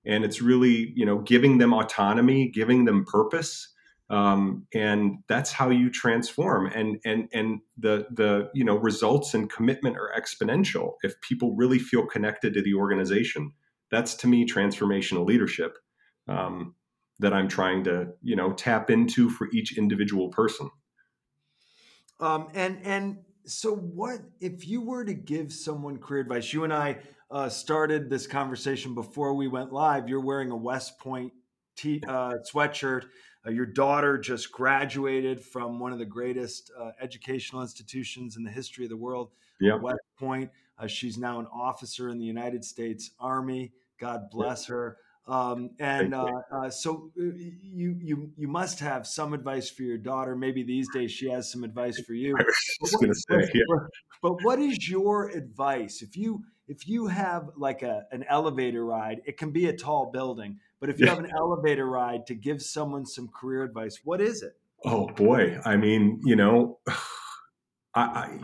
And 0.06 0.24
it's 0.24 0.40
really 0.40 0.92
you 0.96 1.04
know 1.04 1.18
giving 1.18 1.58
them 1.58 1.74
autonomy 1.74 2.48
giving 2.48 2.84
them 2.84 3.04
purpose 3.04 3.68
um, 4.08 4.66
and 4.74 5.18
that's 5.28 5.52
how 5.52 5.70
you 5.70 5.88
transform. 5.88 6.66
And 6.66 6.98
and 7.04 7.28
and 7.32 7.60
the 7.78 8.06
the 8.10 8.50
you 8.54 8.64
know 8.64 8.76
results 8.76 9.34
and 9.34 9.50
commitment 9.50 9.96
are 9.96 10.10
exponential. 10.18 10.94
If 11.02 11.20
people 11.20 11.54
really 11.54 11.78
feel 11.78 12.06
connected 12.06 12.54
to 12.54 12.62
the 12.62 12.74
organization 12.74 13.52
that's 13.90 14.14
to 14.14 14.28
me 14.28 14.46
transformational 14.46 15.26
leadership 15.26 15.76
um, 16.28 16.74
that 17.18 17.32
i'm 17.32 17.48
trying 17.48 17.84
to 17.84 18.08
you 18.22 18.36
know 18.36 18.52
tap 18.52 18.90
into 18.90 19.28
for 19.28 19.48
each 19.52 19.76
individual 19.76 20.28
person 20.28 20.70
um, 22.20 22.48
and 22.54 22.78
and 22.84 23.18
so, 23.46 23.74
what 23.74 24.20
if 24.40 24.68
you 24.68 24.80
were 24.80 25.04
to 25.04 25.14
give 25.14 25.52
someone 25.52 25.98
career 25.98 26.20
advice? 26.20 26.52
You 26.52 26.64
and 26.64 26.72
I 26.72 26.98
uh, 27.30 27.48
started 27.48 28.10
this 28.10 28.26
conversation 28.26 28.94
before 28.94 29.34
we 29.34 29.48
went 29.48 29.72
live. 29.72 30.08
You're 30.08 30.20
wearing 30.20 30.50
a 30.50 30.56
West 30.56 30.98
Point 30.98 31.32
t- 31.76 32.02
uh, 32.06 32.34
sweatshirt. 32.52 33.04
Uh, 33.46 33.50
your 33.50 33.66
daughter 33.66 34.18
just 34.18 34.52
graduated 34.52 35.40
from 35.42 35.78
one 35.78 35.92
of 35.92 35.98
the 35.98 36.04
greatest 36.04 36.70
uh, 36.78 36.90
educational 37.00 37.62
institutions 37.62 38.36
in 38.36 38.44
the 38.44 38.50
history 38.50 38.84
of 38.84 38.90
the 38.90 38.96
world, 38.96 39.30
yep. 39.60 39.80
West 39.80 39.98
Point. 40.18 40.50
Uh, 40.78 40.86
she's 40.86 41.16
now 41.16 41.40
an 41.40 41.46
officer 41.52 42.10
in 42.10 42.18
the 42.18 42.24
United 42.24 42.64
States 42.64 43.10
Army. 43.18 43.72
God 43.98 44.30
bless 44.30 44.64
yep. 44.64 44.74
her. 44.74 44.96
Um, 45.30 45.70
and 45.78 46.12
uh, 46.12 46.26
uh, 46.52 46.70
so 46.70 47.12
uh, 47.16 47.22
you 47.22 47.96
you 48.02 48.32
you 48.36 48.48
must 48.48 48.80
have 48.80 49.06
some 49.06 49.32
advice 49.32 49.70
for 49.70 49.84
your 49.84 49.96
daughter. 49.96 50.34
Maybe 50.34 50.64
these 50.64 50.88
days 50.92 51.12
she 51.12 51.30
has 51.30 51.52
some 51.52 51.62
advice 51.62 52.00
for 52.00 52.14
you. 52.14 52.36
I 52.36 52.42
was 52.80 52.90
just 52.90 53.00
going 53.00 53.12
to 53.12 53.14
say, 53.14 53.50
yeah. 53.54 53.62
But 54.22 54.42
what 54.42 54.58
is 54.58 54.88
your 54.88 55.28
advice 55.28 56.02
if 56.02 56.16
you 56.16 56.42
if 56.66 56.88
you 56.88 57.06
have 57.06 57.48
like 57.56 57.82
a 57.82 58.06
an 58.10 58.24
elevator 58.28 58.84
ride? 58.84 59.20
It 59.24 59.36
can 59.36 59.52
be 59.52 59.68
a 59.68 59.72
tall 59.72 60.10
building, 60.12 60.58
but 60.80 60.90
if 60.90 60.98
you 60.98 61.06
yeah. 61.06 61.14
have 61.14 61.24
an 61.24 61.30
elevator 61.32 61.86
ride 61.86 62.26
to 62.26 62.34
give 62.34 62.60
someone 62.60 63.06
some 63.06 63.28
career 63.28 63.62
advice, 63.62 64.00
what 64.02 64.20
is 64.20 64.42
it? 64.42 64.54
Oh 64.84 65.06
boy, 65.06 65.60
I 65.64 65.76
mean, 65.76 66.20
you 66.24 66.34
know, 66.34 66.80
I, 67.94 68.02
I 68.02 68.38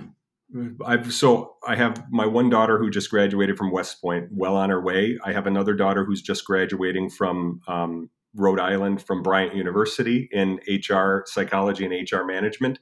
I've 0.85 1.13
so 1.13 1.57
I 1.67 1.75
have 1.77 2.05
my 2.11 2.27
one 2.27 2.49
daughter 2.51 2.79
who 2.79 2.91
just 2.91 3.11
graduated 3.11 3.59
from 3.59 3.73
West 3.73 4.01
Point, 4.01 4.29
well 4.31 4.57
on 4.57 4.71
her 4.71 4.81
way. 4.81 5.19
I 5.25 5.33
have 5.33 5.47
another 5.47 5.75
daughter 5.75 6.05
who's 6.05 6.23
just 6.23 6.45
graduating 6.45 7.11
from 7.11 7.61
um, 7.67 8.11
Rhode 8.35 8.61
Island 8.61 9.03
from 9.03 9.23
Bryant 9.23 9.57
University 9.57 10.29
in 10.31 10.61
HR 10.69 11.25
psychology 11.27 11.85
and 11.85 12.11
HR 12.11 12.25
management, 12.25 12.79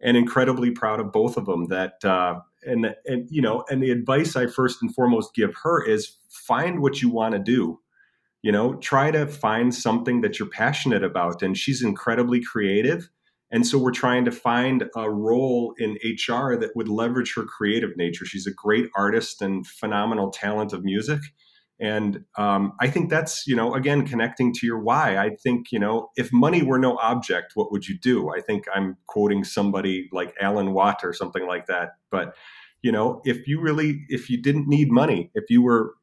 and 0.00 0.16
incredibly 0.16 0.72
proud 0.72 0.98
of 0.98 1.12
both 1.12 1.36
of 1.36 1.46
them. 1.46 1.68
That 1.68 2.04
uh, 2.04 2.40
and 2.64 2.94
and 3.06 3.28
you 3.30 3.42
know, 3.42 3.64
and 3.70 3.82
the 3.82 3.92
advice 3.92 4.34
I 4.34 4.46
first 4.46 4.82
and 4.82 4.92
foremost 4.92 5.34
give 5.34 5.54
her 5.62 5.84
is 5.84 6.18
find 6.28 6.80
what 6.80 7.00
you 7.00 7.10
want 7.10 7.34
to 7.34 7.38
do. 7.38 7.78
You 8.42 8.50
know, 8.50 8.74
try 8.74 9.10
to 9.12 9.26
find 9.26 9.72
something 9.72 10.20
that 10.22 10.38
you're 10.38 10.48
passionate 10.48 11.04
about, 11.04 11.42
and 11.42 11.56
she's 11.56 11.82
incredibly 11.82 12.42
creative 12.42 13.08
And 13.54 13.64
so 13.64 13.78
we're 13.78 13.92
trying 13.92 14.24
to 14.24 14.32
find 14.32 14.90
a 14.96 15.08
role 15.08 15.76
in 15.78 15.92
HR 16.02 16.56
that 16.56 16.72
would 16.74 16.88
leverage 16.88 17.34
her 17.36 17.44
creative 17.44 17.96
nature. 17.96 18.24
She's 18.24 18.48
a 18.48 18.52
great 18.52 18.90
artist 18.96 19.40
and 19.40 19.64
phenomenal 19.64 20.32
talent 20.32 20.72
of 20.72 20.82
music. 20.82 21.20
And 21.78 22.24
um, 22.36 22.72
I 22.80 22.88
think 22.88 23.10
that's, 23.10 23.46
you 23.46 23.54
know, 23.54 23.72
again, 23.72 24.08
connecting 24.08 24.52
to 24.54 24.66
your 24.66 24.80
why. 24.80 25.18
I 25.18 25.36
think, 25.36 25.70
you 25.70 25.78
know, 25.78 26.10
if 26.16 26.32
money 26.32 26.64
were 26.64 26.80
no 26.80 26.98
object, 26.98 27.52
what 27.54 27.70
would 27.70 27.86
you 27.86 27.96
do? 27.96 28.28
I 28.28 28.40
think 28.40 28.64
I'm 28.74 28.96
quoting 29.06 29.44
somebody 29.44 30.08
like 30.10 30.34
Alan 30.40 30.72
Watt 30.72 31.04
or 31.04 31.12
something 31.12 31.46
like 31.46 31.66
that. 31.66 31.90
But, 32.10 32.34
you 32.82 32.90
know, 32.90 33.22
if 33.24 33.46
you 33.46 33.60
really, 33.60 34.04
if 34.08 34.28
you 34.28 34.42
didn't 34.42 34.66
need 34.66 34.90
money, 34.90 35.30
if 35.36 35.44
you 35.48 35.62
were, 35.62 35.94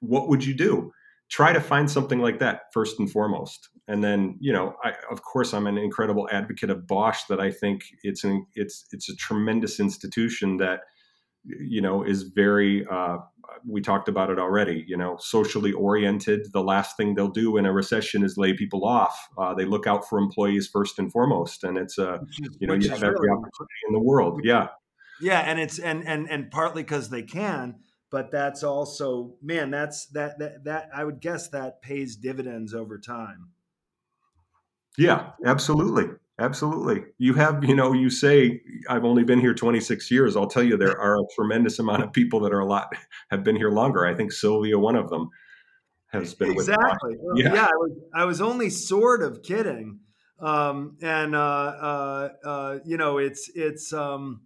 what 0.00 0.28
would 0.28 0.44
you 0.44 0.52
do? 0.52 0.92
Try 1.30 1.54
to 1.54 1.62
find 1.62 1.90
something 1.90 2.18
like 2.18 2.40
that 2.40 2.64
first 2.74 2.98
and 2.98 3.10
foremost. 3.10 3.70
And 3.90 4.04
then, 4.04 4.36
you 4.38 4.52
know, 4.52 4.76
I, 4.84 4.92
of 5.10 5.22
course, 5.22 5.52
I'm 5.52 5.66
an 5.66 5.76
incredible 5.76 6.28
advocate 6.30 6.70
of 6.70 6.86
Bosch. 6.86 7.24
That 7.28 7.40
I 7.40 7.50
think 7.50 7.82
it's 8.04 8.22
an 8.22 8.46
it's 8.54 8.86
it's 8.92 9.10
a 9.10 9.16
tremendous 9.16 9.80
institution 9.80 10.58
that, 10.58 10.82
you 11.44 11.80
know, 11.80 12.04
is 12.04 12.22
very 12.22 12.86
uh, 12.86 13.18
we 13.66 13.80
talked 13.80 14.08
about 14.08 14.30
it 14.30 14.38
already. 14.38 14.84
You 14.86 14.96
know, 14.96 15.16
socially 15.18 15.72
oriented. 15.72 16.52
The 16.52 16.62
last 16.62 16.96
thing 16.96 17.16
they'll 17.16 17.26
do 17.26 17.56
in 17.56 17.66
a 17.66 17.72
recession 17.72 18.22
is 18.22 18.36
lay 18.38 18.52
people 18.54 18.84
off. 18.84 19.28
Uh, 19.36 19.54
they 19.54 19.64
look 19.64 19.88
out 19.88 20.08
for 20.08 20.20
employees 20.20 20.68
first 20.72 21.00
and 21.00 21.10
foremost, 21.10 21.64
and 21.64 21.76
it's 21.76 21.98
a 21.98 22.20
you 22.60 22.68
know 22.68 22.74
you 22.74 22.90
have 22.90 23.02
every 23.02 23.28
opportunity 23.28 23.80
in 23.88 23.92
the 23.92 24.00
world. 24.00 24.42
Yeah, 24.44 24.68
yeah, 25.20 25.40
and 25.40 25.58
it's 25.58 25.80
and 25.80 26.06
and 26.06 26.30
and 26.30 26.48
partly 26.52 26.84
because 26.84 27.10
they 27.10 27.24
can, 27.24 27.80
but 28.12 28.30
that's 28.30 28.62
also 28.62 29.34
man, 29.42 29.72
that's 29.72 30.06
that 30.10 30.38
that 30.38 30.62
that 30.62 30.90
I 30.94 31.02
would 31.02 31.20
guess 31.20 31.48
that 31.48 31.82
pays 31.82 32.14
dividends 32.14 32.72
over 32.72 32.96
time. 33.00 33.48
Yeah, 34.98 35.30
absolutely. 35.44 36.06
Absolutely. 36.40 37.04
You 37.18 37.34
have, 37.34 37.62
you 37.64 37.74
know, 37.74 37.92
you 37.92 38.08
say, 38.08 38.62
I've 38.88 39.04
only 39.04 39.24
been 39.24 39.40
here 39.40 39.52
26 39.52 40.10
years. 40.10 40.36
I'll 40.36 40.46
tell 40.46 40.62
you, 40.62 40.78
there 40.78 40.98
are 40.98 41.20
a 41.20 41.24
tremendous 41.34 41.78
amount 41.78 42.02
of 42.02 42.14
people 42.14 42.40
that 42.40 42.52
are 42.52 42.60
a 42.60 42.66
lot, 42.66 42.90
have 43.30 43.44
been 43.44 43.56
here 43.56 43.70
longer. 43.70 44.06
I 44.06 44.14
think 44.14 44.32
Sylvia, 44.32 44.78
one 44.78 44.96
of 44.96 45.10
them, 45.10 45.28
has 46.12 46.34
been 46.34 46.52
exactly. 46.52 47.16
Well, 47.20 47.38
yeah. 47.38 47.54
yeah, 47.54 47.64
I 47.66 47.76
was, 47.76 47.98
I 48.14 48.24
was 48.24 48.40
only 48.40 48.70
sort 48.70 49.22
of 49.22 49.42
kidding. 49.42 50.00
Um, 50.40 50.96
and, 51.02 51.36
uh, 51.36 51.38
uh, 51.38 52.28
uh, 52.42 52.78
you 52.86 52.96
know, 52.96 53.18
it's, 53.18 53.50
it's, 53.54 53.92
um, 53.92 54.40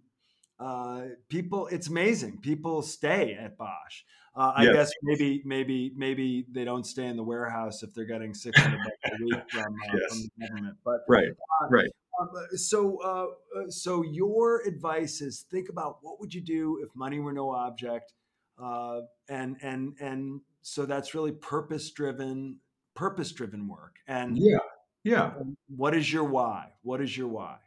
uh, 0.59 1.03
people, 1.29 1.67
it's 1.67 1.87
amazing. 1.87 2.39
People 2.41 2.81
stay 2.81 3.37
at 3.39 3.57
Bosch. 3.57 4.03
Uh, 4.35 4.51
I 4.53 4.63
yes. 4.63 4.73
guess 4.73 4.91
maybe 5.01 5.41
maybe 5.45 5.93
maybe 5.95 6.45
they 6.51 6.65
don't 6.65 6.85
stay 6.85 7.05
in 7.05 7.15
the 7.15 7.23
warehouse 7.23 7.83
if 7.83 7.93
they're 7.93 8.03
getting 8.05 8.33
six 8.33 8.59
hundred 8.59 8.79
bucks 8.79 9.15
a 9.19 9.23
week 9.23 9.43
from, 9.49 9.63
uh, 9.63 9.97
yes. 9.97 10.09
from, 10.09 10.21
the 10.37 10.47
government. 10.47 10.77
But 10.83 10.99
right, 11.07 11.29
uh, 11.61 11.67
right. 11.69 11.89
Uh, 12.21 12.57
so 12.57 12.97
uh, 13.01 13.59
uh, 13.59 13.69
so 13.69 14.03
your 14.03 14.61
advice 14.67 15.21
is 15.21 15.45
think 15.49 15.69
about 15.69 15.99
what 16.01 16.19
would 16.19 16.33
you 16.33 16.41
do 16.41 16.79
if 16.83 16.93
money 16.95 17.19
were 17.19 17.31
no 17.31 17.51
object, 17.51 18.11
and 18.59 19.55
and 19.61 19.93
and 20.01 20.41
so 20.61 20.85
that's 20.85 21.15
really 21.15 21.31
purpose 21.31 21.91
driven 21.91 22.59
purpose 22.93 23.31
driven 23.31 23.69
work. 23.69 23.95
And 24.05 24.37
yeah, 24.37 24.57
yeah. 25.05 25.31
What 25.73 25.95
is 25.95 26.11
your 26.11 26.25
why? 26.25 26.73
What 26.81 26.99
is 26.99 27.15
your 27.17 27.29
why? 27.29 27.57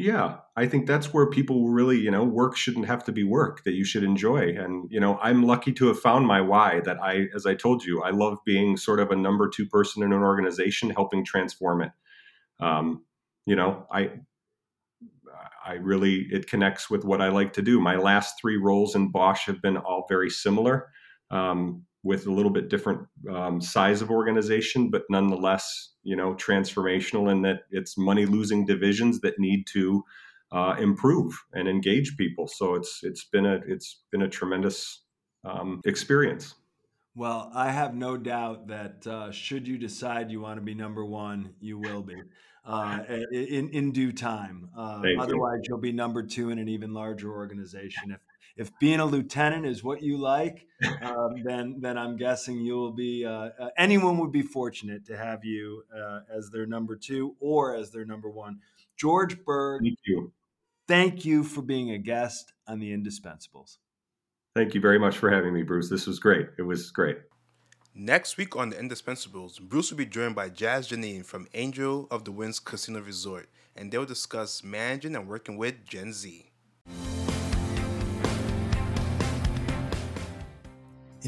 Yeah, 0.00 0.38
I 0.56 0.66
think 0.66 0.86
that's 0.86 1.12
where 1.12 1.26
people 1.28 1.68
really, 1.68 1.98
you 1.98 2.10
know, 2.10 2.24
work 2.24 2.56
shouldn't 2.56 2.86
have 2.86 3.04
to 3.04 3.12
be 3.12 3.22
work 3.22 3.64
that 3.64 3.74
you 3.74 3.84
should 3.84 4.02
enjoy. 4.02 4.48
And, 4.56 4.90
you 4.90 4.98
know, 4.98 5.18
I'm 5.18 5.42
lucky 5.42 5.74
to 5.74 5.88
have 5.88 6.00
found 6.00 6.26
my 6.26 6.40
why 6.40 6.80
that 6.86 6.98
I, 7.02 7.26
as 7.34 7.44
I 7.44 7.54
told 7.54 7.84
you, 7.84 8.02
I 8.02 8.08
love 8.08 8.38
being 8.46 8.78
sort 8.78 8.98
of 8.98 9.10
a 9.10 9.16
number 9.16 9.46
two 9.46 9.66
person 9.66 10.02
in 10.02 10.14
an 10.14 10.22
organization 10.22 10.88
helping 10.88 11.22
transform 11.22 11.82
it. 11.82 11.92
Um, 12.60 13.04
you 13.44 13.54
know, 13.54 13.86
I, 13.92 14.12
I 15.66 15.74
really, 15.74 16.26
it 16.30 16.48
connects 16.48 16.88
with 16.88 17.04
what 17.04 17.20
I 17.20 17.28
like 17.28 17.52
to 17.54 17.62
do. 17.62 17.78
My 17.78 17.96
last 17.96 18.40
three 18.40 18.56
roles 18.56 18.94
in 18.94 19.12
Bosch 19.12 19.44
have 19.48 19.60
been 19.60 19.76
all 19.76 20.06
very 20.08 20.30
similar. 20.30 20.88
Um, 21.30 21.84
with 22.02 22.26
a 22.26 22.32
little 22.32 22.50
bit 22.50 22.68
different 22.68 23.06
um, 23.30 23.60
size 23.60 24.00
of 24.00 24.10
organization, 24.10 24.90
but 24.90 25.02
nonetheless, 25.10 25.92
you 26.02 26.16
know, 26.16 26.34
transformational 26.34 27.30
in 27.30 27.42
that 27.42 27.60
it's 27.70 27.98
money 27.98 28.26
losing 28.26 28.64
divisions 28.64 29.20
that 29.20 29.38
need 29.38 29.66
to 29.72 30.02
uh, 30.52 30.74
improve 30.78 31.32
and 31.52 31.68
engage 31.68 32.16
people. 32.16 32.48
So 32.48 32.74
it's 32.74 33.00
it's 33.02 33.24
been 33.24 33.46
a 33.46 33.60
it's 33.66 34.02
been 34.10 34.22
a 34.22 34.28
tremendous 34.28 35.02
um, 35.44 35.80
experience. 35.84 36.54
Well, 37.14 37.50
I 37.54 37.70
have 37.70 37.94
no 37.94 38.16
doubt 38.16 38.68
that 38.68 39.06
uh, 39.06 39.30
should 39.30 39.66
you 39.66 39.78
decide 39.78 40.30
you 40.30 40.40
want 40.40 40.56
to 40.58 40.62
be 40.62 40.74
number 40.74 41.04
one, 41.04 41.54
you 41.60 41.78
will 41.78 42.02
be 42.02 42.16
uh, 42.64 43.00
in 43.32 43.68
in 43.70 43.92
due 43.92 44.12
time. 44.12 44.70
Uh, 44.76 45.02
otherwise, 45.18 45.60
you. 45.64 45.74
will 45.74 45.82
be 45.82 45.92
number 45.92 46.22
two 46.22 46.50
in 46.50 46.58
an 46.58 46.68
even 46.68 46.94
larger 46.94 47.30
organization. 47.30 48.10
If 48.10 48.20
if 48.60 48.70
being 48.78 49.00
a 49.00 49.06
lieutenant 49.06 49.64
is 49.64 49.82
what 49.82 50.02
you 50.02 50.18
like, 50.18 50.66
um, 51.00 51.42
then 51.42 51.76
then 51.80 51.96
I'm 51.96 52.18
guessing 52.18 52.60
you 52.60 52.74
will 52.74 52.92
be. 52.92 53.24
Uh, 53.24 53.48
uh, 53.58 53.70
anyone 53.78 54.18
would 54.18 54.32
be 54.32 54.42
fortunate 54.42 55.06
to 55.06 55.16
have 55.16 55.46
you 55.46 55.82
uh, 55.96 56.20
as 56.30 56.50
their 56.50 56.66
number 56.66 56.94
two 56.94 57.34
or 57.40 57.74
as 57.74 57.90
their 57.90 58.04
number 58.04 58.28
one. 58.28 58.60
George 58.98 59.42
Berg. 59.46 59.80
Thank 59.82 59.98
you. 60.04 60.32
Thank 60.86 61.24
you 61.24 61.42
for 61.42 61.62
being 61.62 61.92
a 61.92 61.98
guest 61.98 62.52
on 62.66 62.80
the 62.80 62.92
Indispensables. 62.92 63.78
Thank 64.54 64.74
you 64.74 64.80
very 64.80 64.98
much 64.98 65.16
for 65.16 65.30
having 65.30 65.54
me, 65.54 65.62
Bruce. 65.62 65.88
This 65.88 66.06
was 66.06 66.18
great. 66.18 66.48
It 66.58 66.62
was 66.62 66.90
great. 66.90 67.18
Next 67.94 68.36
week 68.36 68.56
on 68.56 68.70
The 68.70 68.76
Indispensables, 68.76 69.60
Bruce 69.60 69.90
will 69.90 69.98
be 69.98 70.06
joined 70.06 70.34
by 70.34 70.48
Jazz 70.48 70.88
Janine 70.88 71.24
from 71.24 71.48
Angel 71.54 72.08
of 72.10 72.24
the 72.24 72.32
Winds 72.32 72.60
Casino 72.60 73.00
Resort, 73.00 73.48
and 73.74 73.90
they'll 73.90 74.04
discuss 74.04 74.62
managing 74.62 75.16
and 75.16 75.28
working 75.28 75.56
with 75.56 75.86
Gen 75.86 76.12
Z. 76.12 76.49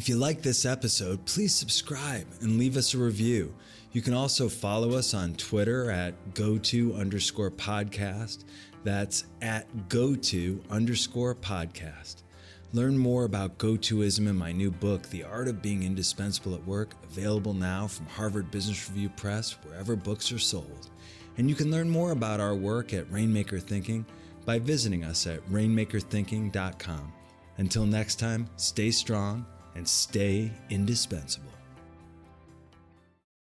If 0.02 0.08
you 0.08 0.16
like 0.16 0.42
this 0.42 0.64
episode, 0.64 1.24
please 1.26 1.54
subscribe 1.54 2.26
and 2.40 2.58
leave 2.58 2.76
us 2.76 2.92
a 2.92 2.98
review. 2.98 3.54
You 3.92 4.02
can 4.02 4.14
also 4.14 4.48
follow 4.48 4.94
us 4.94 5.14
on 5.14 5.34
Twitter 5.34 5.92
at 5.92 6.34
go-to 6.34 6.92
underscore 6.94 7.52
podcast. 7.52 8.42
That's 8.82 9.26
at 9.42 9.88
go-to 9.88 10.60
underscore 10.70 11.36
podcast. 11.36 12.24
Learn 12.72 12.98
more 12.98 13.22
about 13.22 13.58
go-toism 13.58 14.26
in 14.26 14.34
my 14.34 14.50
new 14.50 14.72
book, 14.72 15.08
The 15.08 15.22
Art 15.22 15.46
of 15.46 15.62
Being 15.62 15.84
Indispensable 15.84 16.56
at 16.56 16.66
Work, 16.66 16.96
available 17.04 17.54
now 17.54 17.86
from 17.86 18.06
Harvard 18.06 18.50
Business 18.50 18.90
Review 18.90 19.08
Press, 19.10 19.52
wherever 19.62 19.94
books 19.94 20.32
are 20.32 20.38
sold. 20.40 20.90
And 21.38 21.48
you 21.48 21.54
can 21.54 21.70
learn 21.70 21.88
more 21.88 22.10
about 22.10 22.40
our 22.40 22.56
work 22.56 22.92
at 22.92 23.08
Rainmaker 23.08 23.60
Thinking 23.60 24.04
by 24.44 24.58
visiting 24.58 25.04
us 25.04 25.28
at 25.28 25.48
rainmakerthinking.com. 25.48 27.12
Until 27.58 27.86
next 27.86 28.18
time, 28.18 28.48
stay 28.56 28.90
strong 28.90 29.46
and 29.74 29.86
stay 29.86 30.50
indispensable. 30.70 31.52